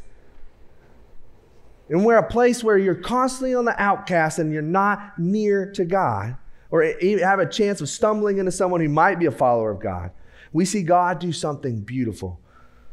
and 1.93 2.03
we're 2.03 2.17
a 2.17 2.27
place 2.27 2.63
where 2.63 2.75
you're 2.75 2.95
constantly 2.95 3.53
on 3.53 3.65
the 3.65 3.79
outcast 3.79 4.39
and 4.39 4.51
you're 4.51 4.63
not 4.63 5.19
near 5.19 5.71
to 5.73 5.85
God, 5.85 6.35
or 6.71 6.83
have 6.83 7.37
a 7.37 7.47
chance 7.47 7.81
of 7.81 7.87
stumbling 7.87 8.39
into 8.39 8.51
someone 8.51 8.81
who 8.81 8.89
might 8.89 9.19
be 9.19 9.27
a 9.27 9.31
follower 9.31 9.69
of 9.69 9.79
God, 9.79 10.09
we 10.51 10.65
see 10.65 10.81
God 10.81 11.19
do 11.19 11.31
something 11.31 11.81
beautiful. 11.81 12.41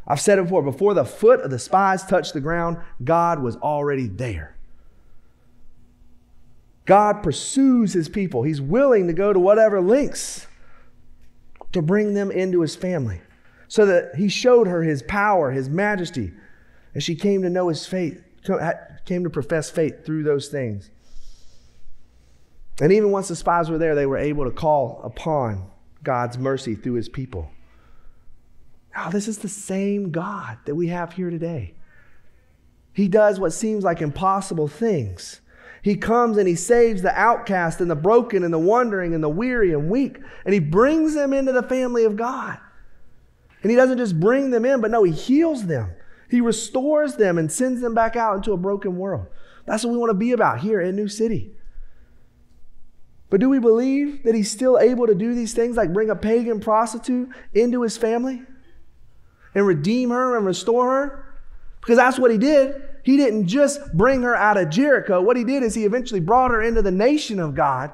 I've 0.06 0.20
said 0.20 0.38
it 0.38 0.42
before 0.42 0.62
before 0.62 0.92
the 0.92 1.06
foot 1.06 1.40
of 1.40 1.50
the 1.50 1.58
spies 1.58 2.04
touched 2.04 2.34
the 2.34 2.42
ground, 2.42 2.76
God 3.02 3.40
was 3.40 3.56
already 3.56 4.06
there. 4.06 4.58
God 6.84 7.22
pursues 7.22 7.94
his 7.94 8.10
people. 8.10 8.42
He's 8.42 8.60
willing 8.60 9.06
to 9.06 9.14
go 9.14 9.32
to 9.32 9.40
whatever 9.40 9.80
lengths 9.80 10.46
to 11.72 11.80
bring 11.80 12.12
them 12.12 12.30
into 12.30 12.60
his 12.60 12.76
family. 12.76 13.22
So 13.68 13.86
that 13.86 14.16
he 14.16 14.28
showed 14.28 14.66
her 14.66 14.82
his 14.82 15.02
power, 15.02 15.52
his 15.52 15.70
majesty, 15.70 16.32
and 16.92 17.02
she 17.02 17.14
came 17.14 17.40
to 17.42 17.48
know 17.48 17.68
his 17.68 17.86
faith, 17.86 18.22
came 19.04 19.24
to 19.24 19.30
profess 19.30 19.70
faith 19.70 20.04
through 20.04 20.22
those 20.22 20.48
things. 20.48 20.90
And 22.80 22.92
even 22.92 23.10
once 23.10 23.28
the 23.28 23.36
spies 23.36 23.68
were 23.68 23.78
there, 23.78 23.94
they 23.94 24.06
were 24.06 24.16
able 24.16 24.44
to 24.44 24.50
call 24.50 25.00
upon 25.04 25.70
God's 26.02 26.38
mercy 26.38 26.74
through 26.74 26.94
his 26.94 27.08
people. 27.08 27.50
Now, 28.94 29.10
this 29.10 29.28
is 29.28 29.38
the 29.38 29.48
same 29.48 30.10
God 30.10 30.58
that 30.64 30.74
we 30.74 30.88
have 30.88 31.12
here 31.12 31.30
today. 31.30 31.74
He 32.92 33.06
does 33.06 33.38
what 33.38 33.52
seems 33.52 33.84
like 33.84 34.00
impossible 34.00 34.66
things. 34.66 35.40
He 35.82 35.96
comes 35.96 36.36
and 36.36 36.48
he 36.48 36.56
saves 36.56 37.02
the 37.02 37.18
outcast 37.18 37.80
and 37.80 37.90
the 37.90 37.96
broken 37.96 38.42
and 38.42 38.52
the 38.52 38.58
wandering 38.58 39.14
and 39.14 39.22
the 39.22 39.28
weary 39.28 39.72
and 39.72 39.88
weak, 39.88 40.18
and 40.44 40.52
he 40.52 40.60
brings 40.60 41.14
them 41.14 41.32
into 41.32 41.52
the 41.52 41.62
family 41.62 42.04
of 42.04 42.16
God. 42.16 42.58
And 43.62 43.70
he 43.70 43.76
doesn't 43.76 43.98
just 43.98 44.18
bring 44.18 44.50
them 44.50 44.64
in, 44.64 44.80
but 44.80 44.90
no, 44.90 45.04
he 45.04 45.12
heals 45.12 45.66
them. 45.66 45.92
He 46.30 46.40
restores 46.40 47.16
them 47.16 47.38
and 47.38 47.50
sends 47.50 47.80
them 47.80 47.94
back 47.94 48.16
out 48.16 48.36
into 48.36 48.52
a 48.52 48.56
broken 48.56 48.96
world. 48.96 49.26
That's 49.66 49.84
what 49.84 49.92
we 49.92 49.98
want 49.98 50.10
to 50.10 50.14
be 50.14 50.32
about 50.32 50.60
here 50.60 50.80
in 50.80 50.96
New 50.96 51.08
City. 51.08 51.52
But 53.28 53.40
do 53.40 53.48
we 53.48 53.58
believe 53.58 54.24
that 54.24 54.34
he's 54.34 54.50
still 54.50 54.78
able 54.78 55.06
to 55.06 55.14
do 55.14 55.34
these 55.34 55.54
things 55.54 55.76
like 55.76 55.92
bring 55.92 56.10
a 56.10 56.16
pagan 56.16 56.60
prostitute 56.60 57.28
into 57.54 57.82
his 57.82 57.96
family? 57.96 58.42
and 59.54 59.66
redeem 59.66 60.10
her 60.10 60.36
and 60.36 60.46
restore 60.46 60.90
her? 60.90 61.24
Because 61.80 61.96
that's 61.96 62.18
what 62.18 62.30
he 62.30 62.38
did. 62.38 62.82
He 63.02 63.16
didn't 63.16 63.46
just 63.46 63.80
bring 63.94 64.22
her 64.22 64.36
out 64.36 64.58
of 64.58 64.70
Jericho. 64.70 65.20
What 65.20 65.36
he 65.36 65.44
did 65.44 65.62
is 65.62 65.74
he 65.74 65.84
eventually 65.84 66.20
brought 66.20 66.50
her 66.50 66.62
into 66.62 66.82
the 66.82 66.90
nation 66.90 67.40
of 67.40 67.54
God. 67.54 67.90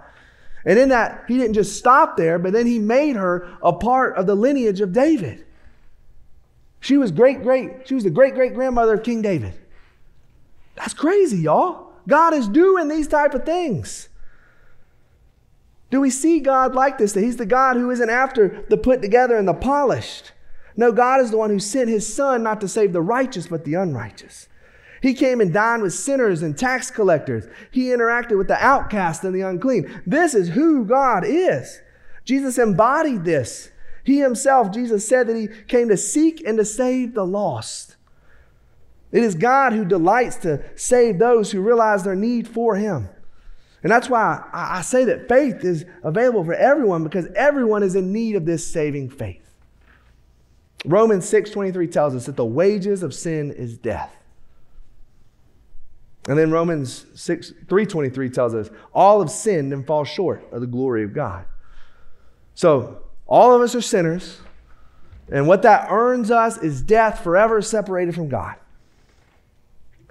And 0.64 0.78
in 0.78 0.88
that, 0.88 1.24
he 1.28 1.38
didn't 1.38 1.54
just 1.54 1.78
stop 1.78 2.16
there, 2.16 2.38
but 2.40 2.52
then 2.52 2.66
he 2.66 2.80
made 2.80 3.14
her 3.14 3.56
a 3.62 3.72
part 3.72 4.16
of 4.16 4.26
the 4.26 4.34
lineage 4.34 4.80
of 4.80 4.92
David. 4.92 5.45
She 6.86 6.96
was 6.96 7.10
great, 7.10 7.42
great, 7.42 7.88
she 7.88 7.96
was 7.96 8.04
the 8.04 8.10
great 8.10 8.34
great 8.34 8.54
grandmother 8.54 8.94
of 8.94 9.02
King 9.02 9.20
David. 9.20 9.54
That's 10.76 10.94
crazy, 10.94 11.38
y'all. 11.38 11.90
God 12.06 12.32
is 12.32 12.46
doing 12.46 12.86
these 12.86 13.08
type 13.08 13.34
of 13.34 13.44
things. 13.44 14.08
Do 15.90 16.00
we 16.00 16.10
see 16.10 16.38
God 16.38 16.76
like 16.76 16.96
this? 16.96 17.12
That 17.14 17.24
He's 17.24 17.38
the 17.38 17.44
God 17.44 17.74
who 17.74 17.90
isn't 17.90 18.08
after 18.08 18.64
the 18.68 18.76
put 18.76 19.02
together 19.02 19.36
and 19.36 19.48
the 19.48 19.52
polished. 19.52 20.30
No, 20.76 20.92
God 20.92 21.20
is 21.20 21.32
the 21.32 21.36
one 21.38 21.50
who 21.50 21.58
sent 21.58 21.88
his 21.88 22.14
son 22.14 22.44
not 22.44 22.60
to 22.60 22.68
save 22.68 22.92
the 22.92 23.02
righteous, 23.02 23.48
but 23.48 23.64
the 23.64 23.74
unrighteous. 23.74 24.48
He 25.02 25.12
came 25.12 25.40
and 25.40 25.52
dined 25.52 25.82
with 25.82 25.92
sinners 25.92 26.40
and 26.40 26.56
tax 26.56 26.92
collectors. 26.92 27.48
He 27.72 27.86
interacted 27.86 28.38
with 28.38 28.46
the 28.46 28.64
outcast 28.64 29.24
and 29.24 29.34
the 29.34 29.40
unclean. 29.40 30.02
This 30.06 30.36
is 30.36 30.50
who 30.50 30.84
God 30.84 31.24
is. 31.26 31.80
Jesus 32.24 32.58
embodied 32.58 33.24
this. 33.24 33.70
He 34.06 34.20
himself, 34.20 34.70
Jesus 34.70 35.06
said 35.06 35.26
that 35.26 35.36
he 35.36 35.48
came 35.66 35.88
to 35.88 35.96
seek 35.96 36.40
and 36.46 36.56
to 36.58 36.64
save 36.64 37.14
the 37.14 37.26
lost. 37.26 37.96
It 39.10 39.24
is 39.24 39.34
God 39.34 39.72
who 39.72 39.84
delights 39.84 40.36
to 40.36 40.62
save 40.76 41.18
those 41.18 41.50
who 41.50 41.60
realize 41.60 42.04
their 42.04 42.14
need 42.14 42.46
for 42.46 42.76
him. 42.76 43.08
And 43.82 43.90
that's 43.90 44.08
why 44.08 44.48
I 44.52 44.82
say 44.82 45.04
that 45.06 45.28
faith 45.28 45.64
is 45.64 45.84
available 46.04 46.44
for 46.44 46.54
everyone 46.54 47.02
because 47.02 47.26
everyone 47.34 47.82
is 47.82 47.96
in 47.96 48.12
need 48.12 48.36
of 48.36 48.46
this 48.46 48.64
saving 48.64 49.10
faith. 49.10 49.42
Romans 50.84 51.28
6:23 51.28 51.88
tells 51.88 52.14
us 52.14 52.26
that 52.26 52.36
the 52.36 52.44
wages 52.44 53.02
of 53.02 53.12
sin 53.12 53.50
is 53.50 53.76
death. 53.76 54.16
And 56.28 56.38
then 56.38 56.52
Romans 56.52 57.06
6 57.14 57.52
3:23 57.66 58.30
tells 58.30 58.54
us 58.54 58.70
all 58.94 59.18
have 59.18 59.32
sinned 59.32 59.72
and 59.72 59.84
fall 59.84 60.04
short 60.04 60.44
of 60.52 60.60
the 60.60 60.66
glory 60.68 61.02
of 61.02 61.12
God. 61.12 61.44
So, 62.54 63.05
all 63.26 63.54
of 63.54 63.62
us 63.62 63.74
are 63.74 63.80
sinners, 63.80 64.40
and 65.30 65.48
what 65.48 65.62
that 65.62 65.88
earns 65.90 66.30
us 66.30 66.58
is 66.58 66.82
death 66.82 67.22
forever 67.22 67.60
separated 67.60 68.14
from 68.14 68.28
God. 68.28 68.54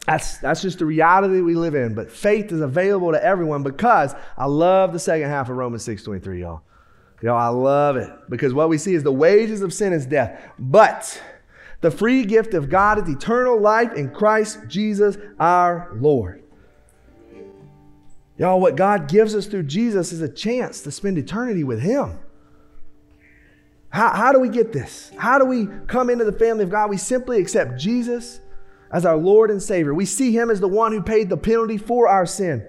That's, 0.05 0.37
that's 0.37 0.61
just 0.61 0.79
the 0.79 0.85
reality 0.85 1.41
we 1.41 1.55
live 1.55 1.73
in. 1.73 1.95
But 1.95 2.11
faith 2.11 2.51
is 2.51 2.61
available 2.61 3.11
to 3.11 3.23
everyone 3.23 3.63
because 3.63 4.13
I 4.37 4.45
love 4.45 4.93
the 4.93 4.99
second 4.99 5.29
half 5.29 5.49
of 5.49 5.57
Romans 5.57 5.85
6:23, 5.85 6.41
y'all. 6.41 6.61
Y'all, 7.21 7.37
I 7.37 7.47
love 7.47 7.95
it 7.95 8.11
because 8.29 8.53
what 8.53 8.69
we 8.69 8.77
see 8.77 8.93
is 8.93 9.01
the 9.01 9.11
wages 9.11 9.61
of 9.61 9.73
sin 9.73 9.93
is 9.93 10.05
death. 10.05 10.39
But 10.59 11.21
the 11.81 11.89
free 11.89 12.23
gift 12.23 12.53
of 12.53 12.69
God 12.69 13.01
is 13.01 13.09
eternal 13.09 13.59
life 13.59 13.93
in 13.93 14.11
Christ 14.11 14.59
Jesus 14.67 15.17
our 15.39 15.91
Lord. 15.95 16.43
Y'all, 18.37 18.59
what 18.59 18.75
God 18.75 19.07
gives 19.07 19.33
us 19.33 19.47
through 19.47 19.63
Jesus 19.63 20.11
is 20.11 20.21
a 20.21 20.29
chance 20.29 20.81
to 20.81 20.91
spend 20.91 21.17
eternity 21.17 21.63
with 21.63 21.79
Him. 21.79 22.19
How, 23.95 24.09
how 24.13 24.33
do 24.33 24.41
we 24.41 24.49
get 24.49 24.73
this? 24.73 25.09
How 25.17 25.39
do 25.39 25.45
we 25.45 25.67
come 25.87 26.09
into 26.09 26.25
the 26.25 26.33
family 26.33 26.65
of 26.65 26.69
God? 26.69 26.89
We 26.89 26.97
simply 26.97 27.39
accept 27.39 27.79
Jesus 27.79 28.41
as 28.91 29.05
our 29.05 29.15
Lord 29.15 29.49
and 29.49 29.63
Savior. 29.63 29.93
We 29.93 30.05
see 30.05 30.33
Him 30.33 30.49
as 30.49 30.59
the 30.59 30.67
one 30.67 30.91
who 30.91 31.01
paid 31.01 31.29
the 31.29 31.37
penalty 31.37 31.77
for 31.77 32.09
our 32.09 32.25
sin. 32.25 32.67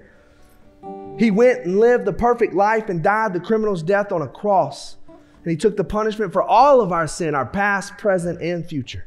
He 1.19 1.33
went 1.33 1.65
and 1.65 1.81
lived 1.81 2.05
the 2.05 2.13
perfect 2.13 2.55
life 2.55 2.89
and 2.89 3.03
died 3.03 3.33
the 3.33 3.41
criminal's 3.41 3.83
death 3.83 4.13
on 4.13 4.23
a 4.23 4.29
cross. 4.29 4.99
And 5.09 5.51
He 5.51 5.57
took 5.57 5.77
the 5.77 5.83
punishment 5.83 6.33
for 6.33 6.45
all 6.45 6.81
of 6.81 6.93
our 6.93 7.09
sin, 7.09 7.35
our 7.35 7.45
past, 7.45 7.99
present, 7.99 8.41
and 8.41 8.65
future. 8.65 9.05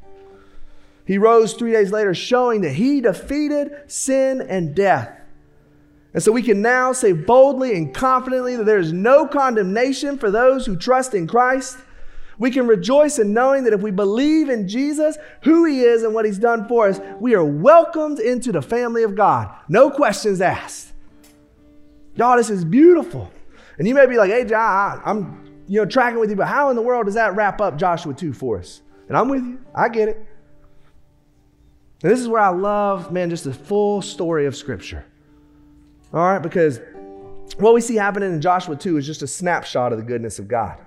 He 1.06 1.18
rose 1.18 1.54
three 1.54 1.72
days 1.72 1.94
later, 1.94 2.14
showing 2.14 2.60
that 2.62 2.74
He 2.74 3.00
defeated 3.00 3.72
sin 3.88 4.42
and 4.42 4.76
death. 4.76 5.10
And 6.14 6.22
so 6.22 6.34
we 6.34 6.44
can 6.44 6.62
now 6.62 6.92
say 6.92 7.14
boldly 7.14 7.78
and 7.78 7.96
confidently 7.96 8.58
that 8.58 8.66
there 8.66 8.78
is 8.78 8.92
no 8.92 9.26
condemnation 9.26 10.18
for 10.18 10.30
those 10.30 10.66
who 10.66 10.76
trust 10.76 11.14
in 11.14 11.26
Christ. 11.26 11.78
We 12.40 12.52
can 12.52 12.66
rejoice 12.68 13.20
in 13.20 13.34
knowing 13.34 13.66
that 13.66 13.74
if 13.74 13.82
we 13.82 13.92
believe 13.92 14.50
in 14.50 14.68
Jesus, 14.68 15.18
who 15.44 15.66
He 15.66 15.82
is, 15.82 16.04
and 16.04 16.14
what 16.14 16.26
He's 16.26 16.40
done 16.40 16.68
for 16.68 16.88
us, 16.88 17.00
we 17.20 17.36
are 17.36 17.44
welcomed 17.44 18.20
into 18.20 18.52
the 18.52 18.62
family 18.62 19.04
of 19.04 19.14
God. 19.14 19.54
No 19.68 19.92
questions 19.92 20.40
asked. 20.40 20.94
Y'all, 22.16 22.38
this 22.38 22.50
is 22.50 22.64
beautiful. 22.66 23.32
And 23.78 23.88
you 23.88 23.94
may 23.94 24.06
be 24.08 24.18
like, 24.18 24.32
hey, 24.32 24.46
John, 24.46 25.02
I'm 25.06 25.64
you 25.68 25.80
know 25.80 25.86
tracking 25.86 26.20
with 26.20 26.30
you, 26.30 26.36
but 26.36 26.48
how 26.48 26.70
in 26.70 26.76
the 26.76 26.82
world 26.82 27.06
does 27.06 27.16
that 27.16 27.36
wrap 27.36 27.62
up 27.62 27.78
Joshua 27.78 28.14
2 28.14 28.34
for 28.34 28.58
us? 28.58 28.82
And 29.08 29.18
I'm 29.18 29.28
with 29.28 29.44
you. 29.44 29.60
I 29.76 29.90
get 29.90 30.10
it. 30.10 30.26
And 32.02 32.12
this 32.12 32.20
is 32.20 32.28
where 32.28 32.42
I 32.42 32.50
love, 32.50 33.12
man, 33.12 33.30
just 33.30 33.44
the 33.44 33.54
full 33.54 34.02
story 34.02 34.46
of 34.46 34.56
Scripture. 34.56 35.06
All 36.14 36.22
right, 36.22 36.42
because 36.42 36.80
what 37.58 37.74
we 37.74 37.82
see 37.82 37.96
happening 37.96 38.34
in 38.34 38.42
Joshua 38.42 38.76
2 38.76 38.98
is 38.98 39.06
just 39.06 39.22
a 39.22 39.28
snapshot 39.28 39.92
of 39.92 40.00
the 40.00 40.06
goodness 40.06 40.40
of 40.40 40.48
God. 40.48 40.78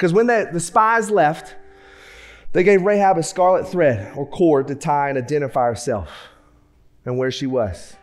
Because 0.00 0.14
when 0.14 0.28
the, 0.28 0.58
spies 0.58 1.10
left, 1.10 1.56
they 2.52 2.62
gave 2.62 2.80
Rahab 2.80 3.18
a 3.18 3.22
scarlet 3.22 3.68
thread 3.68 4.16
or 4.16 4.26
cord 4.26 4.68
to 4.68 4.74
tie 4.74 5.10
and 5.10 5.18
identify 5.18 5.66
herself 5.66 6.08
and 7.04 7.18
where 7.18 7.30
she 7.30 7.46
was 7.46 7.96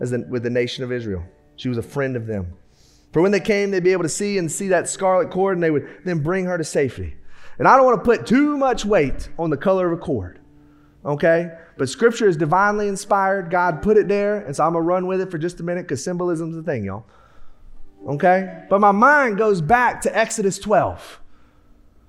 as 0.00 0.10
the, 0.10 0.26
with 0.28 0.42
the 0.42 0.50
nation 0.50 0.82
of 0.82 0.90
Israel. 0.90 1.22
She 1.54 1.68
was 1.68 1.78
a 1.78 1.82
friend 1.82 2.16
of 2.16 2.26
them. 2.26 2.54
For 3.12 3.22
when 3.22 3.30
they 3.30 3.38
came, 3.38 3.70
they'd 3.70 3.84
be 3.84 3.92
able 3.92 4.02
to 4.02 4.08
see 4.08 4.36
and 4.36 4.50
see 4.50 4.66
that 4.68 4.88
scarlet 4.88 5.30
cord, 5.30 5.56
and 5.56 5.62
they 5.62 5.70
would 5.70 5.88
then 6.04 6.24
bring 6.24 6.44
her 6.46 6.58
to 6.58 6.64
safety. 6.64 7.14
And 7.60 7.68
I 7.68 7.76
don't 7.76 7.86
want 7.86 8.00
to 8.00 8.04
put 8.04 8.26
too 8.26 8.56
much 8.56 8.84
weight 8.84 9.28
on 9.38 9.50
the 9.50 9.56
color 9.56 9.92
of 9.92 9.96
a 9.96 10.02
cord, 10.02 10.40
okay? 11.04 11.52
But 11.76 11.88
scripture 11.88 12.26
is 12.26 12.36
divinely 12.36 12.88
inspired. 12.88 13.48
God 13.48 13.80
put 13.80 13.96
it 13.96 14.08
there, 14.08 14.38
and 14.38 14.56
so 14.56 14.64
I'm 14.64 14.72
going 14.72 14.82
to 14.82 14.88
run 14.88 15.06
with 15.06 15.20
it 15.20 15.30
for 15.30 15.38
just 15.38 15.60
a 15.60 15.62
minute 15.62 15.82
because 15.82 16.02
symbolism's 16.02 16.56
the 16.56 16.64
thing, 16.64 16.82
y'all. 16.82 17.06
Okay? 18.08 18.64
But 18.68 18.80
my 18.80 18.90
mind 18.90 19.38
goes 19.38 19.60
back 19.60 20.00
to 20.00 20.18
Exodus 20.18 20.58
12. 20.58 21.20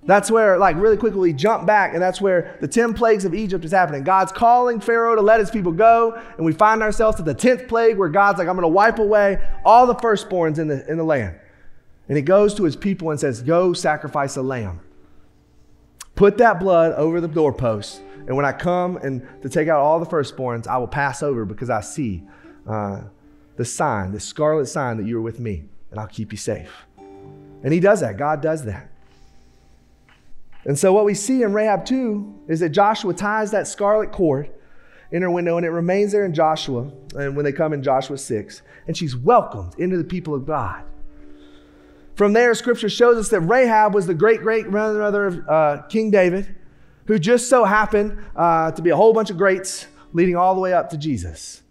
That's 0.06 0.32
where, 0.32 0.58
like, 0.58 0.78
really 0.78 0.96
quickly, 0.96 1.20
we 1.20 1.34
jump 1.34 1.68
back, 1.68 1.94
and 1.94 2.02
that's 2.02 2.22
where 2.22 2.58
the 2.62 2.68
10 2.68 2.94
plagues 2.94 3.26
of 3.26 3.34
Egypt 3.34 3.66
is 3.66 3.72
happening. 3.72 4.04
God's 4.04 4.32
calling 4.32 4.80
Pharaoh 4.80 5.16
to 5.16 5.22
let 5.22 5.40
his 5.40 5.52
people 5.52 5.74
go, 5.74 6.20
and 6.38 6.46
we 6.46 6.54
find 6.54 6.82
ourselves 6.82 7.20
at 7.20 7.26
the 7.26 7.36
10th 7.36 7.68
plague 7.68 7.98
where 7.98 8.10
God's 8.10 8.40
like, 8.40 8.48
I'm 8.48 8.56
going 8.56 8.64
to 8.64 8.70
wipe 8.70 9.00
away 9.00 9.42
all 9.66 9.86
the 9.86 9.96
firstborns 9.96 10.58
in 10.58 10.70
the, 10.70 10.90
in 10.90 10.98
the 10.98 11.04
land. 11.04 11.38
And 12.08 12.18
he 12.18 12.24
goes 12.24 12.56
to 12.56 12.64
his 12.64 12.76
people 12.76 13.12
and 13.12 13.20
says, 13.20 13.42
Go 13.42 13.74
sacrifice 13.74 14.38
a 14.38 14.42
lamb. 14.42 14.80
Put 16.16 16.38
that 16.38 16.60
blood 16.60 16.94
over 16.94 17.22
the 17.22 17.28
doorpost, 17.28 18.02
and 18.28 18.36
when 18.36 18.46
I 18.46 18.52
come 18.52 18.98
and 18.98 19.28
to 19.42 19.50
take 19.50 19.68
out 19.68 19.80
all 19.80 20.00
the 20.00 20.06
firstborns, 20.06 20.68
I 20.68 20.78
will 20.78 20.88
pass 20.88 21.24
over 21.24 21.46
because 21.46 21.70
I 21.70 21.82
see 21.82 22.24
uh, 22.68 23.02
the 23.58 23.66
sign, 23.66 24.12
the 24.12 24.20
scarlet 24.20 24.68
sign 24.68 24.98
that 24.98 25.06
you're 25.06 25.22
with 25.22 25.40
me, 25.40 25.66
and 25.92 26.00
I'll 26.00 26.08
keep 26.08 26.32
you 26.32 26.38
safe. 26.38 26.72
And 27.64 27.74
he 27.74 27.80
does 27.80 28.00
that. 28.02 28.18
God 28.18 28.42
does 28.42 28.64
that. 28.66 28.90
And 30.70 30.78
so, 30.78 30.94
what 30.94 31.04
we 31.04 31.16
see 31.16 31.42
in 31.42 31.52
Rahab 31.52 31.84
2 31.84 32.44
is 32.48 32.60
that 32.60 32.70
Joshua 32.70 33.12
ties 33.12 33.50
that 33.50 33.68
scarlet 33.68 34.12
cord 34.12 34.52
in 35.12 35.24
her 35.24 35.32
window 35.32 35.58
and 35.58 35.66
it 35.66 35.72
remains 35.72 36.12
there 36.12 36.26
in 36.26 36.32
Joshua, 36.32 36.92
and 37.16 37.36
when 37.36 37.44
they 37.44 37.52
come 37.52 37.74
in 37.74 37.82
Joshua 37.82 38.20
6, 38.20 38.62
and 38.86 38.96
she's 38.96 39.16
welcomed 39.16 39.74
into 39.80 39.98
the 39.98 40.04
people 40.04 40.36
of 40.36 40.46
God. 40.46 40.84
From 42.14 42.34
there, 42.34 42.54
scripture 42.54 42.88
shows 42.88 43.18
us 43.18 43.30
that 43.30 43.40
Rahab 43.40 43.96
was 43.96 44.06
the 44.06 44.14
great 44.14 44.42
great 44.42 44.70
grandmother 44.70 45.26
of 45.26 45.50
uh, 45.50 45.82
King 45.90 46.12
David, 46.12 46.56
who 47.08 47.18
just 47.18 47.50
so 47.50 47.64
happened 47.64 48.24
uh, 48.36 48.70
to 48.70 48.84
be 48.84 48.92
a 48.92 48.96
whole 48.96 49.12
bunch 49.12 49.32
of 49.32 49.38
greats 49.38 49.88
leading 50.14 50.36
all 50.36 50.54
the 50.54 50.62
way 50.62 50.72
up 50.72 50.92
to 50.92 50.98
Jesus. 50.98 51.64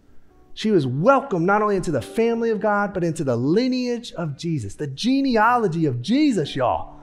She 0.54 0.72
was 0.72 0.88
welcomed 0.88 1.46
not 1.46 1.62
only 1.62 1.76
into 1.76 1.92
the 1.92 2.02
family 2.02 2.50
of 2.50 2.58
God, 2.58 2.94
but 2.94 3.04
into 3.04 3.22
the 3.22 3.36
lineage 3.36 4.10
of 4.14 4.36
Jesus, 4.36 4.74
the 4.74 4.88
genealogy 4.88 5.86
of 5.86 6.02
Jesus, 6.02 6.56
y'all. 6.56 6.97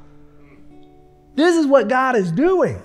This 1.35 1.55
is 1.55 1.67
what 1.67 1.87
God 1.87 2.15
is 2.15 2.31
doing. 2.31 2.81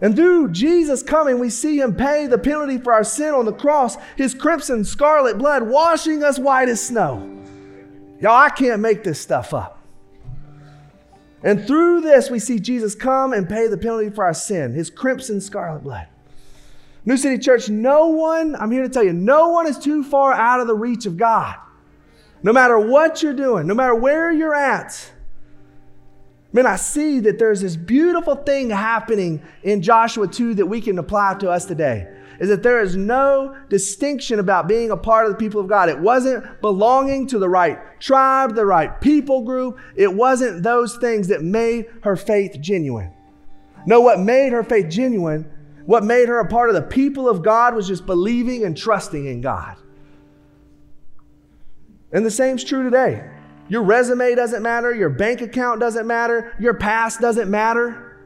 And 0.00 0.16
through 0.16 0.50
Jesus 0.52 1.02
coming, 1.02 1.38
we 1.38 1.50
see 1.50 1.78
him 1.78 1.94
pay 1.94 2.26
the 2.26 2.38
penalty 2.38 2.78
for 2.78 2.92
our 2.92 3.04
sin 3.04 3.32
on 3.32 3.44
the 3.44 3.52
cross, 3.52 3.96
his 4.16 4.34
crimson 4.34 4.84
scarlet 4.84 5.38
blood 5.38 5.62
washing 5.62 6.22
us 6.22 6.38
white 6.38 6.68
as 6.68 6.84
snow. 6.84 7.42
Y'all, 8.20 8.32
I 8.32 8.50
can't 8.50 8.80
make 8.80 9.04
this 9.04 9.20
stuff 9.20 9.54
up. 9.54 9.80
And 11.42 11.66
through 11.66 12.00
this, 12.00 12.30
we 12.30 12.38
see 12.38 12.58
Jesus 12.58 12.94
come 12.94 13.32
and 13.32 13.48
pay 13.48 13.68
the 13.68 13.76
penalty 13.76 14.10
for 14.10 14.24
our 14.24 14.34
sin, 14.34 14.72
his 14.72 14.90
crimson 14.90 15.40
scarlet 15.40 15.82
blood. 15.82 16.08
New 17.04 17.18
City 17.18 17.36
Church, 17.36 17.68
no 17.68 18.08
one, 18.08 18.56
I'm 18.56 18.70
here 18.70 18.82
to 18.82 18.88
tell 18.88 19.04
you, 19.04 19.12
no 19.12 19.50
one 19.50 19.66
is 19.66 19.78
too 19.78 20.02
far 20.02 20.32
out 20.32 20.60
of 20.60 20.66
the 20.66 20.74
reach 20.74 21.04
of 21.04 21.18
God. 21.18 21.56
No 22.42 22.52
matter 22.52 22.78
what 22.78 23.22
you're 23.22 23.34
doing, 23.34 23.66
no 23.66 23.74
matter 23.74 23.94
where 23.94 24.32
you're 24.32 24.54
at, 24.54 25.12
Man, 26.54 26.66
I 26.66 26.76
see 26.76 27.18
that 27.18 27.40
there's 27.40 27.62
this 27.62 27.74
beautiful 27.74 28.36
thing 28.36 28.70
happening 28.70 29.42
in 29.64 29.82
Joshua 29.82 30.28
2 30.28 30.54
that 30.54 30.66
we 30.66 30.80
can 30.80 31.00
apply 31.00 31.34
to 31.40 31.50
us 31.50 31.64
today. 31.64 32.06
Is 32.38 32.48
that 32.48 32.62
there 32.62 32.80
is 32.80 32.94
no 32.94 33.56
distinction 33.68 34.38
about 34.38 34.68
being 34.68 34.92
a 34.92 34.96
part 34.96 35.26
of 35.26 35.32
the 35.32 35.38
people 35.38 35.60
of 35.60 35.66
God. 35.66 35.88
It 35.88 35.98
wasn't 35.98 36.60
belonging 36.60 37.26
to 37.28 37.40
the 37.40 37.48
right 37.48 37.80
tribe, 37.98 38.54
the 38.54 38.64
right 38.64 39.00
people 39.00 39.42
group. 39.42 39.80
It 39.96 40.14
wasn't 40.14 40.62
those 40.62 40.96
things 40.96 41.26
that 41.28 41.42
made 41.42 41.86
her 42.04 42.14
faith 42.14 42.56
genuine. 42.60 43.12
No, 43.84 44.00
what 44.00 44.20
made 44.20 44.52
her 44.52 44.62
faith 44.62 44.88
genuine, 44.88 45.50
what 45.86 46.04
made 46.04 46.28
her 46.28 46.38
a 46.38 46.48
part 46.48 46.68
of 46.68 46.76
the 46.76 46.82
people 46.82 47.28
of 47.28 47.42
God 47.42 47.74
was 47.74 47.88
just 47.88 48.06
believing 48.06 48.64
and 48.64 48.76
trusting 48.76 49.26
in 49.26 49.40
God. 49.40 49.76
And 52.12 52.24
the 52.24 52.30
same's 52.30 52.62
true 52.62 52.84
today. 52.84 53.28
Your 53.68 53.82
resume 53.82 54.34
doesn't 54.34 54.62
matter. 54.62 54.94
Your 54.94 55.08
bank 55.08 55.40
account 55.40 55.80
doesn't 55.80 56.06
matter. 56.06 56.54
Your 56.58 56.74
past 56.74 57.20
doesn't 57.20 57.50
matter. 57.50 58.18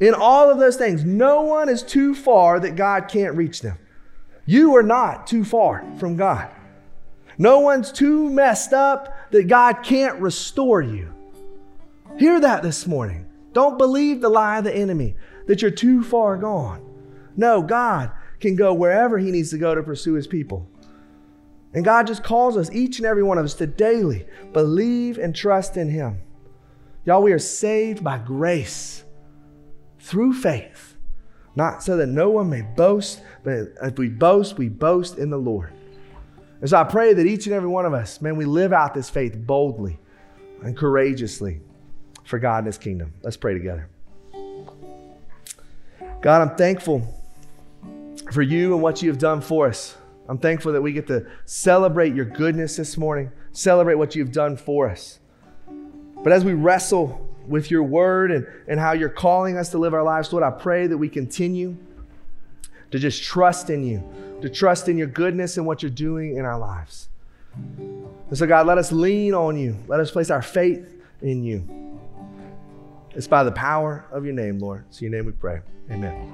In 0.00 0.14
all 0.14 0.50
of 0.50 0.58
those 0.58 0.76
things, 0.76 1.04
no 1.04 1.42
one 1.42 1.68
is 1.68 1.82
too 1.82 2.14
far 2.14 2.58
that 2.60 2.74
God 2.74 3.08
can't 3.08 3.36
reach 3.36 3.60
them. 3.60 3.78
You 4.46 4.74
are 4.76 4.82
not 4.82 5.26
too 5.26 5.44
far 5.44 5.84
from 5.98 6.16
God. 6.16 6.50
No 7.38 7.60
one's 7.60 7.92
too 7.92 8.28
messed 8.28 8.72
up 8.72 9.30
that 9.30 9.46
God 9.46 9.82
can't 9.82 10.20
restore 10.20 10.82
you. 10.82 11.14
Hear 12.18 12.40
that 12.40 12.62
this 12.62 12.86
morning. 12.86 13.26
Don't 13.52 13.78
believe 13.78 14.20
the 14.20 14.28
lie 14.28 14.58
of 14.58 14.64
the 14.64 14.74
enemy 14.74 15.16
that 15.46 15.62
you're 15.62 15.70
too 15.70 16.02
far 16.02 16.36
gone. 16.36 16.84
No, 17.36 17.62
God 17.62 18.10
can 18.40 18.56
go 18.56 18.74
wherever 18.74 19.18
He 19.18 19.30
needs 19.30 19.50
to 19.50 19.58
go 19.58 19.74
to 19.74 19.82
pursue 19.82 20.14
His 20.14 20.26
people. 20.26 20.68
And 21.74 21.84
God 21.84 22.06
just 22.06 22.22
calls 22.22 22.56
us, 22.56 22.70
each 22.70 22.98
and 22.98 23.06
every 23.06 23.22
one 23.22 23.38
of 23.38 23.44
us, 23.44 23.54
to 23.54 23.66
daily 23.66 24.26
believe 24.52 25.18
and 25.18 25.34
trust 25.34 25.76
in 25.76 25.88
Him. 25.88 26.20
Y'all, 27.04 27.22
we 27.22 27.32
are 27.32 27.38
saved 27.38 28.04
by 28.04 28.18
grace 28.18 29.04
through 29.98 30.34
faith, 30.34 30.96
not 31.56 31.82
so 31.82 31.96
that 31.96 32.06
no 32.06 32.30
one 32.30 32.50
may 32.50 32.62
boast, 32.62 33.22
but 33.42 33.72
if 33.82 33.98
we 33.98 34.08
boast, 34.08 34.58
we 34.58 34.68
boast 34.68 35.18
in 35.18 35.30
the 35.30 35.38
Lord. 35.38 35.72
And 36.60 36.70
so 36.70 36.76
I 36.76 36.84
pray 36.84 37.12
that 37.14 37.26
each 37.26 37.46
and 37.46 37.54
every 37.54 37.68
one 37.68 37.86
of 37.86 37.94
us, 37.94 38.20
man, 38.20 38.36
we 38.36 38.44
live 38.44 38.72
out 38.72 38.94
this 38.94 39.10
faith 39.10 39.36
boldly 39.36 39.98
and 40.62 40.76
courageously 40.76 41.60
for 42.24 42.38
God 42.38 42.58
and 42.58 42.66
His 42.66 42.78
kingdom. 42.78 43.14
Let's 43.22 43.36
pray 43.36 43.54
together. 43.54 43.88
God, 46.20 46.48
I'm 46.48 46.56
thankful 46.56 47.02
for 48.30 48.42
you 48.42 48.74
and 48.74 48.82
what 48.82 49.02
you 49.02 49.08
have 49.08 49.18
done 49.18 49.40
for 49.40 49.66
us. 49.66 49.96
I'm 50.32 50.38
thankful 50.38 50.72
that 50.72 50.80
we 50.80 50.94
get 50.94 51.08
to 51.08 51.26
celebrate 51.44 52.14
your 52.14 52.24
goodness 52.24 52.76
this 52.76 52.96
morning, 52.96 53.30
celebrate 53.52 53.96
what 53.96 54.16
you've 54.16 54.32
done 54.32 54.56
for 54.56 54.88
us. 54.88 55.18
But 56.24 56.32
as 56.32 56.42
we 56.42 56.54
wrestle 56.54 57.28
with 57.46 57.70
your 57.70 57.82
word 57.82 58.30
and, 58.30 58.46
and 58.66 58.80
how 58.80 58.92
you're 58.92 59.10
calling 59.10 59.58
us 59.58 59.68
to 59.72 59.78
live 59.78 59.92
our 59.92 60.02
lives, 60.02 60.32
Lord, 60.32 60.42
I 60.42 60.50
pray 60.50 60.86
that 60.86 60.96
we 60.96 61.10
continue 61.10 61.76
to 62.92 62.98
just 62.98 63.22
trust 63.22 63.68
in 63.68 63.84
you, 63.84 64.02
to 64.40 64.48
trust 64.48 64.88
in 64.88 64.96
your 64.96 65.06
goodness 65.06 65.58
and 65.58 65.66
what 65.66 65.82
you're 65.82 65.90
doing 65.90 66.38
in 66.38 66.46
our 66.46 66.58
lives. 66.58 67.10
And 67.54 68.08
so, 68.32 68.46
God, 68.46 68.66
let 68.66 68.78
us 68.78 68.90
lean 68.90 69.34
on 69.34 69.58
you. 69.58 69.76
Let 69.86 70.00
us 70.00 70.10
place 70.10 70.30
our 70.30 70.40
faith 70.40 70.98
in 71.20 71.44
you. 71.44 72.00
It's 73.10 73.28
by 73.28 73.44
the 73.44 73.52
power 73.52 74.06
of 74.10 74.24
your 74.24 74.32
name, 74.32 74.60
Lord. 74.60 74.86
It's 74.88 75.02
your 75.02 75.10
name 75.10 75.26
we 75.26 75.32
pray. 75.32 75.60
Amen. 75.90 76.30